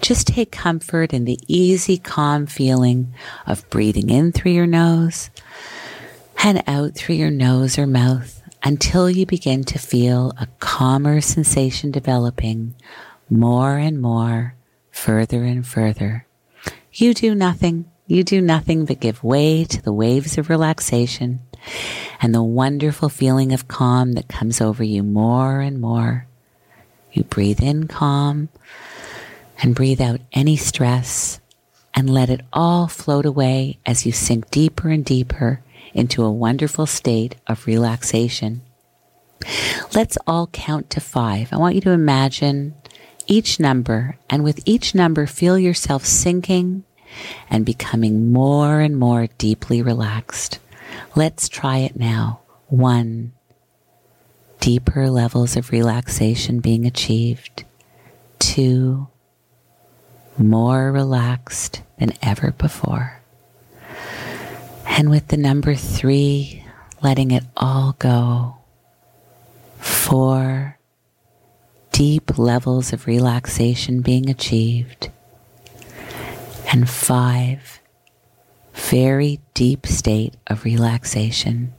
Just 0.00 0.26
take 0.26 0.52
comfort 0.52 1.12
in 1.12 1.24
the 1.24 1.38
easy, 1.46 1.98
calm 1.98 2.46
feeling 2.46 3.14
of 3.46 3.68
breathing 3.70 4.10
in 4.10 4.32
through 4.32 4.52
your 4.52 4.66
nose 4.66 5.30
and 6.42 6.62
out 6.66 6.94
through 6.94 7.16
your 7.16 7.30
nose 7.30 7.78
or 7.78 7.86
mouth 7.86 8.42
until 8.62 9.10
you 9.10 9.26
begin 9.26 9.64
to 9.64 9.78
feel 9.78 10.32
a 10.38 10.46
calmer 10.58 11.20
sensation 11.20 11.90
developing 11.90 12.74
more 13.28 13.76
and 13.76 14.00
more, 14.00 14.54
further 14.90 15.44
and 15.44 15.66
further. 15.66 16.26
You 16.92 17.14
do 17.14 17.34
nothing. 17.34 17.90
You 18.06 18.24
do 18.24 18.40
nothing 18.40 18.84
but 18.84 19.00
give 19.00 19.22
way 19.22 19.64
to 19.64 19.82
the 19.82 19.92
waves 19.92 20.36
of 20.36 20.50
relaxation 20.50 21.40
and 22.20 22.34
the 22.34 22.42
wonderful 22.42 23.08
feeling 23.08 23.52
of 23.52 23.68
calm 23.68 24.12
that 24.12 24.28
comes 24.28 24.60
over 24.60 24.82
you 24.82 25.02
more 25.02 25.60
and 25.60 25.80
more. 25.80 26.26
You 27.12 27.24
breathe 27.24 27.62
in 27.62 27.86
calm 27.86 28.48
and 29.62 29.74
breathe 29.74 30.00
out 30.00 30.20
any 30.32 30.56
stress 30.56 31.40
and 31.94 32.08
let 32.08 32.30
it 32.30 32.40
all 32.52 32.88
float 32.88 33.26
away 33.26 33.78
as 33.84 34.06
you 34.06 34.12
sink 34.12 34.50
deeper 34.50 34.88
and 34.88 35.04
deeper 35.04 35.62
into 35.92 36.24
a 36.24 36.32
wonderful 36.32 36.86
state 36.86 37.36
of 37.46 37.66
relaxation. 37.66 38.62
Let's 39.94 40.18
all 40.26 40.46
count 40.48 40.90
to 40.90 41.00
five. 41.00 41.52
I 41.52 41.56
want 41.56 41.74
you 41.74 41.80
to 41.82 41.90
imagine 41.90 42.74
each 43.26 43.60
number, 43.60 44.16
and 44.28 44.44
with 44.44 44.60
each 44.64 44.94
number, 44.94 45.26
feel 45.26 45.58
yourself 45.58 46.04
sinking 46.04 46.84
and 47.48 47.66
becoming 47.66 48.32
more 48.32 48.80
and 48.80 48.96
more 48.96 49.28
deeply 49.38 49.82
relaxed. 49.82 50.58
Let's 51.14 51.48
try 51.48 51.78
it 51.78 51.96
now. 51.96 52.40
One, 52.68 53.32
deeper 54.60 55.10
levels 55.10 55.56
of 55.56 55.70
relaxation 55.70 56.60
being 56.60 56.86
achieved. 56.86 57.64
Two, 58.38 59.08
more 60.40 60.90
relaxed 60.90 61.82
than 61.98 62.12
ever 62.22 62.52
before. 62.52 63.20
And 64.86 65.10
with 65.10 65.28
the 65.28 65.36
number 65.36 65.74
three, 65.74 66.64
letting 67.02 67.30
it 67.30 67.44
all 67.56 67.94
go. 67.98 68.56
Four, 69.78 70.78
deep 71.92 72.38
levels 72.38 72.92
of 72.92 73.06
relaxation 73.06 74.00
being 74.00 74.28
achieved. 74.28 75.10
And 76.72 76.88
five, 76.88 77.80
very 78.74 79.40
deep 79.54 79.86
state 79.86 80.34
of 80.46 80.64
relaxation. 80.64 81.72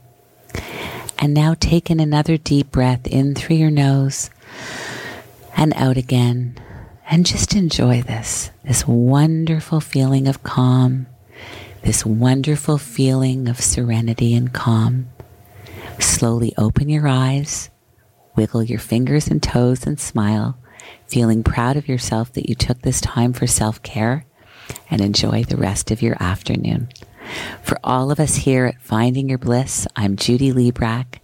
And 1.18 1.34
now 1.34 1.54
take 1.58 1.90
in 1.90 2.00
another 2.00 2.36
deep 2.36 2.70
breath 2.70 3.06
in 3.06 3.34
through 3.34 3.56
your 3.56 3.70
nose 3.70 4.30
and 5.56 5.72
out 5.76 5.96
again. 5.96 6.58
And 7.06 7.26
just 7.26 7.54
enjoy 7.54 8.02
this, 8.02 8.50
this 8.64 8.86
wonderful 8.86 9.80
feeling 9.80 10.26
of 10.28 10.42
calm, 10.42 11.06
this 11.82 12.06
wonderful 12.06 12.78
feeling 12.78 13.48
of 13.48 13.60
serenity 13.60 14.34
and 14.34 14.52
calm. 14.52 15.08
Slowly 15.98 16.54
open 16.56 16.88
your 16.88 17.06
eyes, 17.06 17.70
wiggle 18.36 18.62
your 18.62 18.78
fingers 18.78 19.28
and 19.28 19.42
toes 19.42 19.86
and 19.86 20.00
smile, 20.00 20.56
feeling 21.06 21.42
proud 21.42 21.76
of 21.76 21.88
yourself 21.88 22.32
that 22.32 22.48
you 22.48 22.54
took 22.54 22.80
this 22.82 23.00
time 23.00 23.32
for 23.32 23.46
self 23.46 23.82
care 23.82 24.24
and 24.90 25.00
enjoy 25.00 25.44
the 25.44 25.56
rest 25.56 25.90
of 25.90 26.02
your 26.02 26.16
afternoon. 26.22 26.88
For 27.62 27.78
all 27.84 28.10
of 28.10 28.20
us 28.20 28.36
here 28.36 28.66
at 28.66 28.80
Finding 28.80 29.28
Your 29.28 29.38
Bliss, 29.38 29.86
I'm 29.96 30.16
Judy 30.16 30.52
Librach, 30.52 31.18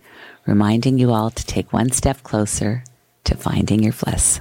reminding 0.46 0.98
you 0.98 1.12
all 1.12 1.30
to 1.30 1.46
take 1.46 1.72
one 1.72 1.90
step 1.90 2.22
closer 2.22 2.84
to 3.24 3.36
finding 3.36 3.82
your 3.82 3.92
bliss. 3.92 4.40